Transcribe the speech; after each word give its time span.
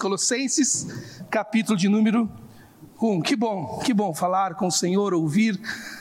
Colossenses, 0.00 0.86
capítulo 1.30 1.76
de 1.76 1.86
número 1.86 2.26
1. 2.98 3.20
Que 3.20 3.36
bom, 3.36 3.78
que 3.84 3.92
bom 3.92 4.14
falar 4.14 4.54
com 4.54 4.68
o 4.68 4.72
Senhor, 4.72 5.12
ouvir 5.12 5.60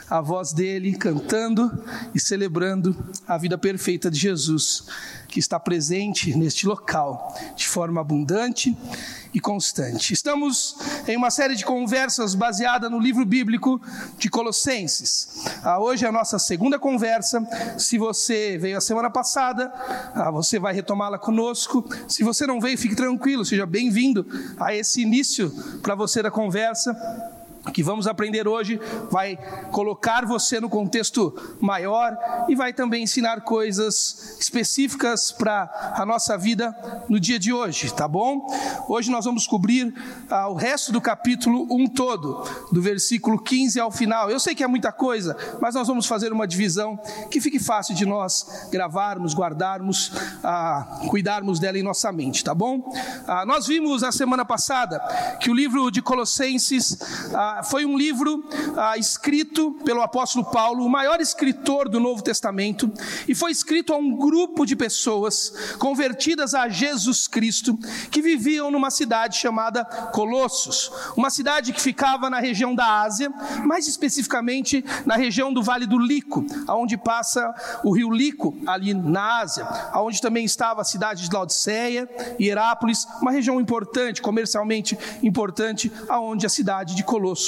a 0.09 0.21
voz 0.21 0.51
dele 0.51 0.95
cantando 0.95 1.71
e 2.15 2.19
celebrando 2.19 2.95
a 3.27 3.37
vida 3.37 3.57
perfeita 3.57 4.09
de 4.09 4.17
Jesus, 4.17 4.85
que 5.27 5.39
está 5.39 5.59
presente 5.59 6.35
neste 6.35 6.65
local 6.65 7.37
de 7.55 7.67
forma 7.67 8.01
abundante 8.01 8.75
e 9.31 9.39
constante. 9.39 10.11
Estamos 10.11 10.75
em 11.07 11.15
uma 11.15 11.29
série 11.29 11.55
de 11.55 11.63
conversas 11.63 12.33
baseada 12.33 12.89
no 12.89 12.97
livro 12.97 13.23
bíblico 13.23 13.79
de 14.17 14.29
Colossenses. 14.29 15.45
Ah, 15.63 15.79
hoje 15.79 16.05
é 16.05 16.09
a 16.09 16.11
nossa 16.11 16.39
segunda 16.39 16.79
conversa. 16.79 17.47
Se 17.77 17.99
você 17.99 18.57
veio 18.57 18.77
a 18.77 18.81
semana 18.81 19.11
passada, 19.11 19.71
ah, 20.15 20.31
você 20.31 20.57
vai 20.57 20.73
retomá-la 20.73 21.19
conosco. 21.19 21.87
Se 22.07 22.23
você 22.23 22.47
não 22.47 22.59
veio, 22.59 22.77
fique 22.77 22.95
tranquilo, 22.95 23.45
seja 23.45 23.67
bem-vindo 23.67 24.25
a 24.59 24.73
esse 24.73 25.01
início 25.01 25.51
para 25.83 25.93
você 25.93 26.23
da 26.23 26.31
conversa 26.31 26.95
que 27.71 27.83
vamos 27.83 28.07
aprender 28.07 28.47
hoje 28.47 28.79
vai 29.09 29.37
colocar 29.71 30.25
você 30.25 30.59
no 30.59 30.69
contexto 30.69 31.35
maior 31.59 32.17
e 32.47 32.55
vai 32.55 32.73
também 32.73 33.03
ensinar 33.03 33.41
coisas 33.41 34.37
específicas 34.39 35.31
para 35.31 35.93
a 35.95 36.05
nossa 36.05 36.37
vida 36.37 36.75
no 37.07 37.19
dia 37.19 37.39
de 37.39 37.53
hoje, 37.53 37.93
tá 37.93 38.07
bom? 38.07 38.47
Hoje 38.87 39.11
nós 39.11 39.25
vamos 39.25 39.47
cobrir 39.47 39.93
ah, 40.29 40.47
o 40.47 40.53
resto 40.53 40.91
do 40.91 41.01
capítulo 41.01 41.67
um 41.69 41.87
todo, 41.87 42.43
do 42.71 42.81
versículo 42.81 43.39
15 43.39 43.79
ao 43.79 43.91
final. 43.91 44.29
Eu 44.29 44.39
sei 44.39 44.55
que 44.55 44.63
é 44.63 44.67
muita 44.67 44.91
coisa, 44.91 45.35
mas 45.61 45.75
nós 45.75 45.87
vamos 45.87 46.05
fazer 46.05 46.31
uma 46.31 46.47
divisão 46.47 46.97
que 47.29 47.39
fique 47.39 47.59
fácil 47.59 47.95
de 47.95 48.05
nós 48.05 48.67
gravarmos, 48.71 49.33
guardarmos, 49.33 50.11
ah, 50.43 51.01
cuidarmos 51.07 51.59
dela 51.59 51.77
em 51.77 51.83
nossa 51.83 52.11
mente, 52.11 52.43
tá 52.43 52.53
bom? 52.53 52.91
Ah, 53.27 53.45
nós 53.45 53.67
vimos 53.67 54.01
na 54.01 54.11
semana 54.11 54.45
passada 54.45 54.99
que 55.39 55.49
o 55.49 55.53
livro 55.53 55.91
de 55.91 56.01
Colossenses 56.01 56.97
foi 57.63 57.85
um 57.85 57.97
livro 57.97 58.43
ah, 58.77 58.97
escrito 58.97 59.71
pelo 59.83 60.01
apóstolo 60.01 60.45
Paulo, 60.45 60.85
o 60.85 60.89
maior 60.89 61.19
escritor 61.19 61.89
do 61.89 61.99
Novo 61.99 62.21
Testamento, 62.21 62.91
e 63.27 63.35
foi 63.35 63.51
escrito 63.51 63.93
a 63.93 63.97
um 63.97 64.15
grupo 64.15 64.65
de 64.65 64.75
pessoas 64.75 65.53
convertidas 65.79 66.53
a 66.53 66.69
Jesus 66.69 67.27
Cristo, 67.27 67.77
que 68.11 68.21
viviam 68.21 68.69
numa 68.69 68.89
cidade 68.91 69.37
chamada 69.37 69.83
Colossos, 70.13 70.91
uma 71.15 71.29
cidade 71.29 71.73
que 71.73 71.81
ficava 71.81 72.29
na 72.29 72.39
região 72.39 72.75
da 72.75 73.01
Ásia, 73.01 73.31
mais 73.65 73.87
especificamente 73.87 74.83
na 75.05 75.15
região 75.15 75.51
do 75.51 75.63
Vale 75.63 75.85
do 75.85 75.97
Lico, 75.97 76.45
aonde 76.67 76.97
passa 76.97 77.53
o 77.83 77.91
rio 77.91 78.11
Lico, 78.11 78.55
ali 78.65 78.93
na 78.93 79.39
Ásia, 79.39 79.65
aonde 79.91 80.21
também 80.21 80.45
estava 80.45 80.81
a 80.81 80.85
cidade 80.85 81.27
de 81.27 81.35
Laodiceia 81.35 82.09
e 82.37 82.47
Herápolis, 82.47 83.07
uma 83.21 83.31
região 83.31 83.59
importante, 83.59 84.21
comercialmente 84.21 84.97
importante, 85.23 85.91
aonde 86.07 86.45
a 86.45 86.49
cidade 86.49 86.95
de 86.95 87.03
Colossos 87.03 87.38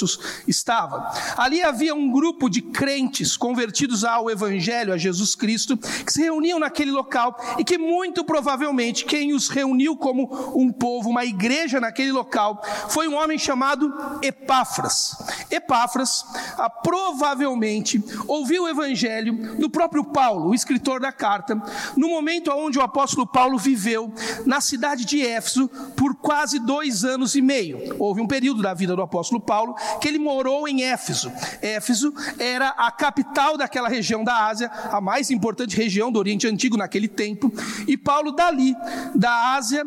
estava. 0.46 1.10
Ali 1.36 1.62
havia 1.62 1.94
um 1.94 2.10
grupo 2.10 2.48
de 2.48 2.62
crentes 2.62 3.36
convertidos 3.36 4.04
ao 4.04 4.30
Evangelho, 4.30 4.92
a 4.92 4.98
Jesus 4.98 5.34
Cristo, 5.34 5.76
que 5.76 6.12
se 6.12 6.22
reuniam 6.22 6.58
naquele 6.58 6.90
local 6.90 7.36
e 7.58 7.64
que 7.64 7.76
muito 7.78 8.24
provavelmente 8.24 9.04
quem 9.04 9.32
os 9.32 9.48
reuniu 9.48 9.96
como 9.96 10.52
um 10.54 10.72
povo, 10.72 11.10
uma 11.10 11.24
igreja 11.24 11.80
naquele 11.80 12.12
local, 12.12 12.62
foi 12.88 13.08
um 13.08 13.14
homem 13.14 13.38
chamado 13.38 13.92
Epáfras. 14.22 15.16
Epáfras 15.50 16.24
ah, 16.56 16.70
provavelmente 16.70 18.02
ouviu 18.26 18.64
o 18.64 18.68
Evangelho 18.68 19.56
do 19.56 19.68
próprio 19.68 20.04
Paulo, 20.04 20.50
o 20.50 20.54
escritor 20.54 21.00
da 21.00 21.12
carta, 21.12 21.60
no 21.96 22.08
momento 22.08 22.50
onde 22.50 22.78
o 22.78 22.82
apóstolo 22.82 23.26
Paulo 23.26 23.58
viveu 23.58 24.12
na 24.44 24.60
cidade 24.60 25.04
de 25.04 25.20
Éfeso 25.24 25.68
por 25.96 26.14
quase 26.14 26.58
dois 26.58 27.04
anos 27.04 27.34
e 27.34 27.42
meio. 27.42 27.96
Houve 27.98 28.20
um 28.20 28.26
período 28.26 28.62
da 28.62 28.74
vida 28.74 28.94
do 28.94 29.02
apóstolo 29.02 29.40
Paulo 29.40 29.74
que 30.00 30.08
ele 30.08 30.18
morou 30.18 30.68
em 30.68 30.82
Éfeso. 30.82 31.32
Éfeso 31.60 32.12
era 32.38 32.68
a 32.70 32.90
capital 32.90 33.56
daquela 33.56 33.88
região 33.88 34.24
da 34.24 34.46
Ásia, 34.46 34.70
a 34.90 35.00
mais 35.00 35.30
importante 35.30 35.76
região 35.76 36.10
do 36.10 36.18
Oriente 36.18 36.46
Antigo 36.46 36.76
naquele 36.76 37.08
tempo. 37.08 37.52
E 37.86 37.96
Paulo, 37.96 38.32
dali, 38.32 38.74
da 39.14 39.54
Ásia, 39.54 39.84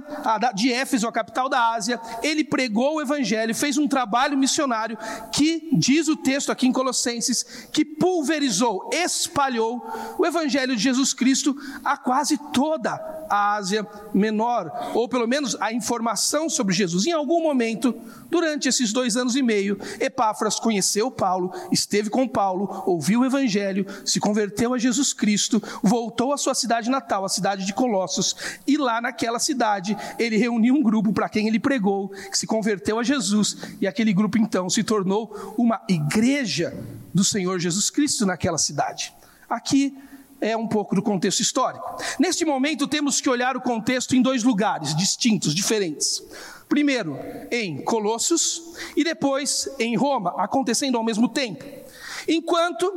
de 0.53 0.72
Éfeso, 0.72 1.07
a 1.07 1.11
capital 1.11 1.50
da 1.50 1.73
Ásia, 1.73 2.00
ele 2.22 2.44
pregou 2.44 2.95
o 2.95 3.01
evangelho, 3.01 3.53
fez 3.53 3.78
um 3.78 3.88
trabalho 3.88 4.38
missionário 4.38 4.97
que, 5.31 5.69
diz 5.73 6.07
o 6.07 6.16
texto 6.16 6.51
aqui 6.51 6.67
em 6.67 6.72
Colossenses, 6.72 7.67
que 7.72 7.84
pulverizou, 7.84 8.89
espalhou 8.91 9.85
o 10.17 10.25
evangelho 10.25 10.75
de 10.75 10.81
Jesus 10.81 11.13
Cristo 11.13 11.55
a 11.84 11.97
quase 11.97 12.38
toda 12.51 12.94
a 13.29 13.55
Ásia 13.55 13.85
Menor, 14.13 14.91
ou 14.94 15.07
pelo 15.09 15.28
menos 15.28 15.55
a 15.59 15.73
informação 15.73 16.50
sobre 16.50 16.73
Jesus. 16.73 17.05
Em 17.05 17.11
algum 17.11 17.41
momento, 17.41 17.95
durante 18.29 18.67
esses 18.67 18.91
dois 18.94 19.17
anos 19.17 19.35
e 19.35 19.41
meio, 19.41 19.79
Epáfras 20.00 20.59
conheceu 20.59 21.09
Paulo, 21.12 21.51
esteve 21.72 22.09
com 22.09 22.28
Paulo, 22.28 22.84
ouviu 22.85 23.22
o 23.22 23.25
Evangelho, 23.25 23.85
se 24.06 24.19
converteu 24.19 24.73
a 24.73 24.78
Jesus 24.78 25.13
Cristo, 25.13 25.62
voltou 25.81 26.34
à 26.34 26.38
sua 26.38 26.53
cidade 26.53 26.90
natal, 26.90 27.25
a 27.25 27.29
cidade 27.29 27.66
de 27.66 27.73
Colossos, 27.73 28.35
e 28.68 28.78
lá 28.78 29.01
naquela 29.01 29.40
cidade 29.40 29.97
ele 30.18 30.38
reuniu 30.38 30.75
um 30.75 30.84
grupo 30.84 31.13
para 31.13 31.29
quem 31.29 31.47
ele 31.47 31.59
pregou, 31.59 32.09
que 32.09 32.38
se 32.38 32.47
converteu 32.47 33.00
a 33.00 33.03
Jesus, 33.03 33.57
e 33.79 33.88
aquele 33.88 34.13
grupo 34.13 34.38
então 34.38 34.69
se 34.69 34.84
tornou 34.84 35.56
uma 35.57 35.81
igreja 35.88 36.73
do 37.13 37.23
Senhor 37.23 37.59
Jesus 37.59 37.90
Cristo 37.90 38.25
naquela 38.25 38.57
cidade. 38.57 39.13
Aqui 39.50 39.97
é 40.41 40.56
um 40.56 40.67
pouco 40.67 40.96
do 40.96 41.02
contexto 41.02 41.40
histórico. 41.40 41.97
Neste 42.19 42.46
momento, 42.46 42.88
temos 42.88 43.22
que 43.22 43.29
olhar 43.29 43.56
o 43.56 43.62
contexto 43.62 44.16
em 44.16 44.22
dois 44.22 44.44
lugares 44.44 44.96
distintos, 44.96 45.56
diferentes. 45.56 46.22
Primeiro 46.68 47.18
em 47.52 47.81
Colossos 47.84 48.74
e 48.96 49.03
depois 49.03 49.70
em 49.80 49.96
Roma, 49.96 50.34
acontecendo 50.38 50.98
ao 50.98 51.03
mesmo 51.03 51.30
tempo. 51.30 51.64
Enquanto 52.28 52.91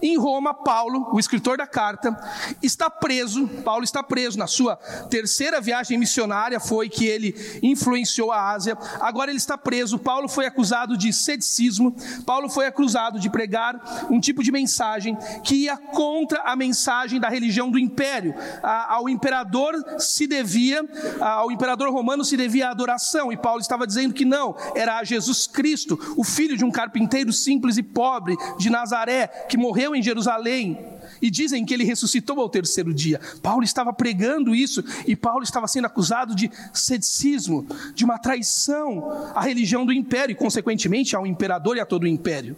em 0.00 0.16
Roma, 0.16 0.54
Paulo, 0.54 1.08
o 1.12 1.20
escritor 1.20 1.56
da 1.56 1.66
carta, 1.66 2.16
está 2.62 2.90
preso, 2.90 3.46
Paulo 3.64 3.84
está 3.84 4.02
preso 4.02 4.38
na 4.38 4.46
sua 4.46 4.76
terceira 5.10 5.60
viagem 5.60 5.98
missionária, 5.98 6.58
foi 6.58 6.88
que 6.88 7.06
ele 7.06 7.34
influenciou 7.62 8.32
a 8.32 8.50
Ásia, 8.50 8.76
agora 9.00 9.30
ele 9.30 9.38
está 9.38 9.56
preso. 9.56 9.98
Paulo 9.98 10.28
foi 10.28 10.46
acusado 10.46 10.96
de 10.96 11.12
sedicismo, 11.12 11.94
Paulo 12.26 12.48
foi 12.48 12.66
acusado 12.66 13.18
de 13.18 13.30
pregar 13.30 14.08
um 14.10 14.20
tipo 14.20 14.42
de 14.42 14.50
mensagem 14.50 15.16
que 15.44 15.54
ia 15.54 15.76
contra 15.76 16.40
a 16.42 16.56
mensagem 16.56 17.20
da 17.20 17.28
religião 17.28 17.70
do 17.70 17.78
império. 17.78 18.34
Ao 18.62 19.08
imperador 19.08 19.74
se 19.98 20.26
devia, 20.26 20.84
ao 21.20 21.50
imperador 21.50 21.90
romano 21.92 22.24
se 22.24 22.36
devia 22.36 22.68
a 22.68 22.70
adoração, 22.70 23.32
e 23.32 23.36
Paulo 23.36 23.60
estava 23.60 23.86
dizendo 23.86 24.14
que 24.14 24.24
não, 24.24 24.56
era 24.74 24.98
a 24.98 25.04
Jesus 25.04 25.46
Cristo, 25.46 25.98
o 26.16 26.24
filho 26.24 26.56
de 26.56 26.64
um 26.64 26.70
carpinteiro 26.70 27.32
simples 27.32 27.76
e 27.76 27.82
pobre 27.82 28.36
de 28.58 28.70
Nazaré, 28.72 29.28
que 29.48 29.56
morreu 29.56 29.94
em 29.94 30.02
Jerusalém, 30.02 30.78
e 31.20 31.30
dizem 31.30 31.64
que 31.64 31.72
ele 31.72 31.84
ressuscitou 31.84 32.40
ao 32.40 32.48
terceiro 32.48 32.92
dia. 32.92 33.20
Paulo 33.40 33.62
estava 33.62 33.92
pregando 33.92 34.54
isso 34.54 34.82
e 35.06 35.14
Paulo 35.14 35.44
estava 35.44 35.68
sendo 35.68 35.86
acusado 35.86 36.34
de 36.34 36.50
ceticismo, 36.72 37.64
de 37.94 38.04
uma 38.04 38.18
traição 38.18 39.30
à 39.32 39.40
religião 39.40 39.86
do 39.86 39.92
império 39.92 40.32
e, 40.32 40.36
consequentemente, 40.36 41.14
ao 41.14 41.24
imperador 41.24 41.76
e 41.76 41.80
a 41.80 41.86
todo 41.86 42.02
o 42.02 42.08
império. 42.08 42.56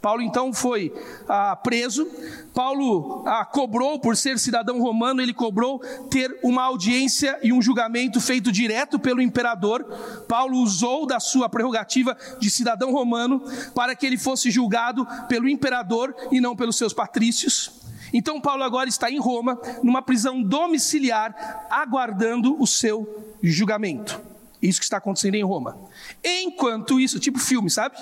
Paulo 0.00 0.22
então 0.22 0.52
foi 0.52 0.92
ah, 1.28 1.54
preso. 1.56 2.06
Paulo 2.54 3.22
ah, 3.26 3.44
cobrou, 3.44 3.98
por 3.98 4.16
ser 4.16 4.38
cidadão 4.38 4.80
romano, 4.80 5.20
ele 5.20 5.34
cobrou 5.34 5.78
ter 6.10 6.38
uma 6.42 6.62
audiência 6.62 7.38
e 7.42 7.52
um 7.52 7.60
julgamento 7.60 8.20
feito 8.20 8.50
direto 8.50 8.98
pelo 8.98 9.20
imperador. 9.20 9.84
Paulo 10.26 10.58
usou 10.58 11.06
da 11.06 11.20
sua 11.20 11.48
prerrogativa 11.48 12.16
de 12.38 12.50
cidadão 12.50 12.92
romano 12.92 13.42
para 13.74 13.94
que 13.94 14.06
ele 14.06 14.16
fosse 14.16 14.50
julgado 14.50 15.06
pelo 15.28 15.48
imperador 15.48 16.14
e 16.32 16.40
não 16.40 16.56
pelos 16.56 16.76
seus 16.76 16.92
patrícios. 16.92 17.80
Então, 18.12 18.40
Paulo 18.40 18.64
agora 18.64 18.88
está 18.88 19.10
em 19.10 19.20
Roma, 19.20 19.60
numa 19.82 20.02
prisão 20.02 20.42
domiciliar, 20.42 21.68
aguardando 21.70 22.60
o 22.60 22.66
seu 22.66 23.36
julgamento. 23.40 24.20
Isso 24.60 24.80
que 24.80 24.84
está 24.84 24.96
acontecendo 24.96 25.36
em 25.36 25.44
Roma. 25.44 25.78
Enquanto 26.22 27.00
isso, 27.00 27.18
tipo 27.18 27.38
filme, 27.38 27.70
sabe? 27.70 27.96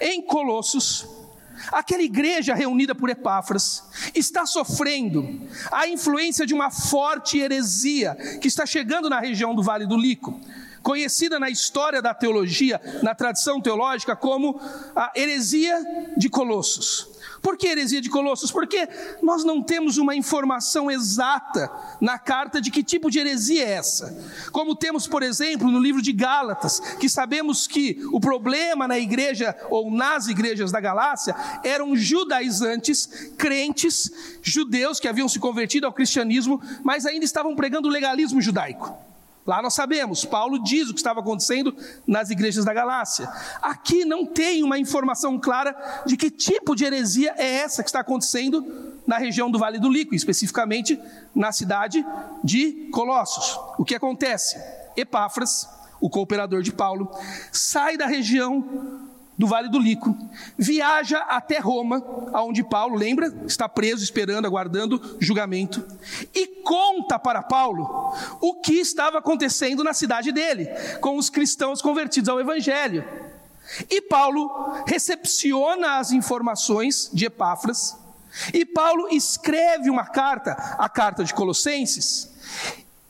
Em 0.00 0.22
Colossos, 0.22 1.06
Aquela 1.70 2.02
igreja 2.02 2.54
reunida 2.54 2.94
por 2.94 3.10
Epáfras 3.10 3.84
está 4.14 4.46
sofrendo 4.46 5.40
a 5.70 5.86
influência 5.86 6.46
de 6.46 6.54
uma 6.54 6.70
forte 6.70 7.38
heresia 7.38 8.16
que 8.40 8.48
está 8.48 8.66
chegando 8.66 9.08
na 9.08 9.20
região 9.20 9.54
do 9.54 9.62
Vale 9.62 9.86
do 9.86 9.96
Lico, 9.96 10.40
conhecida 10.82 11.38
na 11.38 11.48
história 11.48 12.02
da 12.02 12.12
teologia, 12.12 12.80
na 13.02 13.14
tradição 13.14 13.60
teológica, 13.60 14.16
como 14.16 14.60
a 14.96 15.12
heresia 15.14 15.78
de 16.16 16.28
Colossos. 16.28 17.08
Por 17.42 17.56
que 17.56 17.66
heresia 17.66 18.00
de 18.00 18.08
Colossos? 18.08 18.52
Porque 18.52 18.88
nós 19.20 19.42
não 19.42 19.60
temos 19.60 19.98
uma 19.98 20.14
informação 20.14 20.88
exata 20.88 21.70
na 22.00 22.16
carta 22.16 22.60
de 22.60 22.70
que 22.70 22.84
tipo 22.84 23.10
de 23.10 23.18
heresia 23.18 23.64
é 23.64 23.72
essa. 23.72 24.16
Como 24.52 24.76
temos, 24.76 25.08
por 25.08 25.24
exemplo, 25.24 25.68
no 25.68 25.80
livro 25.80 26.00
de 26.00 26.12
Gálatas, 26.12 26.78
que 27.00 27.08
sabemos 27.08 27.66
que 27.66 28.00
o 28.12 28.20
problema 28.20 28.86
na 28.86 28.98
igreja 28.98 29.56
ou 29.68 29.90
nas 29.90 30.28
igrejas 30.28 30.70
da 30.70 30.80
Galácia 30.80 31.34
eram 31.64 31.96
judaizantes, 31.96 33.32
crentes, 33.36 34.38
judeus 34.40 35.00
que 35.00 35.08
haviam 35.08 35.28
se 35.28 35.40
convertido 35.40 35.86
ao 35.86 35.92
cristianismo, 35.92 36.62
mas 36.84 37.04
ainda 37.04 37.24
estavam 37.24 37.56
pregando 37.56 37.88
o 37.88 37.90
legalismo 37.90 38.40
judaico. 38.40 39.11
Lá 39.44 39.60
nós 39.60 39.74
sabemos, 39.74 40.24
Paulo 40.24 40.62
diz 40.62 40.88
o 40.88 40.94
que 40.94 41.00
estava 41.00 41.20
acontecendo 41.20 41.74
nas 42.06 42.30
igrejas 42.30 42.64
da 42.64 42.72
Galácia. 42.72 43.28
Aqui 43.60 44.04
não 44.04 44.24
tem 44.24 44.62
uma 44.62 44.78
informação 44.78 45.38
clara 45.38 45.74
de 46.06 46.16
que 46.16 46.30
tipo 46.30 46.76
de 46.76 46.84
heresia 46.84 47.34
é 47.36 47.56
essa 47.56 47.82
que 47.82 47.88
está 47.88 48.00
acontecendo 48.00 48.64
na 49.04 49.18
região 49.18 49.50
do 49.50 49.58
Vale 49.58 49.80
do 49.80 49.88
Líquido, 49.88 50.14
especificamente 50.14 50.98
na 51.34 51.50
cidade 51.50 52.06
de 52.44 52.88
Colossos. 52.92 53.58
O 53.78 53.84
que 53.84 53.96
acontece? 53.96 54.56
Epáfras, 54.96 55.68
o 56.00 56.08
cooperador 56.08 56.62
de 56.62 56.72
Paulo, 56.72 57.10
sai 57.50 57.96
da 57.96 58.06
região 58.06 59.10
do 59.36 59.46
Vale 59.46 59.68
do 59.68 59.78
Lico, 59.78 60.16
viaja 60.58 61.18
até 61.20 61.58
Roma, 61.58 62.04
aonde 62.32 62.62
Paulo, 62.62 62.96
lembra, 62.96 63.32
está 63.46 63.68
preso, 63.68 64.04
esperando, 64.04 64.46
aguardando 64.46 65.16
julgamento, 65.18 65.84
e 66.34 66.46
conta 66.46 67.18
para 67.18 67.42
Paulo 67.42 68.14
o 68.40 68.54
que 68.54 68.74
estava 68.74 69.18
acontecendo 69.18 69.82
na 69.82 69.94
cidade 69.94 70.32
dele, 70.32 70.66
com 71.00 71.16
os 71.16 71.30
cristãos 71.30 71.80
convertidos 71.80 72.28
ao 72.28 72.40
Evangelho. 72.40 73.04
E 73.88 74.02
Paulo 74.02 74.84
recepciona 74.86 75.98
as 75.98 76.12
informações 76.12 77.10
de 77.12 77.26
Epáfras, 77.26 77.96
e 78.52 78.64
Paulo 78.64 79.08
escreve 79.10 79.90
uma 79.90 80.04
carta, 80.04 80.52
a 80.78 80.88
carta 80.88 81.24
de 81.24 81.32
Colossenses, 81.32 82.30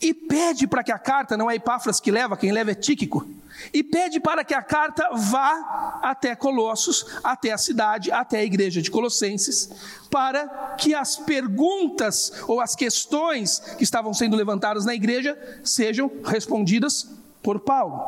e 0.01 0.13
pede 0.13 0.67
para 0.67 0.83
que 0.83 0.93
a 0.93 0.99
carta, 0.99 1.37
não 1.37 1.51
é 1.51 1.57
Epáfras 1.57 2.01
que 2.01 2.11
leva, 2.11 2.37
quem 2.37 2.53
leva 2.53 2.73
é 2.73 2.75
Tíquico, 2.75 3.27
e 3.73 3.83
pede 3.83 4.21
para 4.21 4.45
que 4.45 4.55
a 4.55 4.63
carta 4.63 5.09
vá 5.13 6.01
até 6.03 6.35
Colossos, 6.35 7.07
até 7.23 7.53
a 7.53 7.59
cidade, 7.59 8.11
até 8.11 8.39
a 8.39 8.45
igreja 8.45 8.81
de 8.81 8.91
Colossenses, 8.91 9.71
para 10.11 10.75
que 10.79 10.95
as 10.95 11.17
perguntas 11.17 12.33
ou 12.47 12.61
as 12.61 12.75
questões 12.75 13.59
que 13.77 13.85
estavam 13.85 14.13
sendo 14.15 14.37
levantadas 14.37 14.85
na 14.85 14.95
igreja 14.95 15.39
sejam 15.65 16.11
respondidas 16.25 17.09
por 17.43 17.61
Paulo. 17.61 18.01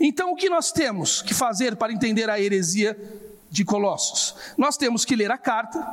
Então, 0.00 0.32
o 0.32 0.36
que 0.36 0.48
nós 0.48 0.72
temos 0.72 1.22
que 1.22 1.34
fazer 1.34 1.76
para 1.76 1.92
entender 1.92 2.28
a 2.30 2.40
heresia 2.40 2.98
de 3.50 3.64
Colossos? 3.64 4.34
Nós 4.56 4.76
temos 4.76 5.04
que 5.04 5.16
ler 5.16 5.30
a 5.30 5.38
carta, 5.38 5.86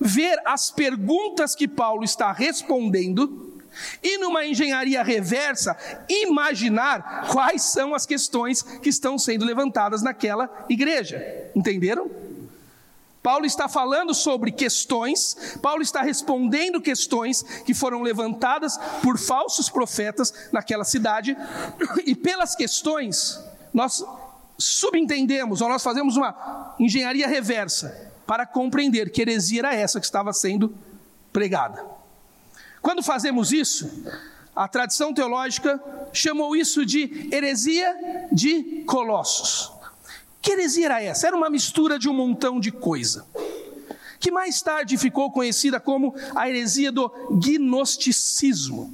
ver 0.00 0.40
as 0.44 0.70
perguntas 0.70 1.54
que 1.54 1.66
Paulo 1.66 2.04
está 2.04 2.32
respondendo 2.32 3.57
e 4.02 4.18
numa 4.18 4.44
engenharia 4.44 5.02
reversa, 5.02 5.76
imaginar 6.08 7.28
quais 7.30 7.62
são 7.62 7.94
as 7.94 8.06
questões 8.06 8.62
que 8.62 8.88
estão 8.88 9.18
sendo 9.18 9.44
levantadas 9.44 10.02
naquela 10.02 10.66
igreja. 10.68 11.50
Entenderam? 11.54 12.10
Paulo 13.22 13.44
está 13.44 13.68
falando 13.68 14.14
sobre 14.14 14.50
questões, 14.50 15.58
Paulo 15.60 15.82
está 15.82 16.02
respondendo 16.02 16.80
questões 16.80 17.42
que 17.42 17.74
foram 17.74 18.00
levantadas 18.02 18.78
por 19.02 19.18
falsos 19.18 19.68
profetas 19.68 20.32
naquela 20.52 20.84
cidade, 20.84 21.36
e 22.06 22.14
pelas 22.14 22.54
questões 22.54 23.38
nós 23.74 24.04
subentendemos, 24.56 25.60
ou 25.60 25.68
nós 25.68 25.82
fazemos 25.82 26.16
uma 26.16 26.74
engenharia 26.78 27.28
reversa 27.28 28.12
para 28.26 28.46
compreender 28.46 29.10
que 29.10 29.22
heresia 29.22 29.60
era 29.60 29.74
essa 29.74 30.00
que 30.00 30.06
estava 30.06 30.32
sendo 30.32 30.74
pregada. 31.32 31.84
Quando 32.80 33.02
fazemos 33.02 33.52
isso, 33.52 33.88
a 34.54 34.66
tradição 34.66 35.12
teológica 35.14 35.80
chamou 36.12 36.56
isso 36.56 36.84
de 36.84 37.28
heresia 37.32 37.94
de 38.32 38.82
Colossos. 38.86 39.70
Que 40.40 40.52
heresia 40.52 40.86
era 40.86 41.02
essa? 41.02 41.26
Era 41.26 41.36
uma 41.36 41.50
mistura 41.50 41.98
de 41.98 42.08
um 42.08 42.14
montão 42.14 42.58
de 42.58 42.70
coisa. 42.70 43.26
Que 44.18 44.30
mais 44.30 44.60
tarde 44.60 44.96
ficou 44.96 45.30
conhecida 45.30 45.78
como 45.78 46.14
a 46.34 46.48
heresia 46.48 46.90
do 46.90 47.08
gnosticismo. 47.30 48.92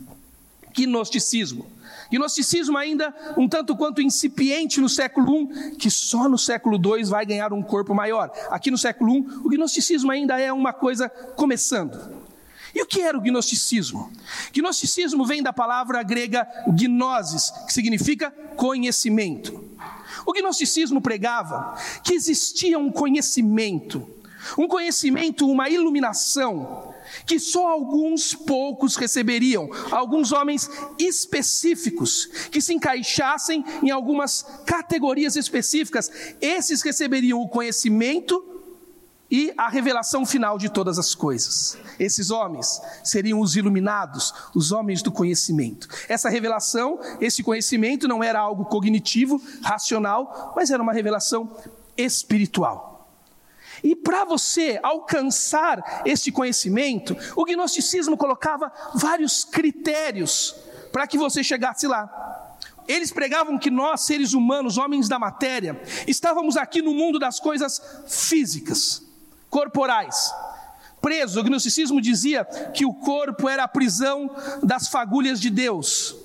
Gnosticismo. 0.76 1.66
Gnosticismo 2.10 2.76
ainda 2.76 3.14
um 3.36 3.48
tanto 3.48 3.76
quanto 3.76 4.02
incipiente 4.02 4.80
no 4.80 4.88
século 4.88 5.50
I, 5.50 5.76
que 5.76 5.90
só 5.90 6.28
no 6.28 6.36
século 6.36 6.76
II 6.76 7.04
vai 7.04 7.24
ganhar 7.24 7.52
um 7.52 7.62
corpo 7.62 7.94
maior. 7.94 8.30
Aqui 8.50 8.70
no 8.70 8.76
século 8.76 9.16
I, 9.16 9.26
o 9.44 9.48
gnosticismo 9.48 10.10
ainda 10.10 10.38
é 10.38 10.52
uma 10.52 10.72
coisa 10.72 11.08
começando. 11.08 12.23
E 12.74 12.82
o 12.82 12.86
que 12.86 13.00
era 13.00 13.16
o 13.16 13.20
gnosticismo? 13.20 14.10
Gnosticismo 14.52 15.24
vem 15.24 15.42
da 15.42 15.52
palavra 15.52 16.02
grega 16.02 16.46
gnosis, 16.66 17.50
que 17.66 17.72
significa 17.72 18.30
conhecimento. 18.56 19.64
O 20.26 20.32
gnosticismo 20.32 21.00
pregava 21.00 21.76
que 22.02 22.14
existia 22.14 22.78
um 22.78 22.90
conhecimento, 22.90 24.08
um 24.58 24.66
conhecimento, 24.66 25.48
uma 25.48 25.68
iluminação, 25.68 26.94
que 27.26 27.38
só 27.38 27.68
alguns 27.68 28.34
poucos 28.34 28.96
receberiam, 28.96 29.68
alguns 29.90 30.32
homens 30.32 30.68
específicos, 30.98 32.26
que 32.50 32.60
se 32.60 32.74
encaixassem 32.74 33.64
em 33.82 33.90
algumas 33.90 34.44
categorias 34.66 35.36
específicas, 35.36 36.10
esses 36.40 36.82
receberiam 36.82 37.40
o 37.40 37.48
conhecimento 37.48 38.53
e 39.34 39.52
a 39.56 39.68
revelação 39.68 40.24
final 40.24 40.56
de 40.56 40.68
todas 40.68 40.96
as 40.96 41.12
coisas. 41.12 41.76
Esses 41.98 42.30
homens 42.30 42.80
seriam 43.02 43.40
os 43.40 43.56
iluminados, 43.56 44.32
os 44.54 44.70
homens 44.70 45.02
do 45.02 45.10
conhecimento. 45.10 45.88
Essa 46.08 46.28
revelação, 46.28 47.00
esse 47.20 47.42
conhecimento 47.42 48.06
não 48.06 48.22
era 48.22 48.38
algo 48.38 48.64
cognitivo, 48.66 49.42
racional, 49.60 50.52
mas 50.54 50.70
era 50.70 50.80
uma 50.80 50.92
revelação 50.92 51.50
espiritual. 51.96 53.10
E 53.82 53.96
para 53.96 54.24
você 54.24 54.78
alcançar 54.80 56.02
este 56.06 56.30
conhecimento, 56.30 57.16
o 57.34 57.44
gnosticismo 57.44 58.16
colocava 58.16 58.70
vários 58.94 59.42
critérios 59.42 60.54
para 60.92 61.08
que 61.08 61.18
você 61.18 61.42
chegasse 61.42 61.88
lá. 61.88 62.56
Eles 62.86 63.10
pregavam 63.10 63.58
que 63.58 63.68
nós, 63.68 64.02
seres 64.02 64.32
humanos, 64.32 64.78
homens 64.78 65.08
da 65.08 65.18
matéria, 65.18 65.82
estávamos 66.06 66.56
aqui 66.56 66.80
no 66.80 66.94
mundo 66.94 67.18
das 67.18 67.40
coisas 67.40 67.82
físicas 68.06 69.03
corporais. 69.54 70.34
Preso, 71.00 71.38
o 71.38 71.44
gnosticismo 71.44 72.00
dizia 72.00 72.44
que 72.44 72.84
o 72.84 72.92
corpo 72.92 73.48
era 73.48 73.62
a 73.62 73.68
prisão 73.68 74.28
das 74.64 74.88
fagulhas 74.88 75.40
de 75.40 75.48
Deus. 75.48 76.16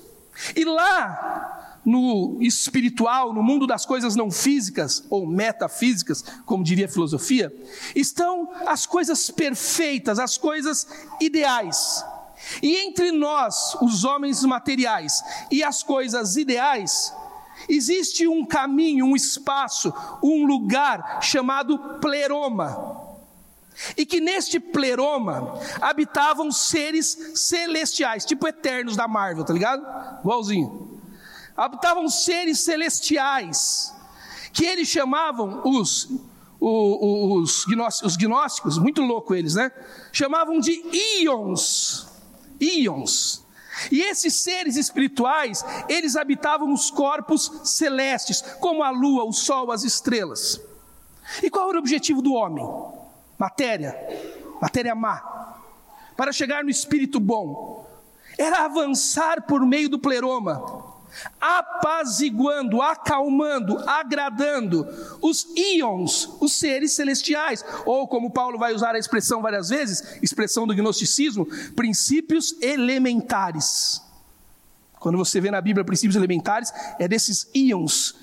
E 0.56 0.64
lá, 0.64 1.78
no 1.86 2.38
espiritual, 2.40 3.32
no 3.32 3.40
mundo 3.40 3.68
das 3.68 3.86
coisas 3.86 4.16
não 4.16 4.32
físicas, 4.32 5.04
ou 5.08 5.28
metafísicas, 5.28 6.24
como 6.44 6.64
diria 6.64 6.86
a 6.86 6.88
filosofia, 6.88 7.54
estão 7.94 8.50
as 8.66 8.84
coisas 8.84 9.30
perfeitas, 9.30 10.18
as 10.18 10.36
coisas 10.36 10.88
ideais. 11.20 12.04
E 12.60 12.78
entre 12.78 13.12
nós, 13.12 13.76
os 13.80 14.02
homens 14.02 14.42
materiais, 14.42 15.22
e 15.52 15.62
as 15.62 15.84
coisas 15.84 16.34
ideais, 16.34 17.14
existe 17.68 18.26
um 18.26 18.44
caminho, 18.44 19.06
um 19.06 19.14
espaço, 19.14 19.94
um 20.20 20.44
lugar 20.46 21.22
chamado 21.22 21.78
pleroma 22.00 23.08
e 23.96 24.04
que 24.04 24.20
neste 24.20 24.60
pleroma 24.60 25.58
habitavam 25.80 26.50
seres 26.50 27.16
celestiais, 27.34 28.24
tipo 28.24 28.46
eternos 28.46 28.96
da 28.96 29.08
Marvel, 29.08 29.44
tá 29.44 29.52
ligado? 29.52 29.82
Igualzinho. 30.20 31.00
Habitavam 31.56 32.08
seres 32.08 32.60
celestiais, 32.60 33.94
que 34.52 34.64
eles 34.64 34.88
chamavam 34.88 35.62
os, 35.64 36.08
os, 36.60 37.66
os, 37.66 38.02
os 38.02 38.16
gnósticos, 38.16 38.78
muito 38.78 39.02
louco 39.02 39.34
eles, 39.34 39.54
né? 39.54 39.70
Chamavam 40.12 40.60
de 40.60 40.72
íons. 41.20 42.08
Íons. 42.60 43.44
E 43.90 44.02
esses 44.02 44.34
seres 44.34 44.76
espirituais, 44.76 45.64
eles 45.88 46.16
habitavam 46.16 46.72
os 46.72 46.90
corpos 46.90 47.50
celestes, 47.64 48.42
como 48.60 48.82
a 48.82 48.90
lua, 48.90 49.24
o 49.24 49.32
sol, 49.32 49.70
as 49.70 49.84
estrelas. 49.84 50.60
E 51.42 51.48
qual 51.48 51.68
era 51.68 51.78
o 51.78 51.80
objetivo 51.80 52.20
do 52.20 52.34
homem? 52.34 52.64
Matéria, 53.40 53.96
matéria 54.60 54.94
má, 54.94 55.56
para 56.14 56.30
chegar 56.30 56.62
no 56.62 56.68
espírito 56.68 57.18
bom, 57.18 57.88
era 58.36 58.66
avançar 58.66 59.46
por 59.46 59.64
meio 59.64 59.88
do 59.88 59.98
pleroma, 59.98 60.62
apaziguando, 61.40 62.82
acalmando, 62.82 63.78
agradando 63.88 64.86
os 65.22 65.46
íons, 65.56 66.36
os 66.38 66.52
seres 66.52 66.92
celestiais, 66.92 67.64
ou 67.86 68.06
como 68.06 68.30
Paulo 68.30 68.58
vai 68.58 68.74
usar 68.74 68.94
a 68.94 68.98
expressão 68.98 69.40
várias 69.40 69.70
vezes, 69.70 70.18
expressão 70.22 70.66
do 70.66 70.74
gnosticismo, 70.74 71.46
princípios 71.74 72.54
elementares. 72.60 74.02
Quando 74.98 75.16
você 75.16 75.40
vê 75.40 75.50
na 75.50 75.62
Bíblia 75.62 75.82
princípios 75.82 76.16
elementares, 76.16 76.70
é 76.98 77.08
desses 77.08 77.48
íons 77.54 78.14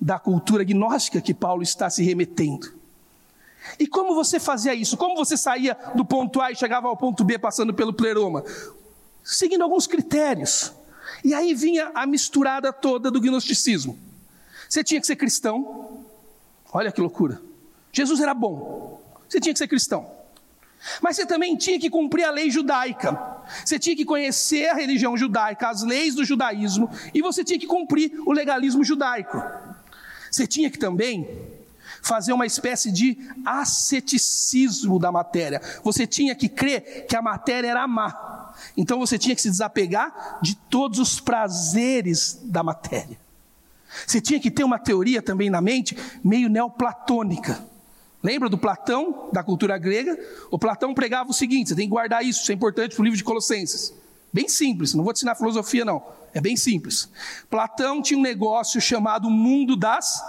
da 0.00 0.18
cultura 0.18 0.64
gnóstica 0.64 1.20
que 1.20 1.32
Paulo 1.32 1.62
está 1.62 1.88
se 1.88 2.02
remetendo. 2.02 2.83
E 3.78 3.86
como 3.86 4.14
você 4.14 4.38
fazia 4.38 4.74
isso? 4.74 4.96
Como 4.96 5.16
você 5.16 5.36
saía 5.36 5.76
do 5.94 6.04
ponto 6.04 6.40
A 6.40 6.52
e 6.52 6.56
chegava 6.56 6.88
ao 6.88 6.96
ponto 6.96 7.24
B 7.24 7.38
passando 7.38 7.74
pelo 7.74 7.92
pleroma? 7.92 8.44
Seguindo 9.22 9.62
alguns 9.62 9.86
critérios. 9.86 10.72
E 11.24 11.34
aí 11.34 11.54
vinha 11.54 11.90
a 11.94 12.06
misturada 12.06 12.72
toda 12.72 13.10
do 13.10 13.20
gnosticismo. 13.20 13.98
Você 14.68 14.82
tinha 14.82 15.00
que 15.00 15.06
ser 15.06 15.16
cristão. 15.16 16.04
Olha 16.72 16.92
que 16.92 17.00
loucura. 17.00 17.40
Jesus 17.92 18.20
era 18.20 18.34
bom. 18.34 19.00
Você 19.28 19.40
tinha 19.40 19.52
que 19.52 19.58
ser 19.58 19.68
cristão. 19.68 20.10
Mas 21.00 21.16
você 21.16 21.24
também 21.24 21.56
tinha 21.56 21.78
que 21.78 21.88
cumprir 21.88 22.24
a 22.24 22.30
lei 22.30 22.50
judaica. 22.50 23.18
Você 23.64 23.78
tinha 23.78 23.96
que 23.96 24.04
conhecer 24.04 24.68
a 24.68 24.74
religião 24.74 25.16
judaica, 25.16 25.68
as 25.68 25.82
leis 25.82 26.14
do 26.14 26.24
judaísmo, 26.24 26.90
e 27.12 27.22
você 27.22 27.42
tinha 27.42 27.58
que 27.58 27.66
cumprir 27.66 28.12
o 28.26 28.32
legalismo 28.32 28.84
judaico. 28.84 29.42
Você 30.30 30.46
tinha 30.46 30.70
que 30.70 30.78
também 30.78 31.28
fazer 32.04 32.34
uma 32.34 32.44
espécie 32.44 32.92
de 32.92 33.16
asceticismo 33.44 34.98
da 34.98 35.10
matéria. 35.10 35.60
Você 35.82 36.06
tinha 36.06 36.34
que 36.34 36.48
crer 36.48 37.06
que 37.06 37.16
a 37.16 37.22
matéria 37.22 37.68
era 37.68 37.88
má. 37.88 38.52
Então 38.76 38.98
você 38.98 39.18
tinha 39.18 39.34
que 39.34 39.40
se 39.40 39.50
desapegar 39.50 40.38
de 40.42 40.54
todos 40.54 40.98
os 40.98 41.18
prazeres 41.18 42.38
da 42.44 42.62
matéria. 42.62 43.18
Você 44.06 44.20
tinha 44.20 44.38
que 44.38 44.50
ter 44.50 44.64
uma 44.64 44.78
teoria 44.78 45.22
também 45.22 45.48
na 45.48 45.60
mente 45.60 45.96
meio 46.22 46.48
neoplatônica. 46.48 47.64
Lembra 48.22 48.48
do 48.48 48.58
Platão, 48.58 49.30
da 49.32 49.42
cultura 49.42 49.78
grega? 49.78 50.18
O 50.50 50.58
Platão 50.58 50.92
pregava 50.92 51.30
o 51.30 51.34
seguinte: 51.34 51.70
você 51.70 51.74
tem 51.74 51.86
que 51.86 51.90
guardar 51.90 52.24
isso, 52.24 52.42
isso 52.42 52.52
é 52.52 52.54
importante 52.54 52.94
para 52.94 53.02
o 53.02 53.04
livro 53.04 53.16
de 53.16 53.24
Colossenses. 53.24 53.94
Bem 54.32 54.48
simples, 54.48 54.92
não 54.94 55.04
vou 55.04 55.12
te 55.12 55.18
ensinar 55.18 55.36
filosofia, 55.36 55.84
não. 55.84 56.02
É 56.34 56.40
bem 56.40 56.56
simples. 56.56 57.08
Platão 57.48 58.02
tinha 58.02 58.18
um 58.18 58.22
negócio 58.22 58.80
chamado 58.80 59.30
mundo 59.30 59.76
das 59.76 60.20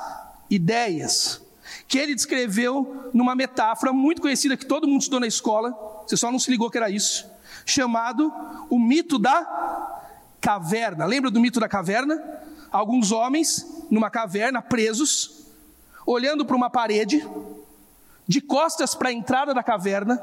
ideias, 0.49 1.41
que 1.87 1.97
ele 1.97 2.15
descreveu 2.15 3.09
numa 3.13 3.35
metáfora 3.35 3.93
muito 3.93 4.21
conhecida 4.21 4.57
que 4.57 4.65
todo 4.65 4.87
mundo 4.87 5.01
estudou 5.01 5.19
na 5.19 5.27
escola, 5.27 5.71
você 6.05 6.17
só 6.17 6.31
não 6.31 6.39
se 6.39 6.49
ligou 6.49 6.69
que 6.69 6.77
era 6.77 6.89
isso, 6.89 7.29
chamado 7.65 8.33
o 8.69 8.79
mito 8.79 9.19
da 9.19 10.01
caverna. 10.41 11.05
Lembra 11.05 11.29
do 11.31 11.39
mito 11.39 11.59
da 11.59 11.67
caverna? 11.67 12.21
Alguns 12.71 13.11
homens 13.11 13.85
numa 13.89 14.09
caverna, 14.09 14.61
presos, 14.61 15.45
olhando 16.05 16.45
para 16.45 16.55
uma 16.55 16.69
parede, 16.69 17.25
de 18.27 18.41
costas 18.41 18.95
para 18.95 19.09
a 19.09 19.13
entrada 19.13 19.53
da 19.53 19.63
caverna, 19.63 20.17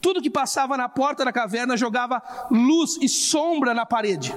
tudo 0.00 0.22
que 0.22 0.30
passava 0.30 0.76
na 0.76 0.88
porta 0.88 1.24
da 1.24 1.32
caverna 1.32 1.76
jogava 1.76 2.22
luz 2.50 2.98
e 3.00 3.08
sombra 3.08 3.74
na 3.74 3.84
parede. 3.84 4.34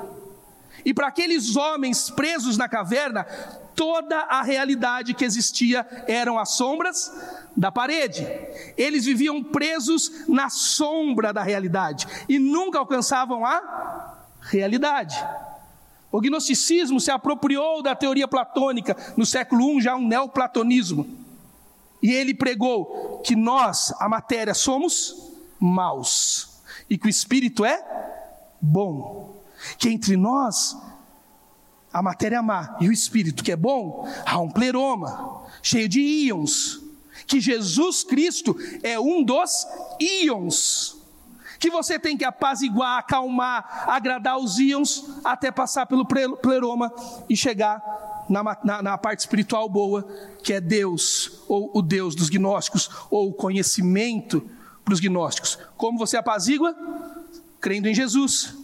E 0.86 0.94
para 0.94 1.08
aqueles 1.08 1.56
homens 1.56 2.10
presos 2.10 2.58
na 2.58 2.70
caverna, 2.70 3.24
toda 3.76 4.18
a 4.22 4.42
realidade 4.44 5.14
que 5.14 5.26
existia 5.26 5.86
eram 6.08 6.38
as 6.38 6.52
sombras 6.52 7.12
da 7.58 7.72
parede. 7.72 8.26
Eles 8.78 9.06
viviam 9.06 9.44
presos 9.44 10.28
na 10.28 10.50
sombra 10.50 11.34
da 11.34 11.42
realidade 11.42 12.08
e 12.30 12.38
nunca 12.38 12.80
alcançavam 12.80 13.44
a 13.46 14.16
realidade. 14.42 15.18
O 16.12 16.22
gnosticismo 16.22 17.02
se 17.02 17.12
apropriou 17.12 17.82
da 17.82 17.96
teoria 17.96 18.28
platônica, 18.28 18.96
no 19.18 19.26
século 19.26 19.78
I 19.78 19.82
já 19.82 19.96
um 19.96 20.08
neoplatonismo 20.08 21.26
e 22.06 22.12
ele 22.12 22.36
pregou 22.36 23.20
que 23.26 23.36
nós, 23.36 23.92
a 24.00 24.08
matéria, 24.08 24.54
somos 24.54 25.32
maus 25.60 26.62
e 26.88 27.00
que 27.00 27.08
o 27.08 27.10
espírito 27.10 27.66
é 27.66 27.84
bom. 28.62 29.44
Que 29.78 29.90
entre 29.90 30.16
nós, 30.16 30.78
a 31.94 32.02
matéria 32.02 32.42
má 32.42 32.76
e 32.80 32.88
o 32.88 32.92
espírito 32.92 33.44
que 33.44 33.52
é 33.52 33.56
bom, 33.56 34.08
há 34.26 34.40
um 34.40 34.50
pleroma 34.50 35.44
cheio 35.62 35.88
de 35.88 36.02
íons. 36.02 36.82
Que 37.26 37.40
Jesus 37.40 38.04
Cristo 38.04 38.56
é 38.84 39.00
um 39.00 39.24
dos 39.24 39.66
íons 40.00 40.96
que 41.60 41.70
você 41.70 41.98
tem 41.98 42.18
que 42.18 42.26
apaziguar, 42.26 43.00
acalmar, 43.00 43.86
agradar 43.88 44.38
os 44.38 44.60
íons, 44.60 45.06
até 45.24 45.50
passar 45.52 45.86
pelo 45.86 46.06
pleroma 46.06 46.94
e 47.30 47.36
chegar 47.36 47.82
na, 48.30 48.44
na, 48.64 48.82
na, 48.82 48.98
parte 48.98 49.20
espiritual 49.20 49.70
boa, 49.70 50.08
que 50.44 50.54
é 50.54 50.62
Deus, 50.62 51.44
ou 51.48 51.72
o 51.74 51.82
Deus 51.82 52.16
dos 52.16 52.30
gnósticos, 52.30 52.90
ou 53.10 53.30
o 53.30 53.34
conhecimento 53.34 54.48
para 54.84 54.94
os 54.94 55.00
gnósticos. 55.00 55.58
Como 55.78 55.98
você 55.98 56.18
apazigua? 56.18 56.76
Crendo 57.60 57.88
em 57.88 57.96
Jesus, 57.96 58.56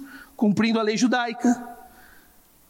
cumprindo 0.41 0.79
a 0.79 0.81
lei 0.81 0.97
judaica, 0.97 1.77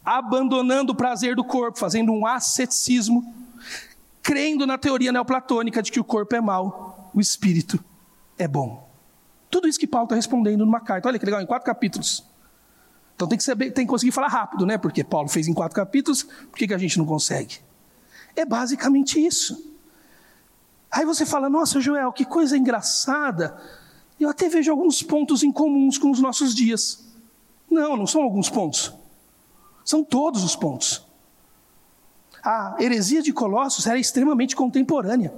abandonando 0.03 0.91
o 0.91 0.95
prazer 0.95 1.37
do 1.37 1.43
corpo, 1.43 1.79
fazendo 1.79 2.11
um 2.11 2.27
asceticismo, 2.27 3.33
crendo 4.21 4.67
na 4.67 4.77
teoria 4.77 5.09
neoplatônica 5.09 5.81
de 5.81 5.89
que 5.89 5.99
o 5.99 6.03
corpo 6.03 6.35
é 6.35 6.41
mau, 6.41 7.09
o 7.13 7.21
espírito 7.21 7.81
é 8.37 8.45
bom. 8.45 8.91
Tudo 9.49 9.69
isso 9.69 9.79
que 9.79 9.87
Paulo 9.87 10.03
está 10.03 10.15
respondendo 10.15 10.65
numa 10.65 10.81
carta. 10.81 11.07
Olha 11.07 11.17
que 11.17 11.23
legal, 11.23 11.39
em 11.39 11.45
quatro 11.45 11.65
capítulos. 11.65 12.25
Então 13.15 13.25
tem 13.25 13.37
que, 13.37 13.43
saber, 13.45 13.71
tem 13.71 13.85
que 13.85 13.89
conseguir 13.89 14.11
falar 14.11 14.27
rápido, 14.27 14.65
né? 14.65 14.77
Porque 14.77 15.01
Paulo 15.01 15.29
fez 15.29 15.47
em 15.47 15.53
quatro 15.53 15.73
capítulos, 15.73 16.23
por 16.23 16.57
que, 16.57 16.67
que 16.67 16.73
a 16.73 16.77
gente 16.77 16.97
não 16.97 17.05
consegue? 17.05 17.59
É 18.35 18.43
basicamente 18.43 19.25
isso. 19.25 19.73
Aí 20.91 21.05
você 21.05 21.25
fala, 21.25 21.49
nossa, 21.49 21.79
Joel, 21.79 22.11
que 22.11 22.25
coisa 22.25 22.57
engraçada. 22.57 23.57
Eu 24.19 24.27
até 24.27 24.49
vejo 24.49 24.69
alguns 24.69 25.01
pontos 25.01 25.41
em 25.41 25.53
comuns 25.53 25.97
com 25.97 26.11
os 26.11 26.19
nossos 26.19 26.53
dias. 26.53 27.10
Não, 27.71 27.95
não 27.95 28.05
são 28.05 28.21
alguns 28.21 28.49
pontos. 28.49 28.93
São 29.85 30.03
todos 30.03 30.43
os 30.43 30.57
pontos. 30.57 31.07
A 32.43 32.75
heresia 32.79 33.21
de 33.21 33.31
Colossos 33.31 33.87
era 33.87 33.97
extremamente 33.97 34.55
contemporânea. 34.55 35.33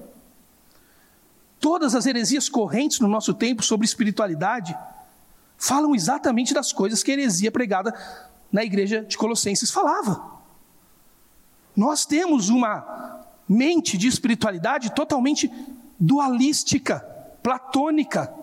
Todas 1.60 1.94
as 1.94 2.08
heresias 2.08 2.50
correntes 2.50 3.00
no 3.00 3.08
nosso 3.08 3.34
tempo 3.34 3.63
sobre 3.63 3.86
espiritualidade 3.86 4.75
falam 5.58 5.94
exatamente 5.94 6.54
das 6.54 6.74
coisas 6.74 7.04
que 7.04 7.12
a 7.12 7.13
heresia 7.13 7.52
pregada 7.52 7.94
na 8.52 8.63
igreja 8.63 9.04
de 9.04 9.18
Colossenses 9.18 9.70
falava. 9.70 10.34
Nós 11.75 12.06
temos 12.06 12.50
uma 12.50 13.22
mente 13.48 13.98
de 13.98 14.08
espiritualidade 14.08 14.94
totalmente 14.94 15.52
dualística, 16.00 17.00
platônica, 17.42 18.34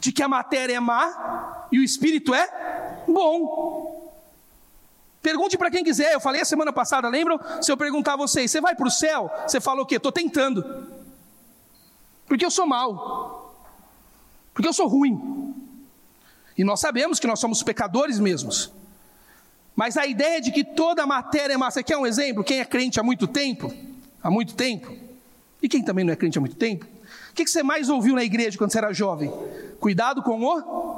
de 0.00 0.12
que 0.12 0.22
a 0.22 0.28
matéria 0.28 0.76
é 0.76 0.80
má 0.80 1.66
e 1.72 1.78
o 1.78 1.84
espírito 1.84 2.34
é 2.34 2.89
bom. 3.12 4.10
Pergunte 5.22 5.58
para 5.58 5.70
quem 5.70 5.84
quiser, 5.84 6.14
eu 6.14 6.20
falei 6.20 6.40
a 6.40 6.44
semana 6.44 6.72
passada, 6.72 7.08
lembram? 7.08 7.38
Se 7.60 7.70
eu 7.70 7.76
perguntar 7.76 8.14
a 8.14 8.16
vocês, 8.16 8.50
você 8.50 8.60
vai 8.60 8.74
para 8.74 8.86
o 8.86 8.90
céu? 8.90 9.30
Você 9.46 9.60
fala 9.60 9.82
o 9.82 9.86
quê? 9.86 9.96
Estou 9.96 10.10
tentando. 10.10 10.64
Porque 12.26 12.44
eu 12.44 12.50
sou 12.50 12.66
mal. 12.66 13.54
Porque 14.54 14.68
eu 14.68 14.72
sou 14.72 14.86
ruim. 14.86 15.54
E 16.56 16.64
nós 16.64 16.80
sabemos 16.80 17.20
que 17.20 17.26
nós 17.26 17.38
somos 17.38 17.62
pecadores 17.62 18.18
mesmos. 18.18 18.72
Mas 19.76 19.96
a 19.96 20.06
ideia 20.06 20.40
de 20.40 20.50
que 20.50 20.64
toda 20.64 21.06
matéria 21.06 21.54
é 21.54 21.56
má, 21.56 21.70
você 21.70 21.82
quer 21.82 21.96
um 21.96 22.06
exemplo? 22.06 22.44
Quem 22.44 22.60
é 22.60 22.64
crente 22.64 22.98
há 22.98 23.02
muito 23.02 23.26
tempo? 23.26 23.72
Há 24.22 24.30
muito 24.30 24.54
tempo? 24.54 24.94
E 25.62 25.68
quem 25.68 25.82
também 25.82 26.04
não 26.04 26.12
é 26.12 26.16
crente 26.16 26.38
há 26.38 26.40
muito 26.40 26.56
tempo? 26.56 26.86
O 27.30 27.34
que 27.34 27.46
você 27.46 27.62
mais 27.62 27.88
ouviu 27.88 28.14
na 28.14 28.24
igreja 28.24 28.58
quando 28.58 28.72
você 28.72 28.78
era 28.78 28.92
jovem? 28.92 29.32
Cuidado 29.78 30.22
com 30.22 30.42
o. 30.42 30.89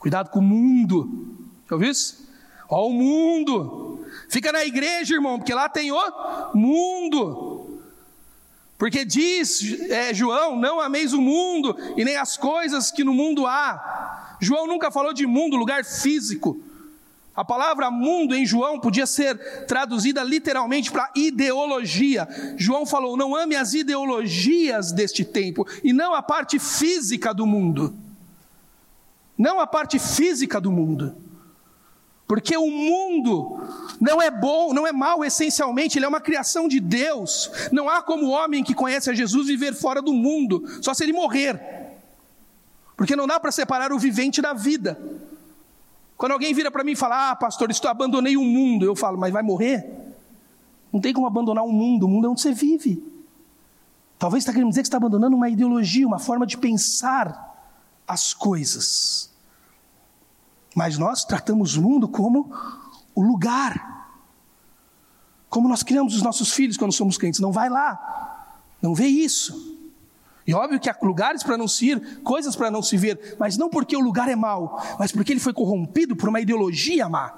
Cuidado 0.00 0.30
com 0.30 0.38
o 0.38 0.42
mundo. 0.42 1.36
Já 1.68 1.76
ouviu 1.76 1.90
isso? 1.90 2.26
Ó, 2.68 2.88
o 2.88 2.92
mundo. 2.92 4.02
Fica 4.30 4.50
na 4.50 4.64
igreja, 4.64 5.14
irmão, 5.14 5.38
porque 5.38 5.52
lá 5.52 5.68
tem 5.68 5.92
o 5.92 5.98
mundo. 6.54 7.78
Porque 8.78 9.04
diz 9.04 9.62
é, 9.90 10.14
João: 10.14 10.56
não 10.56 10.80
ameis 10.80 11.12
o 11.12 11.20
mundo 11.20 11.76
e 11.98 12.04
nem 12.04 12.16
as 12.16 12.38
coisas 12.38 12.90
que 12.90 13.04
no 13.04 13.12
mundo 13.12 13.46
há. 13.46 14.38
João 14.40 14.66
nunca 14.66 14.90
falou 14.90 15.12
de 15.12 15.26
mundo, 15.26 15.54
lugar 15.54 15.84
físico. 15.84 16.58
A 17.36 17.44
palavra 17.44 17.90
mundo 17.90 18.34
em 18.34 18.46
João 18.46 18.80
podia 18.80 19.06
ser 19.06 19.66
traduzida 19.66 20.22
literalmente 20.22 20.90
para 20.90 21.10
ideologia. 21.14 22.26
João 22.56 22.86
falou: 22.86 23.18
não 23.18 23.36
ame 23.36 23.54
as 23.54 23.74
ideologias 23.74 24.92
deste 24.92 25.26
tempo, 25.26 25.66
e 25.84 25.92
não 25.92 26.14
a 26.14 26.22
parte 26.22 26.58
física 26.58 27.34
do 27.34 27.44
mundo. 27.44 27.94
Não 29.40 29.58
a 29.58 29.66
parte 29.66 29.98
física 29.98 30.60
do 30.60 30.70
mundo. 30.70 31.14
Porque 32.26 32.54
o 32.58 32.70
mundo 32.70 33.58
não 33.98 34.20
é 34.20 34.30
bom, 34.30 34.74
não 34.74 34.86
é 34.86 34.92
mal 34.92 35.24
essencialmente, 35.24 35.96
ele 35.96 36.04
é 36.04 36.08
uma 36.08 36.20
criação 36.20 36.68
de 36.68 36.78
Deus. 36.78 37.50
Não 37.72 37.88
há 37.88 38.02
como 38.02 38.28
homem 38.28 38.62
que 38.62 38.74
conhece 38.74 39.08
a 39.08 39.14
Jesus 39.14 39.46
viver 39.46 39.72
fora 39.72 40.02
do 40.02 40.12
mundo, 40.12 40.62
só 40.82 40.92
se 40.92 41.04
ele 41.04 41.14
morrer. 41.14 41.58
Porque 42.98 43.16
não 43.16 43.26
dá 43.26 43.40
para 43.40 43.50
separar 43.50 43.94
o 43.94 43.98
vivente 43.98 44.42
da 44.42 44.52
vida. 44.52 45.00
Quando 46.18 46.32
alguém 46.32 46.52
vira 46.52 46.70
para 46.70 46.84
mim 46.84 46.92
e 46.92 46.96
fala, 46.96 47.30
ah, 47.30 47.34
pastor, 47.34 47.70
estou 47.70 47.90
abandonei 47.90 48.36
o 48.36 48.44
mundo, 48.44 48.84
eu 48.84 48.94
falo, 48.94 49.16
mas 49.16 49.32
vai 49.32 49.42
morrer? 49.42 49.90
Não 50.92 51.00
tem 51.00 51.14
como 51.14 51.26
abandonar 51.26 51.64
o 51.64 51.72
mundo, 51.72 52.04
o 52.04 52.08
mundo 52.10 52.26
é 52.26 52.28
onde 52.28 52.42
você 52.42 52.52
vive. 52.52 53.02
Talvez 54.18 54.42
está 54.42 54.52
querendo 54.52 54.68
dizer 54.68 54.82
que 54.82 54.88
está 54.88 54.98
abandonando 54.98 55.34
uma 55.34 55.48
ideologia, 55.48 56.06
uma 56.06 56.18
forma 56.18 56.46
de 56.46 56.58
pensar 56.58 57.48
as 58.06 58.34
coisas. 58.34 59.29
Mas 60.74 60.98
nós 60.98 61.24
tratamos 61.24 61.76
o 61.76 61.82
mundo 61.82 62.08
como 62.08 62.52
o 63.14 63.22
lugar. 63.22 64.08
Como 65.48 65.68
nós 65.68 65.82
criamos 65.82 66.14
os 66.14 66.22
nossos 66.22 66.52
filhos 66.52 66.76
quando 66.76 66.92
somos 66.92 67.18
crentes. 67.18 67.40
Não 67.40 67.52
vai 67.52 67.68
lá, 67.68 68.56
não 68.80 68.94
vê 68.94 69.06
isso. 69.06 69.78
E 70.46 70.54
óbvio 70.54 70.80
que 70.80 70.88
há 70.88 70.96
lugares 71.02 71.42
para 71.42 71.56
não 71.56 71.68
se 71.68 71.90
ir, 71.90 72.22
coisas 72.22 72.56
para 72.56 72.70
não 72.70 72.82
se 72.82 72.96
ver, 72.96 73.36
mas 73.38 73.56
não 73.56 73.68
porque 73.68 73.96
o 73.96 74.00
lugar 74.00 74.28
é 74.28 74.34
mau, 74.34 74.82
mas 74.98 75.12
porque 75.12 75.32
ele 75.32 75.40
foi 75.40 75.52
corrompido 75.52 76.16
por 76.16 76.28
uma 76.28 76.40
ideologia 76.40 77.08
má. 77.08 77.34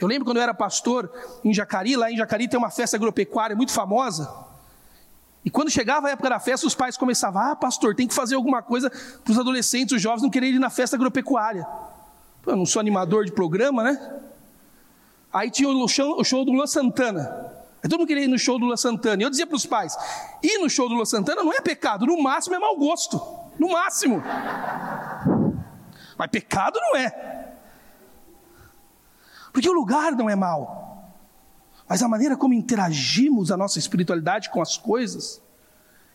Eu 0.00 0.08
lembro 0.08 0.24
quando 0.24 0.38
eu 0.38 0.42
era 0.42 0.52
pastor 0.52 1.12
em 1.44 1.54
Jacari, 1.54 1.94
lá 1.94 2.10
em 2.10 2.16
Jacari 2.16 2.48
tem 2.48 2.58
uma 2.58 2.70
festa 2.70 2.96
agropecuária 2.96 3.54
muito 3.54 3.72
famosa. 3.72 4.28
E 5.44 5.50
quando 5.50 5.70
chegava 5.70 6.08
a 6.08 6.10
época 6.10 6.28
da 6.28 6.40
festa, 6.40 6.66
os 6.66 6.74
pais 6.74 6.96
começavam: 6.96 7.40
Ah, 7.40 7.54
pastor, 7.54 7.94
tem 7.94 8.08
que 8.08 8.14
fazer 8.14 8.34
alguma 8.34 8.62
coisa 8.62 8.90
para 8.90 9.30
os 9.30 9.38
adolescentes, 9.38 9.94
os 9.94 10.02
jovens 10.02 10.22
não 10.22 10.30
quererem 10.30 10.56
ir 10.56 10.58
na 10.58 10.70
festa 10.70 10.96
agropecuária. 10.96 11.66
Eu 12.46 12.56
não 12.56 12.66
sou 12.66 12.80
animador 12.80 13.24
de 13.24 13.32
programa, 13.32 13.84
né? 13.84 14.20
Aí 15.32 15.50
tinha 15.50 15.68
o 15.68 15.88
show, 15.88 16.20
o 16.20 16.24
show 16.24 16.44
do 16.44 16.52
Lua 16.52 16.66
Santana. 16.66 17.52
Aí 17.82 17.88
todo 17.88 18.00
mundo 18.00 18.08
queria 18.08 18.24
ir 18.24 18.28
no 18.28 18.38
show 18.38 18.58
do 18.58 18.66
Lua 18.66 18.76
Santana. 18.76 19.22
E 19.22 19.24
eu 19.24 19.30
dizia 19.30 19.46
para 19.46 19.56
os 19.56 19.64
pais: 19.64 19.96
ir 20.42 20.58
no 20.58 20.68
show 20.68 20.88
do 20.88 20.94
Lua 20.94 21.06
Santana 21.06 21.42
não 21.42 21.52
é 21.52 21.60
pecado, 21.60 22.06
no 22.06 22.20
máximo 22.22 22.56
é 22.56 22.58
mau 22.58 22.76
gosto. 22.76 23.20
No 23.58 23.70
máximo. 23.70 24.22
Mas 26.18 26.30
pecado 26.30 26.78
não 26.80 26.96
é. 26.96 27.52
Porque 29.52 29.68
o 29.68 29.72
lugar 29.72 30.12
não 30.12 30.28
é 30.28 30.34
mau. 30.34 30.82
Mas 31.88 32.02
a 32.02 32.08
maneira 32.08 32.36
como 32.36 32.54
interagimos 32.54 33.50
a 33.52 33.56
nossa 33.56 33.78
espiritualidade 33.78 34.50
com 34.50 34.62
as 34.62 34.76
coisas 34.78 35.42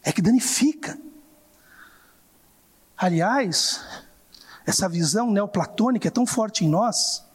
é 0.04 0.12
que 0.12 0.22
danifica. 0.22 0.98
Aliás, 2.98 3.84
essa 4.68 4.90
visão 4.90 5.32
neoplatônica 5.32 6.10
é 6.10 6.12
tão 6.12 6.26
forte 6.26 6.66
em 6.66 6.68
nós 6.68 7.26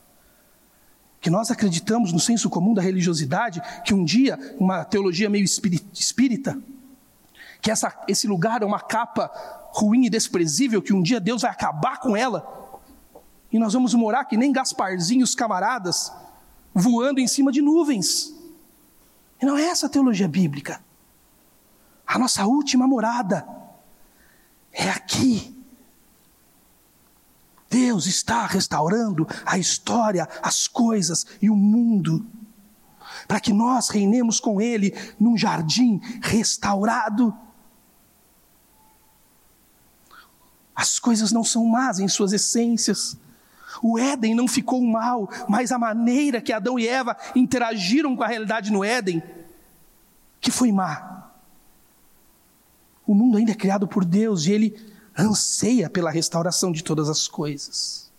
que 1.18 1.30
nós 1.30 1.50
acreditamos 1.50 2.12
no 2.12 2.20
senso 2.20 2.50
comum 2.50 2.74
da 2.74 2.82
religiosidade 2.82 3.62
que 3.84 3.94
um 3.94 4.04
dia, 4.04 4.38
uma 4.60 4.84
teologia 4.84 5.30
meio 5.30 5.44
espírita, 5.44 6.58
que 7.62 7.70
essa, 7.70 7.96
esse 8.06 8.26
lugar 8.26 8.60
é 8.60 8.66
uma 8.66 8.80
capa 8.80 9.30
ruim 9.72 10.04
e 10.04 10.10
desprezível, 10.10 10.82
que 10.82 10.92
um 10.92 11.00
dia 11.00 11.20
Deus 11.20 11.42
vai 11.42 11.50
acabar 11.50 12.00
com 12.00 12.14
ela, 12.14 12.80
e 13.50 13.58
nós 13.58 13.72
vamos 13.72 13.94
morar 13.94 14.24
que 14.24 14.36
nem 14.36 14.52
Gasparzinho 14.52 15.20
e 15.20 15.24
os 15.24 15.34
camaradas, 15.34 16.12
voando 16.74 17.20
em 17.20 17.28
cima 17.28 17.52
de 17.52 17.62
nuvens. 17.62 18.34
E 19.40 19.46
não 19.46 19.56
é 19.56 19.64
essa 19.64 19.86
a 19.86 19.90
teologia 19.90 20.26
bíblica. 20.26 20.82
A 22.06 22.18
nossa 22.18 22.44
última 22.44 22.86
morada 22.86 23.46
é 24.72 24.88
aqui. 24.90 25.51
Deus 27.72 28.04
está 28.04 28.44
restaurando 28.44 29.26
a 29.46 29.56
história, 29.56 30.28
as 30.42 30.68
coisas 30.68 31.26
e 31.40 31.48
o 31.48 31.56
mundo, 31.56 32.26
para 33.26 33.40
que 33.40 33.50
nós 33.50 33.88
reinemos 33.88 34.38
com 34.38 34.60
Ele 34.60 34.94
num 35.18 35.38
jardim 35.38 35.98
restaurado. 36.20 37.34
As 40.76 40.98
coisas 40.98 41.32
não 41.32 41.42
são 41.42 41.64
más 41.64 41.98
em 41.98 42.08
suas 42.08 42.34
essências, 42.34 43.16
o 43.82 43.98
Éden 43.98 44.34
não 44.34 44.46
ficou 44.46 44.82
mal, 44.82 45.30
mas 45.48 45.72
a 45.72 45.78
maneira 45.78 46.42
que 46.42 46.52
Adão 46.52 46.78
e 46.78 46.86
Eva 46.86 47.16
interagiram 47.34 48.14
com 48.14 48.22
a 48.22 48.26
realidade 48.26 48.70
no 48.70 48.84
Éden, 48.84 49.22
que 50.42 50.50
foi 50.50 50.70
má. 50.70 51.30
O 53.06 53.14
mundo 53.14 53.38
ainda 53.38 53.52
é 53.52 53.54
criado 53.54 53.88
por 53.88 54.04
Deus 54.04 54.44
e 54.44 54.52
ele 54.52 54.91
anseia 55.18 55.90
pela 55.90 56.10
restauração 56.10 56.72
de 56.72 56.82
todas 56.82 57.08
as 57.08 57.28
coisas. 57.28 58.10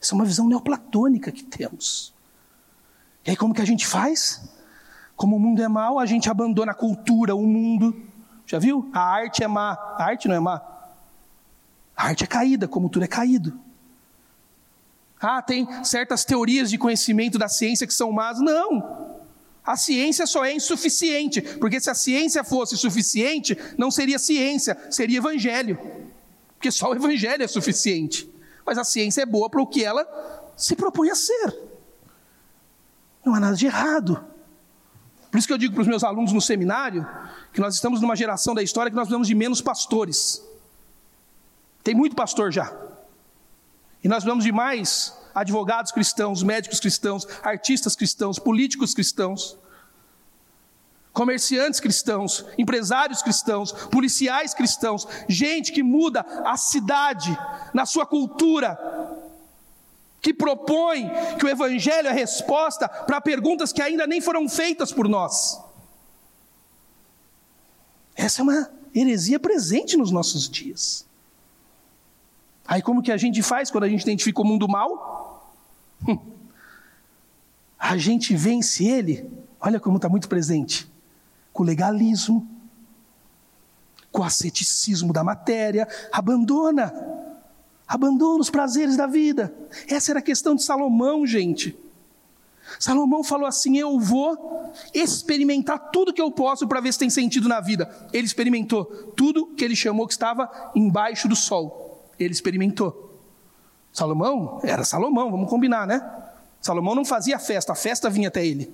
Essa 0.00 0.14
é 0.14 0.16
uma 0.16 0.24
visão 0.24 0.48
neoplatônica 0.48 1.30
que 1.30 1.44
temos. 1.44 2.12
E 3.24 3.30
aí 3.30 3.36
como 3.36 3.54
que 3.54 3.62
a 3.62 3.66
gente 3.66 3.86
faz? 3.86 4.42
Como 5.14 5.36
o 5.36 5.40
mundo 5.40 5.62
é 5.62 5.68
mau, 5.68 5.98
a 5.98 6.06
gente 6.06 6.28
abandona 6.28 6.72
a 6.72 6.74
cultura, 6.74 7.34
o 7.34 7.46
mundo. 7.46 7.94
Já 8.46 8.58
viu? 8.58 8.90
A 8.92 9.00
arte 9.00 9.44
é 9.44 9.48
má. 9.48 9.72
A 9.96 10.04
arte 10.04 10.26
não 10.26 10.34
é 10.34 10.40
má. 10.40 10.60
A 11.96 12.06
arte 12.08 12.24
é 12.24 12.26
caída, 12.26 12.66
como 12.66 12.88
tudo 12.88 13.04
é 13.04 13.08
caído. 13.08 13.58
Ah, 15.20 15.40
tem 15.40 15.68
certas 15.84 16.24
teorias 16.24 16.68
de 16.68 16.76
conhecimento 16.76 17.38
da 17.38 17.48
ciência 17.48 17.86
que 17.86 17.94
são 17.94 18.10
más. 18.10 18.40
Não! 18.40 19.01
A 19.64 19.76
ciência 19.76 20.26
só 20.26 20.44
é 20.44 20.52
insuficiente, 20.52 21.40
porque 21.40 21.80
se 21.80 21.88
a 21.88 21.94
ciência 21.94 22.42
fosse 22.42 22.76
suficiente, 22.76 23.56
não 23.78 23.90
seria 23.90 24.18
ciência, 24.18 24.76
seria 24.90 25.18
evangelho. 25.18 25.78
Porque 26.54 26.70
só 26.70 26.90
o 26.90 26.94
evangelho 26.94 27.42
é 27.44 27.48
suficiente. 27.48 28.28
Mas 28.66 28.76
a 28.76 28.84
ciência 28.84 29.22
é 29.22 29.26
boa 29.26 29.48
para 29.48 29.62
o 29.62 29.66
que 29.66 29.84
ela 29.84 30.04
se 30.56 30.74
propõe 30.74 31.10
a 31.10 31.14
ser. 31.14 31.58
Não 33.24 33.34
há 33.34 33.40
nada 33.40 33.56
de 33.56 33.66
errado. 33.66 34.24
Por 35.30 35.38
isso 35.38 35.46
que 35.46 35.52
eu 35.52 35.58
digo 35.58 35.74
para 35.74 35.82
os 35.82 35.88
meus 35.88 36.02
alunos 36.04 36.32
no 36.32 36.40
seminário 36.40 37.06
que 37.52 37.60
nós 37.60 37.74
estamos 37.74 38.00
numa 38.00 38.16
geração 38.16 38.54
da 38.54 38.62
história 38.62 38.90
que 38.90 38.96
nós 38.96 39.04
precisamos 39.04 39.28
de 39.28 39.34
menos 39.34 39.60
pastores. 39.60 40.42
Tem 41.84 41.94
muito 41.94 42.16
pastor 42.16 42.52
já. 42.52 42.72
E 44.02 44.08
nós 44.08 44.18
precisamos 44.18 44.44
de 44.44 44.52
mais 44.52 45.16
advogados 45.34 45.92
cristãos, 45.92 46.42
médicos 46.42 46.80
cristãos, 46.80 47.26
artistas 47.42 47.96
cristãos, 47.96 48.38
políticos 48.38 48.94
cristãos, 48.94 49.58
comerciantes 51.12 51.78
cristãos, 51.78 52.44
empresários 52.56 53.22
cristãos, 53.22 53.72
policiais 53.72 54.54
cristãos, 54.54 55.06
gente 55.28 55.72
que 55.72 55.82
muda 55.82 56.24
a 56.44 56.56
cidade 56.56 57.36
na 57.74 57.84
sua 57.84 58.06
cultura, 58.06 58.78
que 60.20 60.32
propõe 60.32 61.10
que 61.38 61.44
o 61.44 61.48
Evangelho 61.48 62.08
é 62.08 62.12
resposta 62.12 62.88
para 62.88 63.20
perguntas 63.20 63.72
que 63.72 63.82
ainda 63.82 64.06
nem 64.06 64.20
foram 64.20 64.48
feitas 64.48 64.92
por 64.92 65.08
nós. 65.08 65.60
Essa 68.14 68.40
é 68.40 68.42
uma 68.42 68.70
heresia 68.94 69.40
presente 69.40 69.96
nos 69.96 70.10
nossos 70.10 70.48
dias. 70.48 71.06
Aí 72.66 72.80
como 72.80 73.02
que 73.02 73.10
a 73.10 73.16
gente 73.16 73.42
faz 73.42 73.70
quando 73.70 73.84
a 73.84 73.88
gente 73.88 74.02
identifica 74.02 74.40
o 74.40 74.44
mundo 74.44 74.68
mal? 74.68 75.21
A 77.82 77.96
gente 77.96 78.36
vence 78.36 78.84
ele, 78.84 79.28
olha 79.60 79.80
como 79.80 79.96
está 79.96 80.08
muito 80.08 80.28
presente, 80.28 80.88
com 81.52 81.64
legalismo, 81.64 82.48
com 84.12 84.22
asceticismo 84.22 85.12
da 85.12 85.24
matéria, 85.24 85.88
abandona, 86.12 86.94
abandona 87.88 88.40
os 88.40 88.50
prazeres 88.50 88.96
da 88.96 89.06
vida. 89.06 89.52
Essa 89.88 90.12
era 90.12 90.20
a 90.20 90.22
questão 90.22 90.54
de 90.54 90.62
Salomão, 90.62 91.26
gente. 91.26 91.76
Salomão 92.78 93.24
falou 93.24 93.46
assim: 93.46 93.76
Eu 93.78 93.98
vou 93.98 94.70
experimentar 94.94 95.90
tudo 95.90 96.12
que 96.12 96.22
eu 96.22 96.30
posso 96.30 96.68
para 96.68 96.80
ver 96.80 96.92
se 96.92 97.00
tem 97.00 97.10
sentido 97.10 97.48
na 97.48 97.60
vida. 97.60 97.90
Ele 98.12 98.26
experimentou 98.26 98.84
tudo 99.16 99.46
que 99.46 99.64
ele 99.64 99.74
chamou 99.74 100.06
que 100.06 100.12
estava 100.12 100.70
embaixo 100.74 101.26
do 101.26 101.34
sol 101.34 101.82
ele 102.24 102.32
experimentou. 102.32 103.10
Salomão 103.92 104.60
era 104.62 104.84
Salomão, 104.84 105.30
vamos 105.30 105.50
combinar, 105.50 105.86
né? 105.86 106.00
Salomão 106.62 106.94
não 106.94 107.04
fazia 107.04 107.40
festa, 107.40 107.72
a 107.72 107.74
festa 107.74 108.08
vinha 108.08 108.28
até 108.28 108.46
ele. 108.46 108.72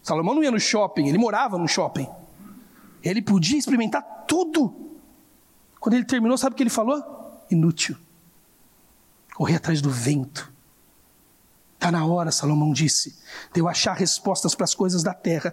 Salomão 0.00 0.36
não 0.36 0.42
ia 0.42 0.52
no 0.52 0.60
shopping, 0.60 1.08
ele 1.08 1.18
morava 1.18 1.58
no 1.58 1.66
shopping. 1.66 2.08
Ele 3.02 3.20
podia 3.20 3.58
experimentar 3.58 4.24
tudo. 4.26 4.74
Quando 5.80 5.96
ele 5.96 6.04
terminou, 6.04 6.38
sabe 6.38 6.54
o 6.54 6.56
que 6.56 6.62
ele 6.62 6.70
falou? 6.70 7.44
Inútil. 7.50 7.96
Correr 9.34 9.56
atrás 9.56 9.82
do 9.82 9.90
vento. 9.90 10.50
Está 11.74 11.90
na 11.90 12.06
hora, 12.06 12.30
Salomão 12.30 12.72
disse, 12.72 13.18
de 13.52 13.60
eu 13.60 13.68
achar 13.68 13.94
respostas 13.94 14.54
para 14.54 14.62
as 14.62 14.74
coisas 14.74 15.02
da 15.02 15.12
terra 15.12 15.52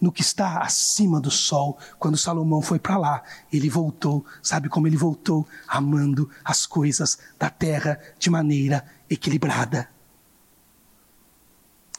no 0.00 0.10
que 0.10 0.20
está 0.20 0.58
acima 0.58 1.20
do 1.20 1.30
sol. 1.30 1.78
Quando 2.00 2.16
Salomão 2.16 2.60
foi 2.60 2.80
para 2.80 2.98
lá, 2.98 3.22
ele 3.52 3.70
voltou, 3.70 4.26
sabe 4.42 4.68
como 4.68 4.88
ele 4.88 4.96
voltou? 4.96 5.46
Amando 5.68 6.28
as 6.44 6.66
coisas 6.66 7.20
da 7.38 7.48
terra 7.48 8.00
de 8.18 8.28
maneira 8.28 8.84
equilibrada. 9.08 9.88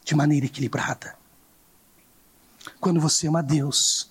De 0.04 0.16
maneira 0.16 0.46
equilibrada. 0.46 1.16
Quando 2.80 3.00
você 3.00 3.28
ama 3.28 3.42
Deus, 3.42 4.10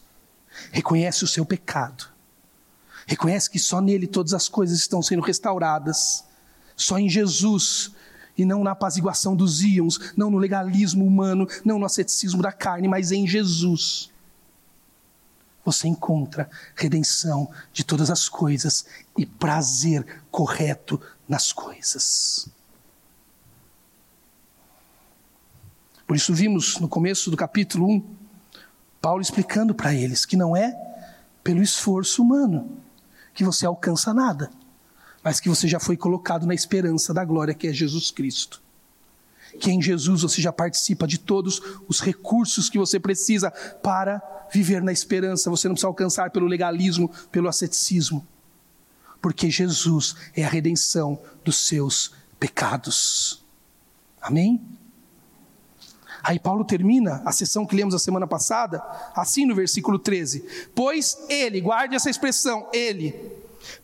reconhece 0.71 1.25
o 1.25 1.29
seu 1.29 1.45
pecado, 1.45 2.09
reconhece 3.07 3.51
que 3.51 3.59
só 3.59 3.81
nele 3.81 4.07
todas 4.07 4.35
as 4.35 4.49
coisas 4.49 4.79
estão 4.79 5.03
sendo 5.03 5.23
restauradas, 5.23 6.25
só 6.77 6.99
em 6.99 7.09
Jesus 7.09 7.93
e 8.37 8.45
não 8.45 8.65
na 8.65 8.73
apaziguação 8.73 9.37
dos 9.37 9.63
íons, 9.63 10.13
não 10.17 10.31
no 10.31 10.39
legalismo 10.39 11.05
humano, 11.05 11.47
não 11.65 11.79
no 11.79 11.87
asceticismo 11.87 12.43
da 12.43 12.53
carne, 12.53 12.89
mas 12.89 13.13
em 13.13 13.27
Jesus. 13.27 14.11
Você 15.65 15.87
encontra 15.87 16.51
redenção 16.75 17.51
de 17.73 17.85
todas 17.85 18.11
as 18.11 18.29
coisas 18.29 18.85
e 19.17 19.25
prazer 19.25 20.05
correto 20.31 21.01
nas 21.29 21.53
coisas. 21.53 22.49
Por 26.13 26.17
isso, 26.17 26.35
vimos 26.35 26.79
no 26.79 26.87
começo 26.87 27.31
do 27.31 27.39
capítulo 27.39 27.89
1, 27.89 28.05
Paulo 29.01 29.23
explicando 29.23 29.75
para 29.75 29.95
eles 29.95 30.27
que 30.27 30.37
não 30.37 30.55
é 30.55 30.71
pelo 31.43 31.63
esforço 31.63 32.23
humano 32.23 32.77
que 33.33 33.43
você 33.43 33.65
alcança 33.65 34.13
nada 34.13 34.51
mas 35.25 35.41
que 35.41 35.49
você 35.49 35.67
já 35.67 35.81
foi 35.81 35.97
colocado 35.97 36.47
na 36.47 36.55
esperança 36.55 37.15
da 37.15 37.25
glória 37.25 37.55
que 37.55 37.67
é 37.67 37.73
Jesus 37.73 38.11
Cristo. 38.11 38.61
Que 39.59 39.71
em 39.71 39.81
Jesus 39.81 40.21
você 40.21 40.43
já 40.43 40.53
participa 40.53 41.07
de 41.07 41.17
todos 41.17 41.63
os 41.89 42.01
recursos 42.01 42.69
que 42.69 42.77
você 42.77 43.01
precisa 43.01 43.51
para 43.83 44.21
viver 44.53 44.83
na 44.83 44.93
esperança. 44.93 45.49
Você 45.49 45.67
não 45.67 45.75
precisa 45.75 45.89
alcançar 45.89 46.31
pelo 46.31 46.47
legalismo, 46.47 47.11
pelo 47.31 47.49
asceticismo. 47.49 48.23
Porque 49.19 49.49
Jesus 49.49 50.15
é 50.37 50.45
a 50.45 50.49
redenção 50.51 51.19
dos 51.43 51.57
seus 51.57 52.13
pecados. 52.39 53.43
Amém? 54.21 54.61
Aí 56.23 56.39
Paulo 56.39 56.65
termina 56.65 57.21
a 57.25 57.33
sessão 57.33 57.67
que 57.67 57.75
lemos 57.75 57.95
a 57.95 57.99
semana 57.99 58.27
passada, 58.27 58.83
assim 59.15 59.45
no 59.45 59.55
versículo 59.55 59.99
13: 59.99 60.71
Pois 60.75 61.19
ele, 61.29 61.61
guarde 61.61 61.97
essa 61.97 62.09
expressão, 62.09 62.69
ele, 62.73 63.15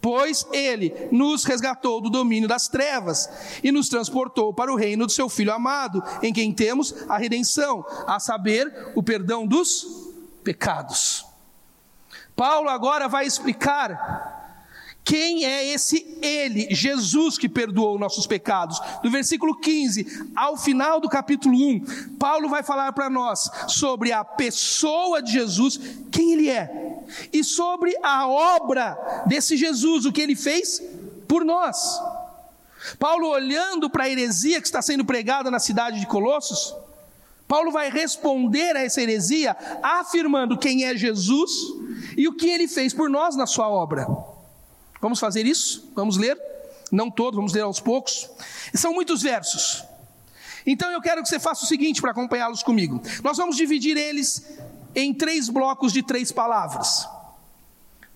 pois 0.01 0.47
ele 0.53 0.95
nos 1.11 1.45
resgatou 1.45 2.01
do 2.01 2.09
domínio 2.09 2.49
das 2.49 2.69
trevas 2.69 3.29
e 3.63 3.73
nos 3.73 3.89
transportou 3.89 4.55
para 4.55 4.73
o 4.73 4.77
reino 4.77 5.07
do 5.07 5.13
seu 5.13 5.29
Filho 5.29 5.53
amado, 5.53 6.03
em 6.23 6.33
quem 6.33 6.53
temos 6.53 6.95
a 7.09 7.19
redenção, 7.19 7.85
a 8.07 8.21
saber, 8.21 8.93
o 8.95 9.03
perdão 9.03 9.47
dos 9.47 10.13
pecados. 10.45 11.27
Paulo 12.37 12.69
agora 12.69 13.09
vai 13.09 13.27
explicar 13.27 14.38
quem 15.09 15.47
é 15.47 15.67
esse 15.73 16.19
Ele? 16.21 16.69
Jesus 16.71 17.39
que 17.39 17.49
perdoou 17.49 17.99
nossos 17.99 18.27
pecados. 18.27 18.79
Do 19.03 19.11
versículo 19.11 19.57
15 19.59 20.29
ao 20.37 20.55
final 20.55 21.01
do 21.01 21.09
capítulo 21.09 21.57
1, 21.57 22.17
Paulo 22.19 22.47
vai 22.47 22.63
falar 22.63 22.93
para 22.93 23.09
nós 23.09 23.51
sobre 23.69 24.13
a 24.13 24.23
pessoa 24.23 25.23
de 25.23 25.33
Jesus, 25.33 25.81
quem 26.13 26.35
Ele 26.35 26.51
é, 26.51 27.01
e 27.33 27.43
sobre 27.43 27.97
a 28.03 28.29
obra 28.29 29.25
desse 29.25 29.57
Jesus, 29.57 30.05
o 30.05 30.13
que 30.13 30.21
Ele 30.21 30.37
fez 30.37 30.83
por 31.27 31.43
nós. 31.43 31.99
Paulo, 32.99 33.29
olhando 33.29 33.89
para 33.89 34.05
a 34.05 34.11
heresia 34.11 34.61
que 34.61 34.67
está 34.67 34.83
sendo 34.83 35.07
pregada 35.07 35.51
na 35.51 35.59
cidade 35.59 36.01
de 36.01 36.07
Colossos, 36.07 36.77
Paulo 37.47 37.73
vai 37.73 37.91
responder 37.91 38.77
a 38.77 38.83
essa 38.83 39.01
heresia 39.01 39.57
afirmando 39.83 40.59
quem 40.59 40.85
é 40.85 40.95
Jesus 40.95 41.51
e 42.15 42.29
o 42.29 42.35
que 42.35 42.47
ele 42.47 42.69
fez 42.69 42.93
por 42.93 43.09
nós 43.09 43.37
na 43.37 43.47
sua 43.47 43.71
obra. 43.71 44.07
Vamos 45.01 45.19
fazer 45.19 45.47
isso? 45.47 45.91
Vamos 45.95 46.17
ler? 46.17 46.39
Não 46.91 47.11
todos, 47.11 47.37
vamos 47.37 47.53
ler 47.53 47.63
aos 47.63 47.81
poucos. 47.81 48.29
São 48.75 48.93
muitos 48.93 49.23
versos. 49.23 49.85
Então 50.67 50.91
eu 50.91 51.01
quero 51.01 51.23
que 51.23 51.29
você 51.29 51.39
faça 51.39 51.65
o 51.65 51.67
seguinte 51.67 52.01
para 52.01 52.11
acompanhá-los 52.11 52.63
comigo. 52.63 53.01
Nós 53.23 53.37
vamos 53.37 53.57
dividir 53.57 53.97
eles 53.97 54.59
em 54.95 55.15
três 55.15 55.49
blocos 55.49 55.93
de 55.93 56.03
três 56.03 56.33
palavras. 56.33 57.09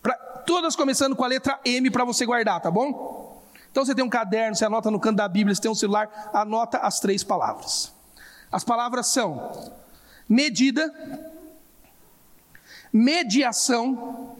Pra, 0.02 0.14
todas 0.46 0.74
começando 0.74 1.14
com 1.14 1.24
a 1.24 1.28
letra 1.28 1.58
M 1.64 1.90
para 1.90 2.04
você 2.04 2.26
guardar, 2.26 2.60
tá 2.60 2.70
bom? 2.70 3.42
Então 3.70 3.84
você 3.84 3.94
tem 3.94 4.04
um 4.04 4.08
caderno, 4.08 4.54
você 4.54 4.64
anota 4.64 4.90
no 4.90 5.00
canto 5.00 5.16
da 5.16 5.28
Bíblia, 5.28 5.54
você 5.54 5.62
tem 5.62 5.70
um 5.70 5.74
celular, 5.74 6.30
anota 6.32 6.78
as 6.78 7.00
três 7.00 7.24
palavras. 7.24 7.92
As 8.50 8.62
palavras 8.64 9.06
são 9.06 9.72
medida, 10.28 10.92
mediação 12.92 14.36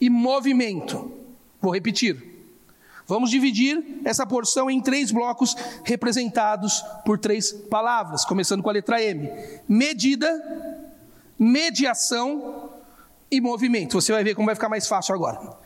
e 0.00 0.08
movimento. 0.08 1.21
Vou 1.62 1.72
repetir. 1.72 2.30
Vamos 3.06 3.30
dividir 3.30 4.00
essa 4.04 4.26
porção 4.26 4.70
em 4.70 4.80
três 4.80 5.10
blocos 5.10 5.54
representados 5.84 6.84
por 7.04 7.18
três 7.18 7.52
palavras, 7.52 8.24
começando 8.24 8.62
com 8.62 8.68
a 8.68 8.72
letra 8.72 9.02
M: 9.02 9.30
medida, 9.68 10.28
mediação 11.38 12.70
e 13.30 13.40
movimento. 13.40 14.00
Você 14.00 14.12
vai 14.12 14.24
ver 14.24 14.34
como 14.34 14.46
vai 14.46 14.54
ficar 14.54 14.68
mais 14.68 14.86
fácil 14.86 15.14
agora. 15.14 15.56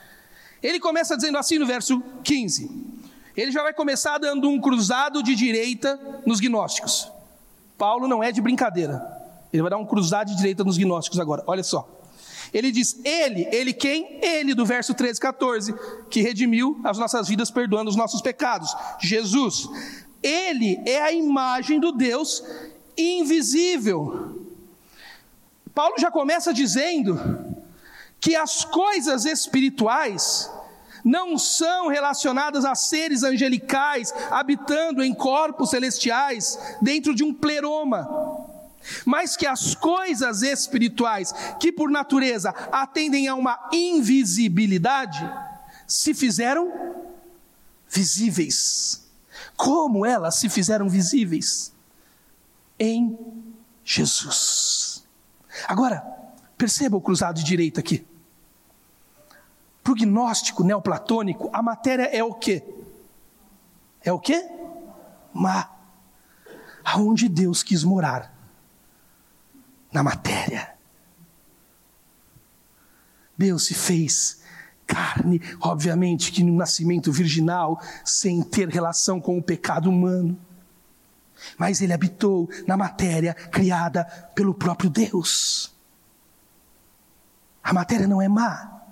Ele 0.63 0.79
começa 0.79 1.17
dizendo 1.17 1.39
assim 1.39 1.59
no 1.59 1.67
verso 1.67 2.03
15. 2.23 2.71
Ele 3.37 3.53
já 3.53 3.63
vai 3.63 3.75
começar 3.75 4.19
dando 4.19 4.49
um 4.49 4.61
cruzado 4.61 5.23
de 5.23 5.35
direita 5.35 5.99
nos 6.27 6.41
gnósticos. 6.41 7.11
Paulo 7.77 8.09
não 8.09 8.25
é 8.25 8.33
de 8.33 8.41
brincadeira. 8.41 9.05
Ele 9.53 9.63
vai 9.63 9.71
dar 9.71 9.77
um 9.77 9.85
cruzado 9.85 10.29
de 10.29 10.37
direita 10.37 10.65
nos 10.65 10.79
gnósticos 10.79 11.21
agora. 11.21 11.43
Olha 11.47 11.63
só. 11.63 11.96
Ele 12.53 12.71
diz: 12.71 13.01
Ele, 13.05 13.49
Ele 13.53 13.73
quem? 13.73 14.19
Ele, 14.23 14.55
do 14.55 14.65
verso 14.65 14.95
13, 14.95 15.21
14, 15.21 15.75
que 16.11 16.21
redimiu 16.21 16.81
as 16.85 16.99
nossas 16.99 17.29
vidas 17.29 17.51
perdoando 17.51 17.91
os 17.91 17.97
nossos 17.97 18.21
pecados. 18.21 18.75
Jesus. 19.01 19.69
Ele 20.23 20.81
é 20.87 21.03
a 21.03 21.13
imagem 21.13 21.79
do 21.79 21.93
Deus 21.93 22.43
invisível. 22.97 24.45
Paulo 25.75 25.95
já 25.99 26.11
começa 26.11 26.53
dizendo 26.55 27.21
que 28.19 28.35
as 28.35 28.65
coisas 28.65 29.25
espirituais 29.25 30.51
não 31.05 31.39
são 31.39 31.87
relacionadas 31.87 32.65
a 32.65 32.75
seres 32.75 33.23
angelicais 33.23 34.13
habitando 34.31 35.05
em 35.05 35.15
corpos 35.15 35.71
celestiais 35.71 36.59
dentro 36.83 37.15
de 37.15 37.23
um 37.23 37.33
pleroma 37.33 38.36
mas 39.05 39.37
que 39.37 39.47
as 39.47 39.75
coisas 39.75 40.43
espirituais, 40.43 41.33
que 41.59 41.73
por 41.73 41.91
natureza 41.91 42.51
atendem 42.71 43.29
a 43.29 43.35
uma 43.35 43.69
invisibilidade, 43.73 45.29
se 45.87 46.15
fizeram 46.15 47.05
visíveis. 47.89 49.07
Como 49.57 50.05
elas 50.05 50.37
se 50.37 50.49
fizeram 50.49 50.89
visíveis? 50.89 51.73
Em 52.79 53.19
Jesus. 53.85 55.05
Agora, 55.67 56.01
perceba 56.59 56.97
o 56.97 57.01
cruzado 57.01 57.37
de 57.37 57.45
direita 57.45 57.81
aqui. 57.81 58.07
Para 59.83 59.93
o 59.93 59.97
gnóstico 59.97 60.65
neoplatônico, 60.65 61.49
a 61.53 61.63
matéria 61.63 62.05
é 62.05 62.23
o 62.23 62.35
quê? 62.35 62.63
É 64.03 64.13
o 64.13 64.19
quê? 64.19 64.45
Má. 65.33 65.71
Aonde 66.85 67.29
Deus 67.29 67.63
quis 67.63 67.83
morar 67.83 68.36
na 69.97 70.03
matéria. 70.03 70.77
Deus 73.37 73.65
se 73.65 73.73
fez 73.73 74.43
carne, 74.87 75.41
obviamente 75.59 76.31
que 76.31 76.45
no 76.45 76.55
nascimento 76.55 77.11
virginal, 77.11 77.81
sem 78.05 78.43
ter 78.43 78.69
relação 78.69 79.19
com 79.19 79.39
o 79.39 79.43
pecado 79.43 79.89
humano. 79.89 80.39
Mas 81.57 81.81
ele 81.81 81.95
habitou 81.95 82.47
na 82.67 82.77
matéria 82.77 83.33
criada 83.33 84.05
pelo 84.35 84.53
próprio 84.53 84.91
Deus. 84.91 85.75
A 87.65 87.73
matéria 87.73 88.07
não 88.07 88.21
é 88.21 88.29
má. 88.29 88.83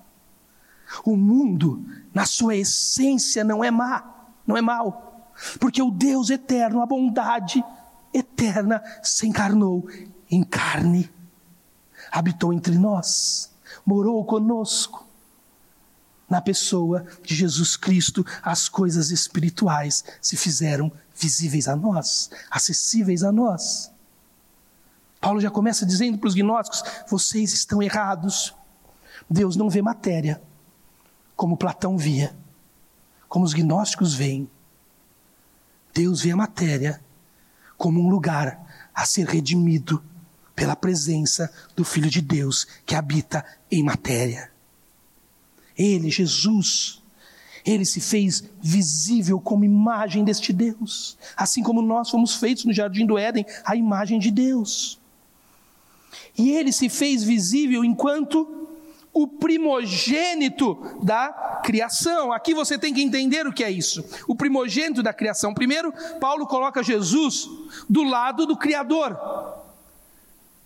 O 1.04 1.16
mundo, 1.16 1.84
na 2.14 2.24
sua 2.24 2.56
essência, 2.56 3.44
não 3.44 3.62
é 3.62 3.70
má, 3.70 4.24
não 4.46 4.56
é 4.56 4.62
mal. 4.62 5.30
Porque 5.60 5.82
o 5.82 5.90
Deus 5.90 6.30
eterno, 6.30 6.80
a 6.80 6.86
bondade 6.86 7.62
eterna, 8.14 8.82
se 9.02 9.26
encarnou 9.26 9.86
em 10.34 10.42
carne, 10.42 11.10
habitou 12.10 12.52
entre 12.52 12.76
nós, 12.76 13.52
morou 13.86 14.24
conosco. 14.24 15.06
Na 16.28 16.40
pessoa 16.40 17.06
de 17.22 17.34
Jesus 17.34 17.76
Cristo, 17.76 18.26
as 18.42 18.68
coisas 18.68 19.10
espirituais 19.10 20.04
se 20.20 20.36
fizeram 20.36 20.90
visíveis 21.14 21.68
a 21.68 21.76
nós, 21.76 22.30
acessíveis 22.50 23.22
a 23.22 23.30
nós. 23.30 23.92
Paulo 25.20 25.40
já 25.40 25.50
começa 25.50 25.86
dizendo 25.86 26.18
para 26.18 26.28
os 26.28 26.34
gnósticos: 26.34 26.82
vocês 27.08 27.52
estão 27.52 27.82
errados. 27.82 28.54
Deus 29.30 29.54
não 29.54 29.70
vê 29.70 29.80
matéria, 29.80 30.42
como 31.36 31.56
Platão 31.56 31.96
via, 31.96 32.34
como 33.28 33.44
os 33.44 33.54
gnósticos 33.54 34.14
veem. 34.14 34.50
Deus 35.92 36.22
vê 36.22 36.32
a 36.32 36.36
matéria 36.36 37.00
como 37.76 38.00
um 38.00 38.08
lugar 38.08 38.88
a 38.94 39.04
ser 39.04 39.26
redimido 39.26 40.02
pela 40.54 40.76
presença 40.76 41.52
do 41.74 41.84
Filho 41.84 42.10
de 42.10 42.20
Deus 42.20 42.66
que 42.86 42.94
habita 42.94 43.44
em 43.70 43.82
matéria. 43.82 44.50
Ele, 45.76 46.10
Jesus, 46.10 47.02
ele 47.64 47.84
se 47.84 48.00
fez 48.00 48.44
visível 48.62 49.40
como 49.40 49.64
imagem 49.64 50.24
deste 50.24 50.52
Deus, 50.52 51.18
assim 51.36 51.62
como 51.62 51.82
nós 51.82 52.10
fomos 52.10 52.36
feitos 52.36 52.64
no 52.64 52.72
jardim 52.72 53.06
do 53.06 53.18
Éden, 53.18 53.44
a 53.64 53.74
imagem 53.74 54.18
de 54.18 54.30
Deus. 54.30 55.00
E 56.36 56.50
ele 56.50 56.72
se 56.72 56.88
fez 56.88 57.24
visível 57.24 57.84
enquanto 57.84 58.68
o 59.12 59.28
primogênito 59.28 60.76
da 61.02 61.60
criação. 61.64 62.32
Aqui 62.32 62.52
você 62.52 62.76
tem 62.76 62.92
que 62.92 63.00
entender 63.00 63.46
o 63.46 63.52
que 63.52 63.62
é 63.62 63.70
isso. 63.70 64.04
O 64.26 64.34
primogênito 64.34 65.02
da 65.02 65.12
criação. 65.12 65.54
Primeiro, 65.54 65.92
Paulo 66.20 66.46
coloca 66.46 66.82
Jesus 66.82 67.48
do 67.88 68.02
lado 68.02 68.44
do 68.44 68.56
Criador. 68.56 69.16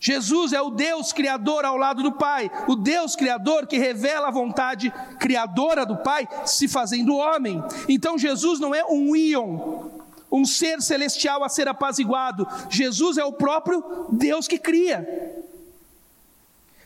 Jesus 0.00 0.52
é 0.52 0.60
o 0.60 0.70
Deus 0.70 1.12
criador 1.12 1.64
ao 1.64 1.76
lado 1.76 2.02
do 2.02 2.12
Pai, 2.12 2.50
o 2.68 2.76
Deus 2.76 3.16
criador 3.16 3.66
que 3.66 3.78
revela 3.78 4.28
a 4.28 4.32
vontade 4.32 4.92
criadora 5.18 5.84
do 5.84 5.96
Pai 5.96 6.28
se 6.46 6.68
fazendo 6.68 7.16
homem. 7.16 7.62
Então 7.88 8.16
Jesus 8.16 8.60
não 8.60 8.74
é 8.74 8.84
um 8.84 9.16
íon, 9.16 9.88
um 10.30 10.44
ser 10.44 10.80
celestial 10.80 11.42
a 11.42 11.48
ser 11.48 11.66
apaziguado. 11.66 12.46
Jesus 12.70 13.18
é 13.18 13.24
o 13.24 13.32
próprio 13.32 14.06
Deus 14.10 14.46
que 14.46 14.58
cria. 14.58 15.34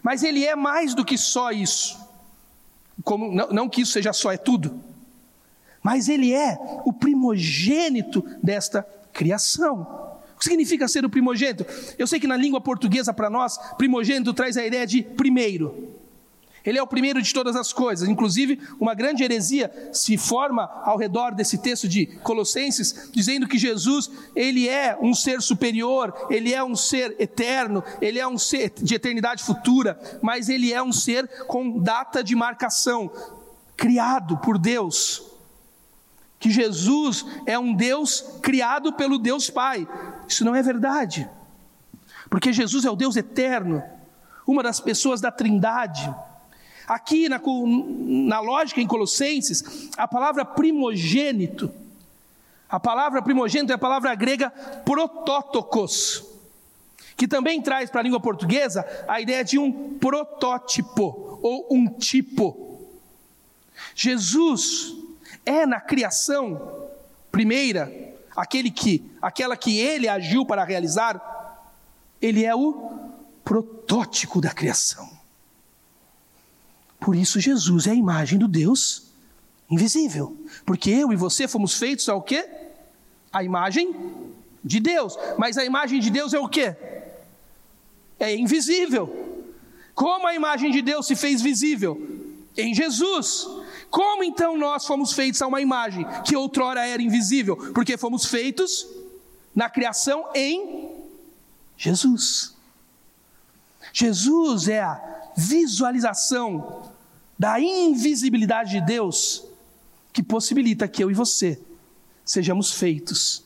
Mas 0.02 0.22
ele 0.22 0.44
é 0.44 0.56
mais 0.56 0.94
do 0.94 1.04
que 1.04 1.18
só 1.18 1.52
isso. 1.52 2.00
Como, 3.04 3.32
não, 3.32 3.48
não 3.48 3.68
que 3.68 3.82
isso 3.82 3.92
seja 3.92 4.12
só, 4.12 4.32
é 4.32 4.38
tudo. 4.38 4.80
Mas 5.82 6.08
ele 6.08 6.32
é 6.32 6.58
o 6.84 6.92
primogênito 6.92 8.24
desta 8.42 8.86
criação. 9.12 10.01
Que 10.42 10.48
significa 10.48 10.88
ser 10.88 11.04
o 11.04 11.08
primogênito? 11.08 11.64
Eu 11.96 12.04
sei 12.04 12.18
que 12.18 12.26
na 12.26 12.36
língua 12.36 12.60
portuguesa, 12.60 13.14
para 13.14 13.30
nós, 13.30 13.56
primogênito 13.78 14.34
traz 14.34 14.56
a 14.56 14.66
ideia 14.66 14.84
de 14.84 15.00
primeiro. 15.00 15.94
Ele 16.66 16.76
é 16.76 16.82
o 16.82 16.86
primeiro 16.86 17.22
de 17.22 17.32
todas 17.32 17.54
as 17.54 17.72
coisas. 17.72 18.08
Inclusive, 18.08 18.58
uma 18.80 18.92
grande 18.92 19.22
heresia 19.22 19.70
se 19.92 20.18
forma 20.18 20.68
ao 20.82 20.98
redor 20.98 21.32
desse 21.32 21.58
texto 21.58 21.86
de 21.86 22.06
Colossenses, 22.24 23.08
dizendo 23.12 23.46
que 23.46 23.56
Jesus, 23.56 24.10
ele 24.34 24.68
é 24.68 24.98
um 25.00 25.14
ser 25.14 25.40
superior, 25.40 26.12
ele 26.28 26.52
é 26.52 26.64
um 26.64 26.74
ser 26.74 27.14
eterno, 27.20 27.84
ele 28.00 28.18
é 28.18 28.26
um 28.26 28.36
ser 28.36 28.72
de 28.82 28.96
eternidade 28.96 29.44
futura, 29.44 29.96
mas 30.20 30.48
ele 30.48 30.72
é 30.72 30.82
um 30.82 30.92
ser 30.92 31.28
com 31.46 31.78
data 31.78 32.22
de 32.24 32.34
marcação, 32.34 33.12
criado 33.76 34.38
por 34.38 34.58
Deus. 34.58 35.22
Que 36.40 36.50
Jesus 36.50 37.24
é 37.46 37.56
um 37.56 37.72
Deus 37.72 38.24
criado 38.42 38.92
pelo 38.94 39.16
Deus 39.16 39.48
Pai. 39.48 39.86
Isso 40.32 40.46
não 40.46 40.54
é 40.54 40.62
verdade. 40.62 41.28
Porque 42.30 42.54
Jesus 42.54 42.86
é 42.86 42.90
o 42.90 42.96
Deus 42.96 43.16
eterno, 43.16 43.82
uma 44.46 44.62
das 44.62 44.80
pessoas 44.80 45.20
da 45.20 45.30
Trindade. 45.30 46.12
Aqui 46.88 47.28
na, 47.28 47.38
na 47.38 48.40
lógica 48.40 48.80
em 48.80 48.86
Colossenses, 48.86 49.90
a 49.94 50.08
palavra 50.08 50.42
primogênito, 50.42 51.70
a 52.66 52.80
palavra 52.80 53.20
primogênito 53.20 53.72
é 53.72 53.74
a 53.74 53.78
palavra 53.78 54.14
grega 54.14 54.48
protótokos, 54.84 56.24
que 57.14 57.28
também 57.28 57.60
traz 57.60 57.90
para 57.90 58.00
a 58.00 58.02
língua 58.02 58.18
portuguesa 58.18 58.86
a 59.06 59.20
ideia 59.20 59.44
de 59.44 59.58
um 59.58 59.98
protótipo 59.98 61.38
ou 61.42 61.68
um 61.70 61.86
tipo. 61.86 62.88
Jesus 63.94 64.94
é 65.44 65.66
na 65.66 65.78
criação 65.78 66.88
primeira, 67.30 68.11
aquele 68.36 68.70
que, 68.70 69.04
aquela 69.20 69.56
que 69.56 69.78
ele 69.78 70.08
agiu 70.08 70.44
para 70.44 70.64
realizar, 70.64 71.20
ele 72.20 72.44
é 72.44 72.54
o 72.54 73.10
protótipo 73.44 74.40
da 74.40 74.50
criação. 74.50 75.10
Por 77.00 77.16
isso 77.16 77.40
Jesus 77.40 77.86
é 77.86 77.90
a 77.90 77.94
imagem 77.94 78.38
do 78.38 78.46
Deus 78.46 79.10
invisível. 79.70 80.36
Porque 80.64 80.90
eu 80.90 81.12
e 81.12 81.16
você 81.16 81.48
fomos 81.48 81.76
feitos 81.76 82.08
ao 82.08 82.22
quê? 82.22 82.48
A 83.32 83.42
imagem 83.42 83.94
de 84.62 84.78
Deus. 84.78 85.16
Mas 85.38 85.58
a 85.58 85.64
imagem 85.64 85.98
de 85.98 86.10
Deus 86.10 86.32
é 86.32 86.38
o 86.38 86.48
quê? 86.48 86.76
É 88.20 88.34
invisível. 88.36 89.50
Como 89.94 90.26
a 90.26 90.34
imagem 90.34 90.70
de 90.70 90.80
Deus 90.80 91.06
se 91.06 91.16
fez 91.16 91.42
visível? 91.42 92.31
Em 92.56 92.74
Jesus. 92.74 93.46
Como 93.90 94.24
então 94.24 94.56
nós 94.56 94.86
fomos 94.86 95.12
feitos 95.12 95.40
a 95.42 95.46
uma 95.46 95.60
imagem 95.60 96.06
que 96.24 96.36
outrora 96.36 96.86
era 96.86 97.02
invisível? 97.02 97.56
Porque 97.72 97.96
fomos 97.96 98.24
feitos 98.26 98.86
na 99.54 99.68
criação 99.68 100.28
em 100.34 100.90
Jesus. 101.76 102.56
Jesus 103.92 104.68
é 104.68 104.80
a 104.80 105.30
visualização 105.36 106.90
da 107.38 107.60
invisibilidade 107.60 108.70
de 108.70 108.80
Deus 108.80 109.44
que 110.12 110.22
possibilita 110.22 110.86
que 110.86 111.02
eu 111.02 111.10
e 111.10 111.14
você 111.14 111.60
sejamos 112.24 112.72
feitos 112.72 113.44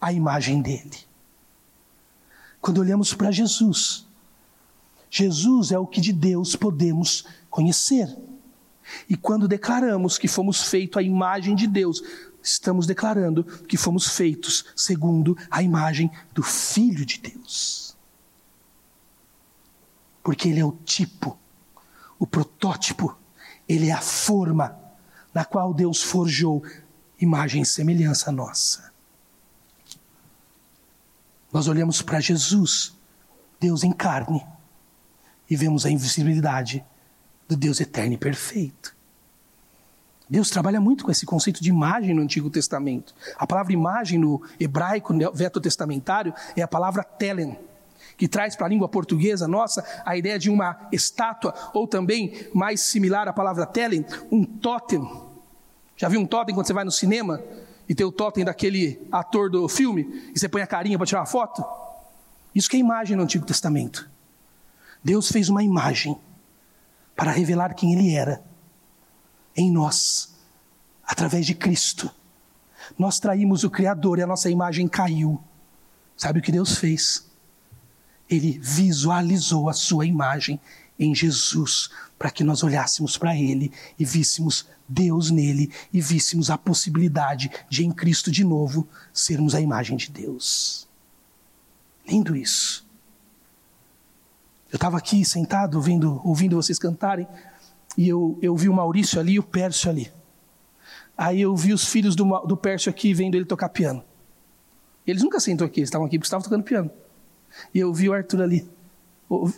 à 0.00 0.12
imagem 0.12 0.62
dele. 0.62 0.96
Quando 2.60 2.78
olhamos 2.78 3.12
para 3.12 3.30
Jesus, 3.30 4.06
Jesus 5.10 5.72
é 5.72 5.78
o 5.78 5.86
que 5.86 6.00
de 6.00 6.12
Deus 6.12 6.54
podemos 6.54 7.24
conhecer. 7.50 8.08
E 9.08 9.16
quando 9.16 9.48
declaramos 9.48 10.18
que 10.18 10.28
fomos 10.28 10.62
feitos 10.62 10.98
à 10.98 11.02
imagem 11.02 11.54
de 11.54 11.66
Deus, 11.66 12.02
estamos 12.42 12.86
declarando 12.86 13.44
que 13.44 13.76
fomos 13.76 14.08
feitos 14.08 14.66
segundo 14.74 15.36
a 15.50 15.62
imagem 15.62 16.10
do 16.32 16.42
Filho 16.42 17.04
de 17.04 17.18
Deus. 17.18 17.96
Porque 20.22 20.48
Ele 20.48 20.60
é 20.60 20.64
o 20.64 20.72
tipo, 20.84 21.38
o 22.18 22.26
protótipo 22.26 23.16
ele 23.68 23.88
é 23.88 23.92
a 23.92 24.00
forma 24.00 24.78
na 25.32 25.44
qual 25.44 25.72
Deus 25.72 26.02
forjou 26.02 26.62
imagem 27.18 27.62
e 27.62 27.66
semelhança 27.66 28.30
nossa. 28.30 28.92
Nós 31.52 31.68
olhamos 31.68 32.02
para 32.02 32.20
Jesus, 32.20 32.94
Deus 33.60 33.84
em 33.84 33.92
carne, 33.92 34.44
e 35.48 35.56
vemos 35.56 35.84
a 35.84 35.90
invisibilidade 35.90 36.84
do 37.52 37.56
Deus 37.56 37.80
eterno 37.80 38.14
e 38.14 38.18
perfeito. 38.18 38.94
Deus 40.28 40.48
trabalha 40.48 40.80
muito 40.80 41.04
com 41.04 41.10
esse 41.10 41.26
conceito 41.26 41.62
de 41.62 41.68
imagem 41.68 42.14
no 42.14 42.22
Antigo 42.22 42.48
Testamento. 42.48 43.14
A 43.36 43.46
palavra 43.46 43.72
imagem 43.72 44.18
no 44.18 44.42
hebraico 44.58 45.14
veto-testamentário 45.34 46.32
é 46.56 46.62
a 46.62 46.68
palavra 46.68 47.04
telen 47.04 47.58
que 48.16 48.28
traz 48.28 48.54
para 48.56 48.66
a 48.66 48.68
língua 48.68 48.88
portuguesa 48.88 49.46
nossa 49.48 49.84
a 50.04 50.16
ideia 50.16 50.38
de 50.38 50.48
uma 50.48 50.88
estátua, 50.92 51.54
ou 51.74 51.86
também, 51.86 52.48
mais 52.54 52.80
similar 52.80 53.28
à 53.28 53.32
palavra 53.32 53.66
telen, 53.66 54.04
um 54.30 54.44
totem. 54.44 55.06
Já 55.96 56.08
viu 56.08 56.20
um 56.20 56.26
totem 56.26 56.54
quando 56.54 56.66
você 56.66 56.72
vai 56.72 56.84
no 56.84 56.92
cinema 56.92 57.42
e 57.88 57.94
tem 57.94 58.06
o 58.06 58.12
totem 58.12 58.44
daquele 58.44 59.00
ator 59.10 59.50
do 59.50 59.68
filme 59.68 60.30
e 60.34 60.38
você 60.38 60.48
põe 60.48 60.62
a 60.62 60.66
carinha 60.66 60.96
para 60.96 61.06
tirar 61.06 61.20
uma 61.20 61.26
foto? 61.26 61.64
Isso 62.54 62.70
que 62.70 62.76
é 62.76 62.80
imagem 62.80 63.16
no 63.16 63.22
Antigo 63.22 63.44
Testamento. 63.44 64.08
Deus 65.02 65.30
fez 65.30 65.48
uma 65.48 65.62
imagem 65.62 66.16
para 67.16 67.30
revelar 67.30 67.74
quem 67.74 67.92
Ele 67.92 68.14
era 68.14 68.42
em 69.56 69.70
nós, 69.70 70.34
através 71.04 71.46
de 71.46 71.54
Cristo. 71.54 72.10
Nós 72.98 73.20
traímos 73.20 73.64
o 73.64 73.70
Criador 73.70 74.18
e 74.18 74.22
a 74.22 74.26
nossa 74.26 74.50
imagem 74.50 74.88
caiu. 74.88 75.42
Sabe 76.16 76.40
o 76.40 76.42
que 76.42 76.52
Deus 76.52 76.76
fez? 76.76 77.30
ele 78.34 78.58
visualizou 78.58 79.68
a 79.68 79.72
sua 79.72 80.06
imagem 80.06 80.60
em 80.98 81.14
Jesus, 81.14 81.90
para 82.18 82.30
que 82.30 82.44
nós 82.44 82.62
olhássemos 82.62 83.18
para 83.18 83.36
ele 83.36 83.72
e 83.98 84.04
víssemos 84.04 84.66
Deus 84.88 85.30
nele 85.30 85.72
e 85.92 86.00
víssemos 86.00 86.50
a 86.50 86.58
possibilidade 86.58 87.50
de 87.68 87.84
em 87.84 87.90
Cristo 87.90 88.30
de 88.30 88.44
novo 88.44 88.86
sermos 89.12 89.54
a 89.54 89.60
imagem 89.60 89.96
de 89.96 90.10
Deus. 90.10 90.86
Lindo 92.06 92.36
isso. 92.36 92.81
Eu 94.72 94.76
estava 94.76 94.96
aqui 94.96 95.22
sentado 95.22 95.74
ouvindo, 95.74 96.18
ouvindo 96.24 96.56
vocês 96.56 96.78
cantarem 96.78 97.28
e 97.96 98.08
eu, 98.08 98.38
eu 98.40 98.56
vi 98.56 98.70
o 98.70 98.72
Maurício 98.72 99.20
ali 99.20 99.34
e 99.34 99.38
o 99.38 99.42
Pércio 99.42 99.90
ali. 99.90 100.10
Aí 101.14 101.42
eu 101.42 101.54
vi 101.54 101.74
os 101.74 101.86
filhos 101.86 102.16
do, 102.16 102.24
do 102.46 102.56
Pércio 102.56 102.88
aqui 102.88 103.12
vendo 103.12 103.34
ele 103.34 103.44
tocar 103.44 103.68
piano. 103.68 104.02
Eles 105.06 105.22
nunca 105.22 105.38
sentam 105.38 105.66
aqui, 105.66 105.80
eles 105.80 105.88
estavam 105.88 106.06
aqui 106.06 106.18
porque 106.18 106.26
estavam 106.26 106.42
tocando 106.42 106.64
piano. 106.64 106.90
E 107.74 107.80
eu 107.80 107.92
vi 107.92 108.08
o 108.08 108.14
Arthur 108.14 108.40
ali, 108.40 108.66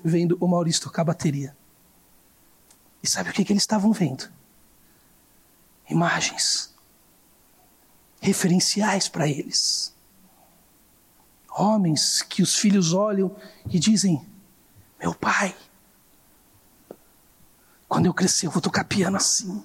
vendo 0.03 0.37
o 0.41 0.49
Maurício 0.49 0.83
tocar 0.83 1.05
bateria. 1.05 1.57
E 3.01 3.07
sabe 3.07 3.31
o 3.31 3.33
que, 3.33 3.45
que 3.45 3.53
eles 3.53 3.63
estavam 3.63 3.93
vendo? 3.93 4.29
Imagens. 5.89 6.75
Referenciais 8.21 9.09
para 9.09 9.29
eles. 9.29 9.95
Homens 11.57 12.21
que 12.21 12.43
os 12.43 12.57
filhos 12.57 12.93
olham 12.93 13.37
e 13.71 13.79
dizem: 13.79 14.34
Meu 15.05 15.15
pai, 15.15 15.55
quando 17.87 18.07
eu 18.07 18.15
crescer, 18.15 18.47
eu 18.47 18.51
vou 18.51 18.63
tocar 18.63 18.85
piano 18.85 19.19
assim. 19.19 19.63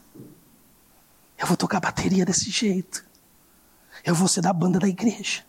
Eu 1.38 1.48
vou 1.48 1.56
tocar 1.56 1.80
bateria 1.80 2.26
desse 2.26 2.50
jeito. 2.50 3.06
Eu 4.04 4.14
vou 4.14 4.28
ser 4.28 4.42
da 4.42 4.52
banda 4.52 4.80
da 4.80 4.88
igreja. 4.90 5.46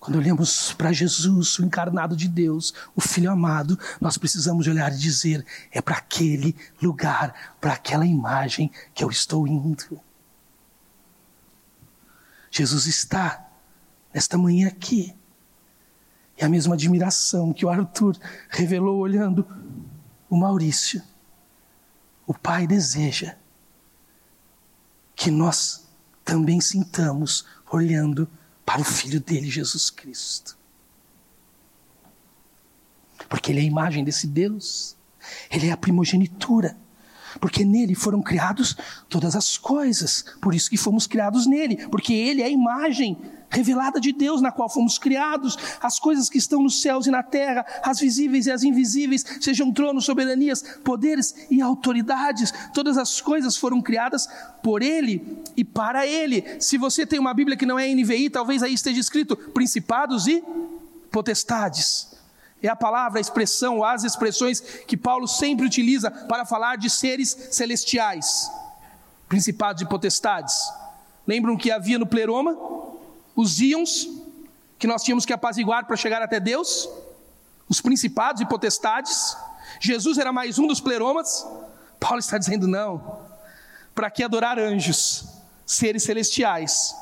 Quando 0.00 0.18
olhamos 0.18 0.72
para 0.72 0.92
Jesus, 0.92 1.56
o 1.60 1.64
encarnado 1.64 2.16
de 2.16 2.26
Deus, 2.26 2.74
o 2.96 3.00
Filho 3.00 3.30
amado, 3.30 3.78
nós 4.00 4.18
precisamos 4.18 4.66
olhar 4.66 4.92
e 4.92 4.98
dizer: 4.98 5.46
é 5.70 5.80
para 5.80 5.98
aquele 5.98 6.56
lugar, 6.82 7.54
para 7.60 7.74
aquela 7.74 8.04
imagem 8.04 8.72
que 8.92 9.04
eu 9.04 9.08
estou 9.08 9.46
indo. 9.46 10.00
Jesus 12.50 12.86
está 12.86 13.48
nesta 14.12 14.36
manhã 14.36 14.66
aqui. 14.66 15.16
E 16.42 16.44
a 16.44 16.48
mesma 16.48 16.74
admiração 16.74 17.52
que 17.52 17.64
o 17.64 17.68
Arthur 17.68 18.18
revelou 18.50 18.98
olhando 18.98 19.46
o 20.28 20.36
Maurício, 20.36 21.00
o 22.26 22.34
Pai 22.34 22.66
deseja 22.66 23.36
que 25.14 25.30
nós 25.30 25.88
também 26.24 26.60
sintamos 26.60 27.46
olhando 27.70 28.28
para 28.66 28.80
o 28.80 28.84
Filho 28.84 29.20
dele, 29.20 29.48
Jesus 29.48 29.88
Cristo. 29.88 30.58
Porque 33.28 33.52
ele 33.52 33.60
é 33.60 33.62
a 33.62 33.66
imagem 33.66 34.02
desse 34.02 34.26
Deus, 34.26 34.96
ele 35.48 35.68
é 35.68 35.70
a 35.70 35.76
primogenitura, 35.76 36.76
porque 37.40 37.64
nele 37.64 37.94
foram 37.94 38.22
criados 38.22 38.76
todas 39.08 39.34
as 39.36 39.56
coisas, 39.56 40.24
por 40.40 40.54
isso 40.54 40.70
que 40.70 40.76
fomos 40.76 41.06
criados 41.06 41.46
nele, 41.46 41.88
porque 41.88 42.12
ele 42.12 42.42
é 42.42 42.46
a 42.46 42.50
imagem 42.50 43.16
revelada 43.52 44.00
de 44.00 44.12
Deus 44.12 44.40
na 44.40 44.50
qual 44.50 44.68
fomos 44.68 44.98
criados, 44.98 45.56
as 45.80 45.98
coisas 45.98 46.28
que 46.28 46.38
estão 46.38 46.62
nos 46.62 46.80
céus 46.80 47.06
e 47.06 47.10
na 47.10 47.22
terra, 47.22 47.64
as 47.82 48.00
visíveis 48.00 48.46
e 48.46 48.50
as 48.50 48.62
invisíveis, 48.62 49.24
sejam 49.40 49.70
tronos, 49.70 50.06
soberanias, 50.06 50.64
poderes 50.82 51.34
e 51.50 51.60
autoridades, 51.60 52.52
todas 52.72 52.96
as 52.96 53.20
coisas 53.20 53.56
foram 53.56 53.82
criadas 53.82 54.26
por 54.62 54.82
Ele 54.82 55.38
e 55.54 55.62
para 55.62 56.06
Ele. 56.06 56.44
Se 56.58 56.78
você 56.78 57.04
tem 57.04 57.18
uma 57.18 57.34
Bíblia 57.34 57.56
que 57.56 57.66
não 57.66 57.78
é 57.78 57.94
NVI, 57.94 58.30
talvez 58.30 58.62
aí 58.62 58.72
esteja 58.72 58.98
escrito 58.98 59.36
principados 59.36 60.26
e 60.26 60.42
potestades. 61.10 62.10
É 62.62 62.68
a 62.68 62.76
palavra, 62.76 63.18
a 63.18 63.20
expressão, 63.20 63.82
as 63.82 64.04
expressões 64.04 64.60
que 64.60 64.96
Paulo 64.96 65.26
sempre 65.26 65.66
utiliza 65.66 66.10
para 66.10 66.44
falar 66.44 66.76
de 66.76 66.88
seres 66.88 67.48
celestiais, 67.50 68.50
principados 69.28 69.82
e 69.82 69.86
potestades. 69.86 70.54
Lembram 71.26 71.56
que 71.56 71.70
havia 71.70 71.98
no 71.98 72.06
pleroma 72.06 72.56
os 73.34 73.60
íons 73.60 74.08
que 74.78 74.86
nós 74.86 75.02
tínhamos 75.02 75.24
que 75.24 75.32
apaziguar 75.32 75.86
para 75.86 75.96
chegar 75.96 76.22
até 76.22 76.38
Deus? 76.38 76.88
Os 77.68 77.80
principados 77.80 78.40
e 78.40 78.46
potestades. 78.46 79.36
Jesus 79.80 80.18
era 80.18 80.32
mais 80.32 80.58
um 80.58 80.66
dos 80.66 80.80
pleromas. 80.80 81.46
Paulo 81.98 82.18
está 82.18 82.38
dizendo 82.38 82.68
não. 82.68 83.20
Para 83.94 84.10
que 84.10 84.22
adorar 84.22 84.58
anjos, 84.58 85.24
seres 85.66 86.02
celestiais, 86.02 86.94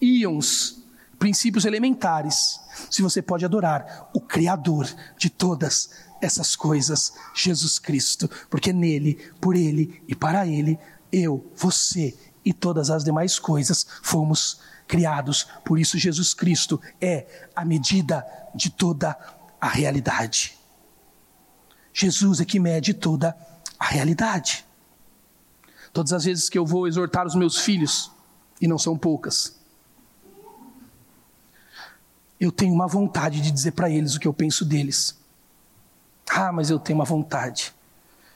íons, 0.00 0.81
princípios 1.22 1.64
elementares, 1.64 2.58
se 2.90 3.00
você 3.00 3.22
pode 3.22 3.44
adorar 3.44 4.10
o 4.12 4.20
Criador 4.20 4.92
de 5.16 5.30
todas 5.30 5.90
essas 6.20 6.56
coisas, 6.56 7.12
Jesus 7.32 7.78
Cristo, 7.78 8.28
porque 8.50 8.72
nele, 8.72 9.14
por 9.40 9.54
ele 9.54 10.02
e 10.08 10.16
para 10.16 10.48
ele, 10.48 10.76
eu, 11.12 11.48
você 11.54 12.12
e 12.44 12.52
todas 12.52 12.90
as 12.90 13.04
demais 13.04 13.38
coisas 13.38 13.86
fomos 14.02 14.58
criados. 14.88 15.46
Por 15.64 15.78
isso, 15.78 15.96
Jesus 15.96 16.34
Cristo 16.34 16.80
é 17.00 17.48
a 17.54 17.64
medida 17.64 18.26
de 18.52 18.70
toda 18.70 19.16
a 19.60 19.68
realidade. 19.68 20.58
Jesus 21.92 22.40
é 22.40 22.44
que 22.44 22.58
mede 22.58 22.94
toda 22.94 23.36
a 23.78 23.84
realidade. 23.84 24.66
Todas 25.92 26.12
as 26.12 26.24
vezes 26.24 26.48
que 26.48 26.58
eu 26.58 26.66
vou 26.66 26.88
exortar 26.88 27.28
os 27.28 27.36
meus 27.36 27.58
filhos, 27.58 28.10
e 28.60 28.66
não 28.66 28.76
são 28.76 28.98
poucas, 28.98 29.61
eu 32.42 32.50
tenho 32.50 32.74
uma 32.74 32.88
vontade 32.88 33.40
de 33.40 33.52
dizer 33.52 33.70
para 33.70 33.88
eles 33.88 34.16
o 34.16 34.20
que 34.20 34.26
eu 34.26 34.34
penso 34.34 34.64
deles. 34.64 35.16
Ah, 36.28 36.50
mas 36.50 36.70
eu 36.70 36.78
tenho 36.80 36.98
uma 36.98 37.04
vontade. 37.04 37.72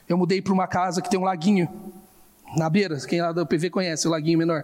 Eu 0.07 0.17
mudei 0.17 0.41
para 0.41 0.53
uma 0.53 0.65
casa 0.65 1.01
que 1.01 1.09
tem 1.09 1.19
um 1.19 1.25
laguinho 1.25 1.67
na 2.55 2.69
beira. 2.69 2.97
Quem 3.05 3.21
lá 3.21 3.33
do 3.33 3.45
PV 3.45 3.69
conhece 3.69 4.07
o 4.07 4.11
laguinho 4.11 4.39
menor? 4.39 4.63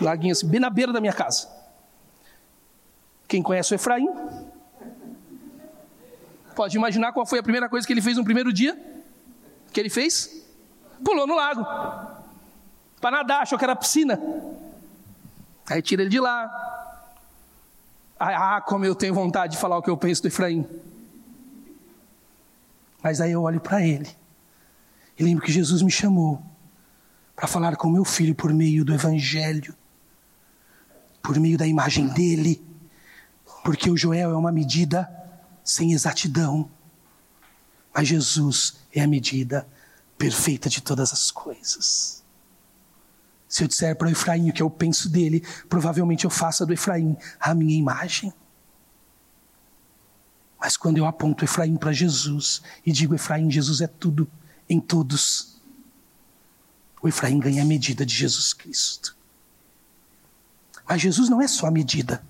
Laguinho 0.00 0.32
assim, 0.32 0.48
bem 0.48 0.58
na 0.58 0.68
beira 0.70 0.92
da 0.92 1.00
minha 1.00 1.12
casa. 1.12 1.48
Quem 3.28 3.40
conhece 3.40 3.72
o 3.72 3.76
Efraim? 3.76 4.08
Pode 6.56 6.76
imaginar 6.76 7.12
qual 7.12 7.24
foi 7.24 7.38
a 7.38 7.44
primeira 7.44 7.68
coisa 7.68 7.86
que 7.86 7.92
ele 7.92 8.02
fez 8.02 8.16
no 8.16 8.24
primeiro 8.24 8.52
dia? 8.52 8.76
Que 9.72 9.78
ele 9.78 9.88
fez? 9.88 10.44
Pulou 11.04 11.28
no 11.28 11.36
lago. 11.36 11.64
Para 13.00 13.18
nadar, 13.18 13.42
achou 13.42 13.56
que 13.56 13.64
era 13.64 13.76
piscina. 13.76 14.20
Aí 15.70 15.80
tira 15.80 16.02
ele 16.02 16.10
de 16.10 16.18
lá, 16.18 16.83
ah, 18.18 18.60
como 18.60 18.84
eu 18.84 18.94
tenho 18.94 19.14
vontade 19.14 19.52
de 19.52 19.58
falar 19.58 19.78
o 19.78 19.82
que 19.82 19.90
eu 19.90 19.96
penso 19.96 20.22
do 20.22 20.28
Efraim. 20.28 20.66
Mas 23.02 23.20
aí 23.20 23.32
eu 23.32 23.42
olho 23.42 23.60
para 23.60 23.84
ele 23.84 24.08
e 25.18 25.22
lembro 25.22 25.44
que 25.44 25.52
Jesus 25.52 25.82
me 25.82 25.90
chamou 25.90 26.42
para 27.36 27.46
falar 27.46 27.76
com 27.76 27.88
meu 27.88 28.04
filho 28.04 28.34
por 28.34 28.52
meio 28.52 28.84
do 28.84 28.94
Evangelho, 28.94 29.74
por 31.22 31.38
meio 31.38 31.58
da 31.58 31.66
imagem 31.66 32.08
dele, 32.08 32.64
porque 33.62 33.90
o 33.90 33.96
Joel 33.96 34.30
é 34.30 34.36
uma 34.36 34.52
medida 34.52 35.08
sem 35.62 35.92
exatidão, 35.92 36.70
mas 37.94 38.08
Jesus 38.08 38.76
é 38.92 39.02
a 39.02 39.06
medida 39.06 39.66
perfeita 40.16 40.68
de 40.68 40.80
todas 40.80 41.12
as 41.12 41.30
coisas. 41.30 42.23
Se 43.54 43.62
eu 43.62 43.68
disser 43.68 43.94
para 43.94 44.08
o 44.08 44.10
Efraim 44.10 44.50
o 44.50 44.52
que 44.52 44.60
eu 44.60 44.68
penso 44.68 45.08
dele, 45.08 45.40
provavelmente 45.68 46.24
eu 46.24 46.30
faça 46.30 46.66
do 46.66 46.72
Efraim 46.72 47.16
a 47.38 47.54
minha 47.54 47.78
imagem. 47.78 48.34
Mas 50.58 50.76
quando 50.76 50.98
eu 50.98 51.06
aponto 51.06 51.44
Efraim 51.44 51.76
para 51.76 51.92
Jesus 51.92 52.62
e 52.84 52.90
digo 52.90 53.14
Efraim, 53.14 53.48
Jesus 53.48 53.80
é 53.80 53.86
tudo 53.86 54.28
em 54.68 54.80
todos, 54.80 55.62
o 57.00 57.06
Efraim 57.06 57.38
ganha 57.38 57.62
a 57.62 57.64
medida 57.64 58.04
de 58.04 58.12
Jesus 58.12 58.52
Cristo. 58.52 59.16
Mas 60.84 61.00
Jesus 61.00 61.28
não 61.28 61.40
é 61.40 61.46
só 61.46 61.68
a 61.68 61.70
medida. 61.70 62.24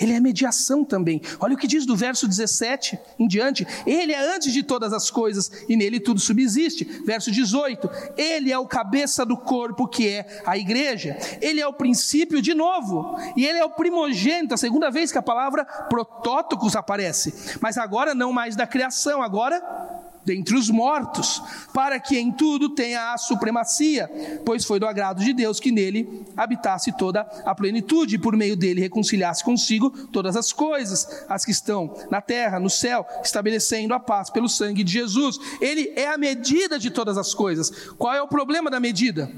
Ele 0.00 0.12
é 0.12 0.16
a 0.16 0.20
mediação 0.20 0.84
também. 0.84 1.20
Olha 1.38 1.54
o 1.54 1.58
que 1.58 1.66
diz 1.66 1.84
do 1.84 1.94
verso 1.94 2.26
17 2.26 2.98
em 3.18 3.28
diante. 3.28 3.66
Ele 3.86 4.12
é 4.12 4.34
antes 4.34 4.52
de 4.52 4.62
todas 4.62 4.92
as 4.92 5.10
coisas 5.10 5.50
e 5.68 5.76
nele 5.76 6.00
tudo 6.00 6.18
subsiste. 6.18 6.84
Verso 7.04 7.30
18. 7.30 7.90
Ele 8.16 8.50
é 8.50 8.58
o 8.58 8.66
cabeça 8.66 9.26
do 9.26 9.36
corpo 9.36 9.86
que 9.86 10.08
é 10.08 10.42
a 10.46 10.56
igreja. 10.56 11.16
Ele 11.40 11.60
é 11.60 11.66
o 11.66 11.72
princípio 11.72 12.40
de 12.40 12.54
novo. 12.54 13.16
E 13.36 13.44
ele 13.44 13.58
é 13.58 13.64
o 13.64 13.70
primogênito, 13.70 14.54
a 14.54 14.56
segunda 14.56 14.90
vez 14.90 15.12
que 15.12 15.18
a 15.18 15.22
palavra 15.22 15.64
protótocos 15.64 16.74
aparece. 16.74 17.58
Mas 17.60 17.76
agora 17.76 18.14
não 18.14 18.32
mais 18.32 18.56
da 18.56 18.66
criação, 18.66 19.22
agora 19.22 19.99
dentre 20.24 20.56
os 20.56 20.68
mortos, 20.68 21.42
para 21.72 21.98
que 21.98 22.18
em 22.18 22.30
tudo 22.30 22.68
tenha 22.68 23.12
a 23.12 23.18
supremacia, 23.18 24.08
pois 24.44 24.64
foi 24.64 24.78
do 24.78 24.86
agrado 24.86 25.22
de 25.22 25.32
Deus 25.32 25.58
que 25.58 25.72
nele 25.72 26.24
habitasse 26.36 26.92
toda 26.92 27.20
a 27.44 27.54
plenitude, 27.54 28.16
e 28.16 28.18
por 28.18 28.36
meio 28.36 28.56
dele 28.56 28.80
reconciliasse 28.80 29.42
consigo 29.42 29.90
todas 30.08 30.36
as 30.36 30.52
coisas, 30.52 31.24
as 31.28 31.44
que 31.44 31.50
estão 31.50 31.94
na 32.10 32.20
terra, 32.20 32.60
no 32.60 32.70
céu, 32.70 33.06
estabelecendo 33.22 33.94
a 33.94 34.00
paz 34.00 34.30
pelo 34.30 34.48
sangue 34.48 34.84
de 34.84 34.92
Jesus. 34.92 35.38
Ele 35.60 35.92
é 35.96 36.08
a 36.08 36.18
medida 36.18 36.78
de 36.78 36.90
todas 36.90 37.16
as 37.16 37.34
coisas. 37.34 37.70
Qual 37.98 38.14
é 38.14 38.22
o 38.22 38.28
problema 38.28 38.70
da 38.70 38.80
medida? 38.80 39.30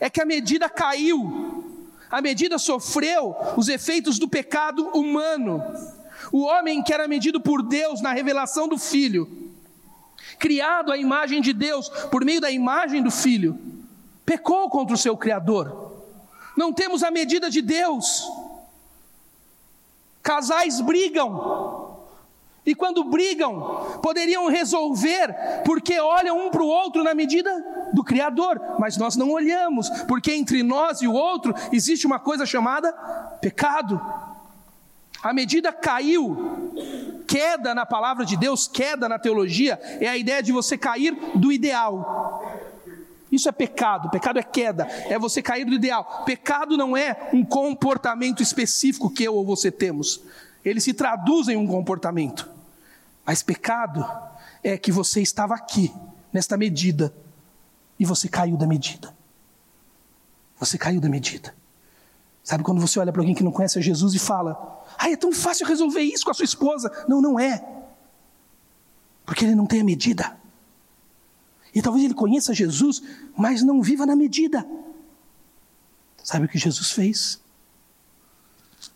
É 0.00 0.10
que 0.10 0.20
a 0.20 0.26
medida 0.26 0.68
caiu. 0.68 1.64
A 2.10 2.22
medida 2.22 2.58
sofreu 2.58 3.36
os 3.56 3.68
efeitos 3.68 4.18
do 4.18 4.28
pecado 4.28 4.88
humano. 4.94 5.62
O 6.32 6.42
homem 6.42 6.82
que 6.82 6.92
era 6.92 7.08
medido 7.08 7.40
por 7.40 7.62
Deus 7.62 8.00
na 8.00 8.12
revelação 8.12 8.68
do 8.68 8.78
Filho, 8.78 9.47
criado 10.38 10.92
à 10.92 10.96
imagem 10.96 11.40
de 11.40 11.52
Deus, 11.52 11.88
por 12.10 12.24
meio 12.24 12.40
da 12.40 12.50
imagem 12.50 13.02
do 13.02 13.10
Filho, 13.10 13.58
pecou 14.24 14.68
contra 14.70 14.94
o 14.94 14.98
seu 14.98 15.16
Criador. 15.16 15.92
Não 16.56 16.72
temos 16.72 17.02
a 17.02 17.10
medida 17.10 17.50
de 17.50 17.62
Deus. 17.62 18.28
Casais 20.22 20.80
brigam, 20.80 21.88
e 22.68 22.74
quando 22.74 23.02
brigam, 23.02 23.98
poderiam 24.02 24.46
resolver, 24.48 25.34
porque 25.64 25.98
olham 25.98 26.38
um 26.38 26.50
para 26.50 26.62
o 26.62 26.66
outro 26.66 27.02
na 27.02 27.14
medida 27.14 27.50
do 27.94 28.04
Criador, 28.04 28.60
mas 28.78 28.98
nós 28.98 29.16
não 29.16 29.30
olhamos, 29.30 29.88
porque 30.06 30.34
entre 30.34 30.62
nós 30.62 31.00
e 31.00 31.08
o 31.08 31.14
outro 31.14 31.54
existe 31.72 32.06
uma 32.06 32.18
coisa 32.18 32.44
chamada 32.44 32.92
pecado. 33.40 33.98
A 35.22 35.32
medida 35.32 35.72
caiu. 35.72 36.72
Queda 37.26 37.74
na 37.74 37.84
palavra 37.84 38.24
de 38.24 38.36
Deus, 38.36 38.66
queda 38.66 39.08
na 39.08 39.18
teologia, 39.18 39.78
é 40.00 40.08
a 40.08 40.16
ideia 40.16 40.42
de 40.42 40.50
você 40.50 40.78
cair 40.78 41.14
do 41.34 41.52
ideal. 41.52 42.42
Isso 43.30 43.48
é 43.48 43.52
pecado, 43.52 44.08
pecado 44.08 44.38
é 44.38 44.42
queda, 44.42 44.86
é 44.86 45.18
você 45.18 45.42
cair 45.42 45.66
do 45.66 45.74
ideal. 45.74 46.22
Pecado 46.24 46.76
não 46.76 46.96
é 46.96 47.28
um 47.34 47.44
comportamento 47.44 48.42
específico 48.42 49.10
que 49.10 49.24
eu 49.24 49.34
ou 49.34 49.44
você 49.44 49.70
temos, 49.70 50.22
ele 50.64 50.80
se 50.80 50.94
traduz 50.94 51.48
em 51.48 51.56
um 51.56 51.66
comportamento. 51.66 52.48
Mas 53.26 53.42
pecado 53.42 54.06
é 54.62 54.78
que 54.78 54.90
você 54.90 55.20
estava 55.20 55.54
aqui, 55.54 55.92
nesta 56.32 56.56
medida, 56.56 57.14
e 58.00 58.06
você 58.06 58.26
caiu 58.26 58.56
da 58.56 58.66
medida. 58.66 59.14
Você 60.58 60.78
caiu 60.78 61.00
da 61.00 61.08
medida. 61.08 61.54
Sabe 62.48 62.64
quando 62.64 62.80
você 62.80 62.98
olha 62.98 63.12
para 63.12 63.20
alguém 63.20 63.34
que 63.34 63.44
não 63.44 63.52
conhece 63.52 63.78
Jesus 63.82 64.14
e 64.14 64.18
fala: 64.18 64.82
ah, 64.96 65.10
é 65.10 65.16
tão 65.18 65.30
fácil 65.30 65.66
resolver 65.66 66.00
isso 66.00 66.24
com 66.24 66.30
a 66.30 66.34
sua 66.34 66.46
esposa. 66.46 66.90
Não, 67.06 67.20
não 67.20 67.38
é. 67.38 67.62
Porque 69.26 69.44
ele 69.44 69.54
não 69.54 69.66
tem 69.66 69.82
a 69.82 69.84
medida. 69.84 70.34
E 71.74 71.82
talvez 71.82 72.06
ele 72.06 72.14
conheça 72.14 72.54
Jesus, 72.54 73.02
mas 73.36 73.62
não 73.62 73.82
viva 73.82 74.06
na 74.06 74.16
medida. 74.16 74.66
Sabe 76.24 76.46
o 76.46 76.48
que 76.48 76.56
Jesus 76.56 76.90
fez? 76.90 77.38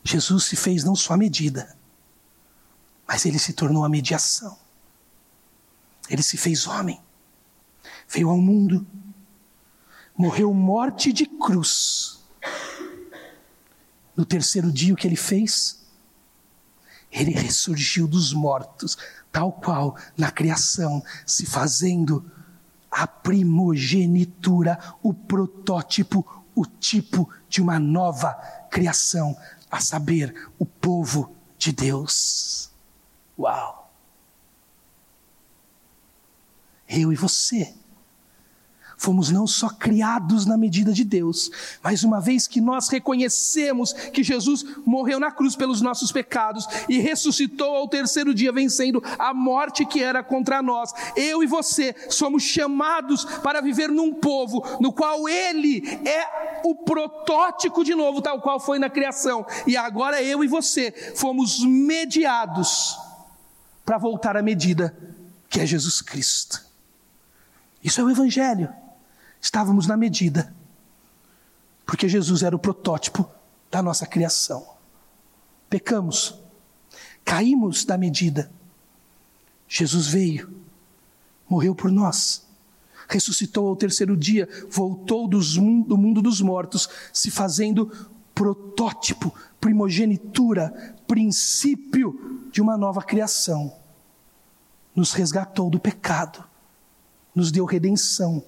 Jesus 0.02 0.44
se 0.44 0.56
fez 0.56 0.82
não 0.82 0.96
só 0.96 1.12
a 1.12 1.18
medida, 1.18 1.76
mas 3.06 3.26
ele 3.26 3.38
se 3.38 3.52
tornou 3.52 3.84
a 3.84 3.88
mediação. 3.90 4.56
Ele 6.08 6.22
se 6.22 6.38
fez 6.38 6.66
homem, 6.66 6.98
veio 8.08 8.30
ao 8.30 8.38
mundo, 8.38 8.86
morreu 10.16 10.54
morte 10.54 11.12
de 11.12 11.26
cruz. 11.26 12.21
No 14.16 14.24
terceiro 14.24 14.70
dia, 14.70 14.92
o 14.92 14.96
que 14.96 15.06
ele 15.06 15.16
fez? 15.16 15.82
ele 17.12 17.32
ressurgiu 17.32 18.08
dos 18.08 18.32
mortos, 18.32 18.96
tal 19.30 19.52
qual 19.52 19.96
na 20.16 20.30
criação, 20.30 21.04
se 21.26 21.44
fazendo 21.44 22.24
a 22.90 23.06
primogenitura, 23.06 24.78
o 25.02 25.12
protótipo, 25.12 26.44
o 26.54 26.64
tipo 26.64 27.28
de 27.48 27.60
uma 27.60 27.78
nova 27.78 28.32
criação, 28.70 29.36
a 29.70 29.78
saber, 29.80 30.50
o 30.58 30.64
povo 30.64 31.34
de 31.58 31.72
Deus. 31.72 32.70
Uau! 33.38 33.90
Eu 36.88 37.12
e 37.12 37.16
você 37.16 37.74
fomos 39.02 39.32
não 39.32 39.48
só 39.48 39.68
criados 39.68 40.46
na 40.46 40.56
medida 40.56 40.92
de 40.92 41.02
Deus, 41.02 41.50
mas 41.82 42.04
uma 42.04 42.20
vez 42.20 42.46
que 42.46 42.60
nós 42.60 42.88
reconhecemos 42.88 43.92
que 43.92 44.22
Jesus 44.22 44.64
morreu 44.86 45.18
na 45.18 45.32
cruz 45.32 45.56
pelos 45.56 45.80
nossos 45.80 46.12
pecados 46.12 46.68
e 46.88 47.00
ressuscitou 47.00 47.74
ao 47.74 47.88
terceiro 47.88 48.32
dia, 48.32 48.52
vencendo 48.52 49.02
a 49.18 49.34
morte 49.34 49.84
que 49.84 50.00
era 50.00 50.22
contra 50.22 50.62
nós, 50.62 50.92
eu 51.16 51.42
e 51.42 51.48
você 51.48 51.96
somos 52.08 52.44
chamados 52.44 53.24
para 53.42 53.60
viver 53.60 53.88
num 53.88 54.14
povo 54.14 54.64
no 54.80 54.92
qual 54.92 55.28
Ele 55.28 55.82
é 56.08 56.62
o 56.64 56.76
protótipo 56.76 57.82
de 57.82 57.96
novo, 57.96 58.22
tal 58.22 58.40
qual 58.40 58.60
foi 58.60 58.78
na 58.78 58.88
criação, 58.88 59.44
e 59.66 59.76
agora 59.76 60.22
eu 60.22 60.44
e 60.44 60.46
você 60.46 60.92
fomos 61.16 61.58
mediados 61.64 62.96
para 63.84 63.98
voltar 63.98 64.36
à 64.36 64.42
medida 64.42 64.96
que 65.48 65.58
é 65.58 65.66
Jesus 65.66 66.00
Cristo. 66.00 66.64
Isso 67.82 68.00
é 68.00 68.04
o 68.04 68.10
Evangelho. 68.10 68.81
Estávamos 69.42 69.88
na 69.88 69.96
medida, 69.96 70.54
porque 71.84 72.08
Jesus 72.08 72.44
era 72.44 72.54
o 72.54 72.60
protótipo 72.60 73.28
da 73.68 73.82
nossa 73.82 74.06
criação. 74.06 74.64
Pecamos, 75.68 76.38
caímos 77.24 77.84
da 77.84 77.98
medida. 77.98 78.52
Jesus 79.66 80.06
veio, 80.06 80.54
morreu 81.48 81.74
por 81.74 81.90
nós, 81.90 82.46
ressuscitou 83.08 83.66
ao 83.66 83.74
terceiro 83.74 84.16
dia, 84.16 84.48
voltou 84.70 85.26
dos, 85.26 85.56
do 85.56 85.98
mundo 85.98 86.22
dos 86.22 86.40
mortos, 86.40 86.88
se 87.12 87.28
fazendo 87.28 87.90
protótipo, 88.32 89.34
primogenitura, 89.60 90.96
princípio 91.08 92.48
de 92.52 92.62
uma 92.62 92.76
nova 92.76 93.02
criação. 93.02 93.76
Nos 94.94 95.12
resgatou 95.12 95.68
do 95.68 95.80
pecado, 95.80 96.44
nos 97.34 97.50
deu 97.50 97.64
redenção 97.64 98.44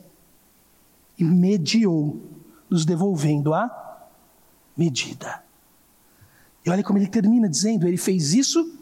e 1.18 1.24
mediou, 1.24 2.20
nos 2.68 2.84
devolvendo 2.84 3.54
a 3.54 4.08
medida. 4.76 5.42
E 6.64 6.70
olha 6.70 6.82
como 6.82 6.98
ele 6.98 7.06
termina 7.06 7.48
dizendo: 7.48 7.86
ele 7.86 7.96
fez 7.96 8.34
isso 8.34 8.78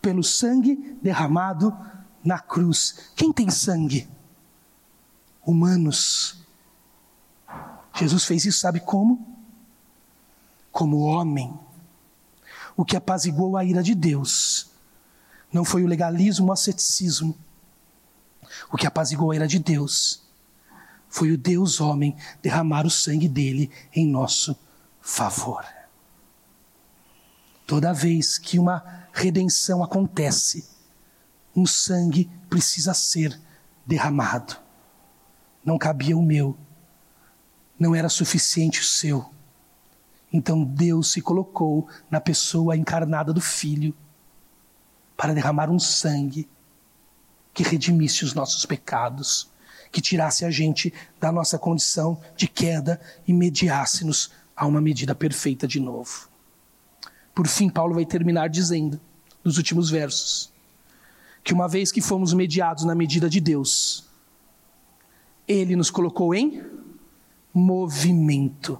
pelo 0.00 0.22
sangue 0.22 0.96
derramado 1.02 1.76
na 2.24 2.38
cruz. 2.38 3.10
Quem 3.14 3.32
tem 3.32 3.50
sangue? 3.50 4.08
Humanos. 5.44 6.44
Jesus 7.94 8.24
fez 8.24 8.44
isso, 8.44 8.58
sabe 8.58 8.80
como? 8.80 9.26
Como 10.72 10.98
homem. 10.98 11.58
O 12.76 12.84
que 12.84 12.96
apaziguou 12.96 13.56
a 13.56 13.64
ira 13.64 13.82
de 13.82 13.94
Deus 13.94 14.70
não 15.52 15.64
foi 15.64 15.82
o 15.82 15.86
legalismo 15.86 16.46
ou 16.46 16.50
o 16.50 16.52
asceticismo. 16.52 17.36
O 18.70 18.76
que 18.76 18.86
apaziguou 18.86 19.30
a 19.30 19.36
ira 19.36 19.46
de 19.46 19.58
Deus 19.58 20.25
foi 21.16 21.32
o 21.32 21.38
Deus 21.38 21.80
homem 21.80 22.14
derramar 22.42 22.84
o 22.84 22.90
sangue 22.90 23.26
dele 23.26 23.70
em 23.90 24.06
nosso 24.06 24.54
favor. 25.00 25.64
Toda 27.66 27.94
vez 27.94 28.36
que 28.36 28.58
uma 28.58 29.08
redenção 29.14 29.82
acontece, 29.82 30.68
um 31.56 31.64
sangue 31.64 32.30
precisa 32.50 32.92
ser 32.92 33.40
derramado. 33.86 34.58
Não 35.64 35.78
cabia 35.78 36.14
o 36.14 36.22
meu, 36.22 36.54
não 37.78 37.94
era 37.94 38.10
suficiente 38.10 38.82
o 38.82 38.84
seu. 38.84 39.32
Então 40.30 40.62
Deus 40.62 41.12
se 41.12 41.22
colocou 41.22 41.88
na 42.10 42.20
pessoa 42.20 42.76
encarnada 42.76 43.32
do 43.32 43.40
Filho 43.40 43.96
para 45.16 45.32
derramar 45.32 45.70
um 45.70 45.78
sangue 45.78 46.46
que 47.54 47.62
redimisse 47.62 48.22
os 48.22 48.34
nossos 48.34 48.66
pecados 48.66 49.55
que 49.96 50.02
tirasse 50.02 50.44
a 50.44 50.50
gente 50.50 50.92
da 51.18 51.32
nossa 51.32 51.58
condição 51.58 52.20
de 52.36 52.46
queda 52.46 53.00
e 53.26 53.32
mediasse-nos 53.32 54.30
a 54.54 54.66
uma 54.66 54.78
medida 54.78 55.14
perfeita 55.14 55.66
de 55.66 55.80
novo. 55.80 56.28
Por 57.34 57.48
fim, 57.48 57.70
Paulo 57.70 57.94
vai 57.94 58.04
terminar 58.04 58.50
dizendo, 58.50 59.00
nos 59.42 59.56
últimos 59.56 59.88
versos, 59.88 60.52
que 61.42 61.54
uma 61.54 61.66
vez 61.66 61.90
que 61.90 62.02
fomos 62.02 62.34
mediados 62.34 62.84
na 62.84 62.94
medida 62.94 63.30
de 63.30 63.40
Deus, 63.40 64.06
Ele 65.48 65.74
nos 65.74 65.88
colocou 65.88 66.34
em 66.34 66.62
movimento. 67.54 68.78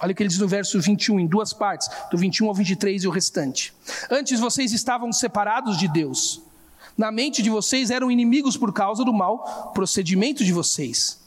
Olha 0.00 0.10
o 0.10 0.16
que 0.16 0.22
ele 0.24 0.30
diz 0.30 0.40
no 0.40 0.48
verso 0.48 0.80
21, 0.80 1.20
em 1.20 1.28
duas 1.28 1.52
partes, 1.52 1.88
do 2.10 2.18
21 2.18 2.48
ao 2.48 2.54
23 2.54 3.04
e 3.04 3.06
o 3.06 3.12
restante. 3.12 3.72
Antes 4.10 4.40
vocês 4.40 4.72
estavam 4.72 5.12
separados 5.12 5.78
de 5.78 5.86
Deus 5.86 6.44
na 6.96 7.12
mente 7.12 7.42
de 7.42 7.50
vocês 7.50 7.90
eram 7.90 8.10
inimigos 8.10 8.56
por 8.56 8.72
causa 8.72 9.04
do 9.04 9.12
mau 9.12 9.72
procedimento 9.74 10.44
de 10.44 10.52
vocês. 10.52 11.20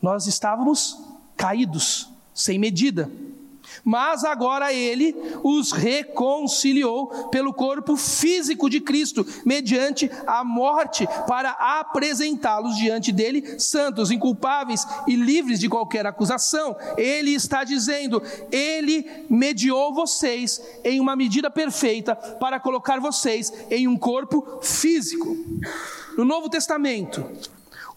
Nós 0.00 0.26
estávamos 0.26 0.98
caídos, 1.36 2.08
sem 2.34 2.58
medida. 2.58 3.10
Mas 3.84 4.24
agora 4.24 4.72
ele 4.72 5.14
os 5.42 5.72
reconciliou 5.72 7.28
pelo 7.28 7.52
corpo 7.52 7.96
físico 7.96 8.68
de 8.68 8.80
Cristo, 8.80 9.26
mediante 9.44 10.10
a 10.26 10.44
morte, 10.44 11.06
para 11.26 11.50
apresentá-los 11.50 12.76
diante 12.76 13.12
dele 13.12 13.58
santos, 13.58 14.10
inculpáveis 14.10 14.86
e 15.06 15.16
livres 15.16 15.58
de 15.58 15.68
qualquer 15.68 16.06
acusação. 16.06 16.76
Ele 16.96 17.32
está 17.34 17.64
dizendo: 17.64 18.22
ele 18.50 19.08
mediou 19.28 19.92
vocês 19.92 20.60
em 20.84 21.00
uma 21.00 21.16
medida 21.16 21.50
perfeita 21.50 22.14
para 22.14 22.60
colocar 22.60 23.00
vocês 23.00 23.52
em 23.70 23.88
um 23.88 23.96
corpo 23.96 24.60
físico. 24.62 25.36
No 26.16 26.24
Novo 26.24 26.48
Testamento, 26.48 27.24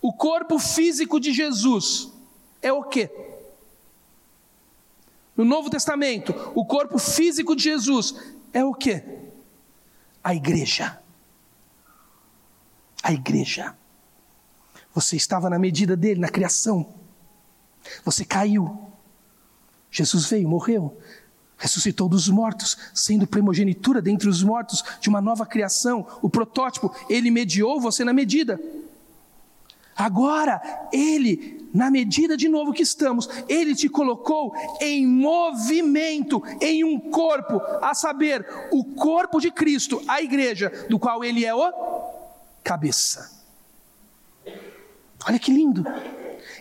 o 0.01 0.13
corpo 0.13 0.57
físico 0.57 1.19
de 1.19 1.33
Jesus 1.33 2.11
é 2.61 2.71
o 2.71 2.83
quê? 2.83 3.09
No 5.35 5.43
Novo 5.43 5.69
Testamento, 5.69 6.33
o 6.55 6.65
corpo 6.65 6.97
físico 6.97 7.55
de 7.55 7.63
Jesus 7.63 8.15
é 8.53 8.63
o 8.63 8.73
que? 8.73 9.03
A 10.23 10.33
igreja. 10.33 10.99
A 13.03 13.11
igreja. 13.11 13.75
Você 14.93 15.17
estava 15.17 15.49
na 15.49 15.59
medida 15.59 15.97
dele, 15.97 16.21
na 16.21 16.29
criação. 16.29 16.93
Você 18.03 18.23
caiu. 18.23 18.79
Jesus 19.91 20.25
veio, 20.25 20.47
morreu, 20.47 20.97
ressuscitou 21.57 22.09
dos 22.09 22.27
mortos, 22.27 22.77
sendo 22.93 23.27
primogenitura 23.27 24.01
dentre 24.01 24.27
os 24.27 24.41
mortos 24.41 24.83
de 24.99 25.09
uma 25.09 25.21
nova 25.21 25.45
criação, 25.45 26.07
o 26.21 26.29
protótipo. 26.29 26.93
Ele 27.09 27.29
mediou 27.29 27.79
você 27.79 28.03
na 28.03 28.13
medida. 28.13 28.59
Agora, 29.97 30.61
Ele, 30.91 31.69
na 31.73 31.89
medida 31.89 32.35
de 32.35 32.49
novo 32.49 32.73
que 32.73 32.83
estamos, 32.83 33.29
Ele 33.47 33.73
te 33.73 33.87
colocou 33.87 34.53
em 34.81 35.07
movimento, 35.07 36.43
em 36.59 36.83
um 36.83 36.99
corpo, 36.99 37.61
a 37.81 37.93
saber, 37.93 38.45
o 38.71 38.83
corpo 38.83 39.39
de 39.39 39.49
Cristo, 39.49 40.01
a 40.07 40.21
igreja, 40.21 40.69
do 40.89 40.99
qual 40.99 41.23
Ele 41.23 41.45
é 41.45 41.55
o 41.55 41.71
cabeça. 42.61 43.31
Olha 45.27 45.39
que 45.39 45.51
lindo. 45.51 45.85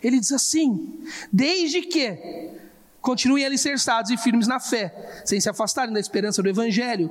Ele 0.02 0.20
diz 0.20 0.30
assim: 0.30 1.04
desde 1.32 1.82
que 1.82 2.52
continuem 3.00 3.44
alicerçados 3.44 4.10
e 4.10 4.16
firmes 4.16 4.46
na 4.46 4.60
fé, 4.60 5.22
sem 5.24 5.40
se 5.40 5.48
afastarem 5.48 5.92
da 5.92 6.00
esperança 6.00 6.42
do 6.42 6.48
Evangelho, 6.48 7.10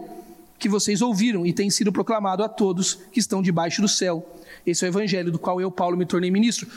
que 0.57 0.69
vocês 0.69 1.01
ouviram 1.01 1.45
e 1.45 1.51
tem 1.51 1.69
sido 1.69 1.91
proclamado 1.91 2.43
a 2.43 2.49
todos 2.49 2.95
que 3.11 3.19
estão 3.19 3.41
debaixo 3.41 3.81
do 3.81 3.87
céu 3.87 4.25
esse 4.65 4.85
é 4.85 4.87
o 4.87 4.89
evangelho 4.89 5.31
do 5.31 5.39
qual 5.39 5.59
eu, 5.59 5.71
Paulo, 5.71 5.97
me 5.97 6.05
tornei 6.05 6.31
ministro. 6.31 6.67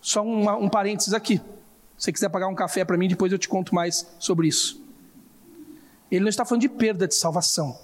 Só 0.00 0.22
um, 0.22 0.68
parênteses 0.68 1.14
aqui. 1.14 1.38
Se 1.96 2.04
você 2.04 2.12
quiser 2.12 2.28
pagar 2.28 2.48
um 2.48 2.54
café 2.54 2.84
para 2.84 2.96
mim, 2.96 3.08
depois 3.08 3.32
eu 3.32 3.38
te 3.38 3.48
conto 3.48 3.74
mais 3.74 4.06
sobre 4.18 4.48
isso. 4.48 4.82
Ele 6.10 6.20
não 6.20 6.28
está 6.28 6.44
falando 6.44 6.62
de 6.62 6.68
perda 6.68 7.08
de 7.08 7.14
salvação. 7.14 7.76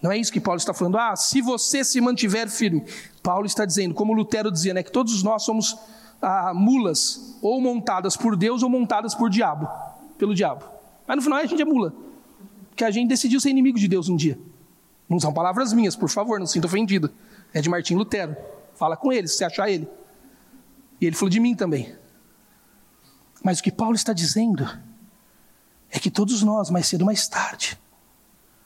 Não 0.00 0.12
é 0.12 0.16
isso 0.16 0.32
que 0.32 0.40
Paulo 0.40 0.58
está 0.58 0.72
falando. 0.72 0.96
Ah, 0.96 1.16
se 1.16 1.40
você 1.40 1.82
se 1.82 2.00
mantiver 2.00 2.48
firme. 2.48 2.84
Paulo 3.22 3.46
está 3.46 3.64
dizendo, 3.64 3.94
como 3.94 4.12
Lutero 4.12 4.50
dizia, 4.50 4.72
né, 4.72 4.82
que 4.82 4.92
todos 4.92 5.22
nós 5.22 5.42
somos 5.42 5.76
ah, 6.22 6.52
mulas, 6.54 7.36
ou 7.42 7.60
montadas 7.60 8.16
por 8.16 8.36
Deus 8.36 8.62
ou 8.62 8.68
montadas 8.70 9.14
por 9.14 9.28
diabo, 9.28 9.68
pelo 10.16 10.34
diabo. 10.34 10.64
Mas 11.06 11.16
no 11.16 11.22
final 11.22 11.38
a 11.38 11.46
gente 11.46 11.60
é 11.60 11.64
mula. 11.64 11.92
Porque 12.68 12.84
a 12.84 12.90
gente 12.90 13.08
decidiu 13.08 13.40
ser 13.40 13.50
inimigo 13.50 13.78
de 13.78 13.88
Deus 13.88 14.08
um 14.08 14.16
dia. 14.16 14.38
Não 15.08 15.18
são 15.18 15.32
palavras 15.32 15.72
minhas, 15.72 15.96
por 15.96 16.08
favor, 16.08 16.38
não 16.38 16.46
sinta 16.46 16.66
ofendido. 16.66 17.10
É 17.52 17.60
de 17.60 17.68
Martim 17.68 17.94
Lutero. 17.94 18.36
Fala 18.74 18.96
com 18.96 19.12
ele, 19.12 19.26
se 19.28 19.34
você 19.34 19.44
achar 19.44 19.70
ele. 19.70 19.88
E 21.00 21.06
ele 21.06 21.16
falou 21.16 21.30
de 21.30 21.40
mim 21.40 21.54
também. 21.54 21.96
Mas 23.42 23.60
o 23.60 23.62
que 23.62 23.72
Paulo 23.72 23.94
está 23.94 24.12
dizendo 24.12 24.68
é 25.90 25.98
que 25.98 26.10
todos 26.10 26.42
nós, 26.42 26.70
mais 26.70 26.86
cedo 26.86 27.02
ou 27.02 27.06
mais 27.06 27.26
tarde, 27.28 27.78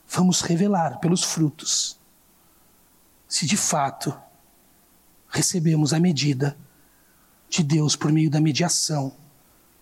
vamos 0.07 0.41
revelar 0.41 0.99
pelos 0.99 1.23
frutos 1.23 2.01
se 3.33 3.47
de 3.47 3.57
fato 3.57 4.15
recebemos 5.27 5.95
a 5.95 5.99
medida 5.99 6.55
de 7.49 7.63
Deus 7.63 7.97
por 7.97 8.13
meio 8.13 8.29
da 8.29 8.39
mediação 8.39 9.17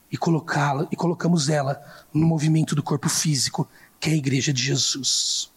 e 0.08 0.16
colocá-la 0.16 0.86
e 0.88 0.94
colocamos 0.94 1.48
ela 1.48 1.82
no 2.14 2.24
movimento 2.28 2.76
do 2.76 2.82
corpo 2.82 3.08
físico, 3.08 3.68
que 3.98 4.08
é 4.08 4.12
a 4.12 4.16
igreja 4.16 4.52
de 4.52 4.62
Jesus. 4.62 5.50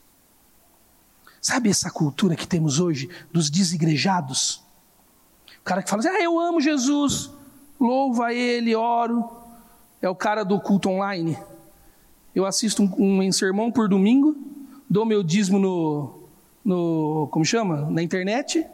Sabe 1.43 1.69
essa 1.69 1.91
cultura 1.91 2.37
que 2.37 2.47
temos 2.47 2.79
hoje 2.79 3.09
dos 3.29 3.49
desigrejados? 3.49 4.63
O 5.59 5.63
cara 5.65 5.83
que 5.83 5.89
fala 5.89 5.99
assim: 5.99 6.07
ah, 6.07 6.23
eu 6.23 6.39
amo 6.39 6.61
Jesus, 6.61 7.29
louva 7.77 8.33
Ele, 8.33 8.73
oro. 8.73 9.29
É 10.01 10.07
o 10.07 10.15
cara 10.15 10.45
do 10.45 10.57
culto 10.61 10.87
online. 10.87 11.37
Eu 12.33 12.45
assisto 12.45 12.81
um, 12.81 13.19
um 13.19 13.31
sermão 13.33 13.69
por 13.69 13.89
domingo, 13.89 14.37
dou 14.89 15.05
meu 15.05 15.21
dízimo 15.21 15.59
no, 15.59 16.29
no. 16.63 17.27
Como 17.29 17.43
chama? 17.43 17.89
Na 17.91 18.01
internet. 18.01 18.65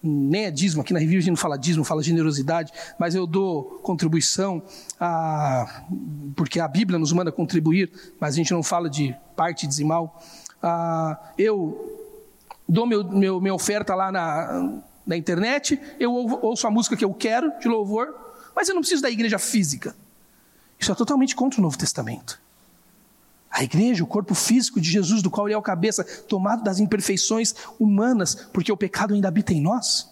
Nem 0.00 0.44
é 0.44 0.50
dízimo, 0.52 0.82
aqui 0.82 0.92
na 0.92 1.00
review 1.00 1.18
a 1.18 1.20
gente 1.20 1.30
não 1.30 1.36
fala 1.36 1.58
dízimo, 1.58 1.84
fala 1.84 2.00
generosidade, 2.00 2.70
mas 2.96 3.16
eu 3.16 3.26
dou 3.26 3.80
contribuição, 3.82 4.62
a, 5.00 5.82
porque 6.36 6.60
a 6.60 6.68
Bíblia 6.68 6.96
nos 6.96 7.12
manda 7.12 7.32
contribuir, 7.32 7.90
mas 8.20 8.34
a 8.34 8.36
gente 8.36 8.52
não 8.52 8.62
fala 8.62 8.88
de 8.88 9.16
parte 9.34 9.66
dizimal. 9.66 10.22
A, 10.62 11.32
eu 11.36 11.95
dou 12.68 12.86
meu, 12.86 13.04
meu, 13.04 13.40
minha 13.40 13.54
oferta 13.54 13.94
lá 13.94 14.10
na, 14.10 14.80
na 15.06 15.16
internet, 15.16 15.80
eu 15.98 16.12
ouço 16.12 16.66
a 16.66 16.70
música 16.70 16.96
que 16.96 17.04
eu 17.04 17.14
quero 17.14 17.52
de 17.60 17.68
louvor, 17.68 18.14
mas 18.54 18.68
eu 18.68 18.74
não 18.74 18.82
preciso 18.82 19.02
da 19.02 19.10
igreja 19.10 19.38
física. 19.38 19.94
Isso 20.78 20.90
é 20.90 20.94
totalmente 20.94 21.34
contra 21.34 21.60
o 21.60 21.62
Novo 21.62 21.78
Testamento. 21.78 22.40
A 23.50 23.62
igreja, 23.62 24.04
o 24.04 24.06
corpo 24.06 24.34
físico 24.34 24.80
de 24.80 24.90
Jesus, 24.90 25.22
do 25.22 25.30
qual 25.30 25.46
ele 25.46 25.54
é 25.54 25.58
o 25.58 25.62
cabeça, 25.62 26.04
tomado 26.04 26.62
das 26.62 26.78
imperfeições 26.78 27.54
humanas, 27.78 28.34
porque 28.52 28.70
o 28.70 28.76
pecado 28.76 29.14
ainda 29.14 29.28
habita 29.28 29.52
em 29.54 29.60
nós, 29.60 30.10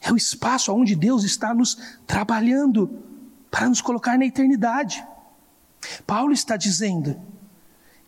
é 0.00 0.12
o 0.12 0.16
espaço 0.16 0.72
onde 0.72 0.94
Deus 0.94 1.24
está 1.24 1.52
nos 1.52 1.76
trabalhando 2.06 3.02
para 3.50 3.68
nos 3.68 3.80
colocar 3.80 4.18
na 4.18 4.24
eternidade. 4.24 5.04
Paulo 6.06 6.32
está 6.32 6.56
dizendo 6.56 7.20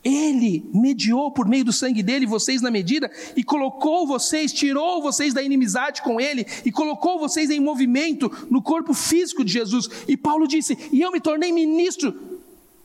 ele 0.05 0.69
mediou 0.73 1.31
por 1.31 1.49
meio 1.49 1.65
do 1.65 1.73
sangue 1.73 2.03
dele 2.03 2.25
vocês 2.25 2.63
na 2.63 2.71
medida 2.71 3.11
e 3.37 3.43
colocou 3.43 4.07
vocês, 4.07 4.53
tirou 4.53 5.03
vocês 5.03 5.35
da 5.35 5.43
inimizade 5.43 6.03
com 6.03 6.21
ele 6.21 6.47
e 6.65 6.71
colocou 6.71 7.19
vocês 7.19 7.51
em 7.51 7.59
movimento 7.59 8.31
no 8.49 8.63
corpo 8.63 8.95
físico 8.95 9.45
de 9.45 9.53
Jesus. 9.53 9.89
E 10.07 10.17
Paulo 10.17 10.47
disse: 10.47 10.79
E 10.93 11.01
eu 11.01 11.11
me 11.11 11.21
tornei 11.21 11.51
ministro 11.53 12.15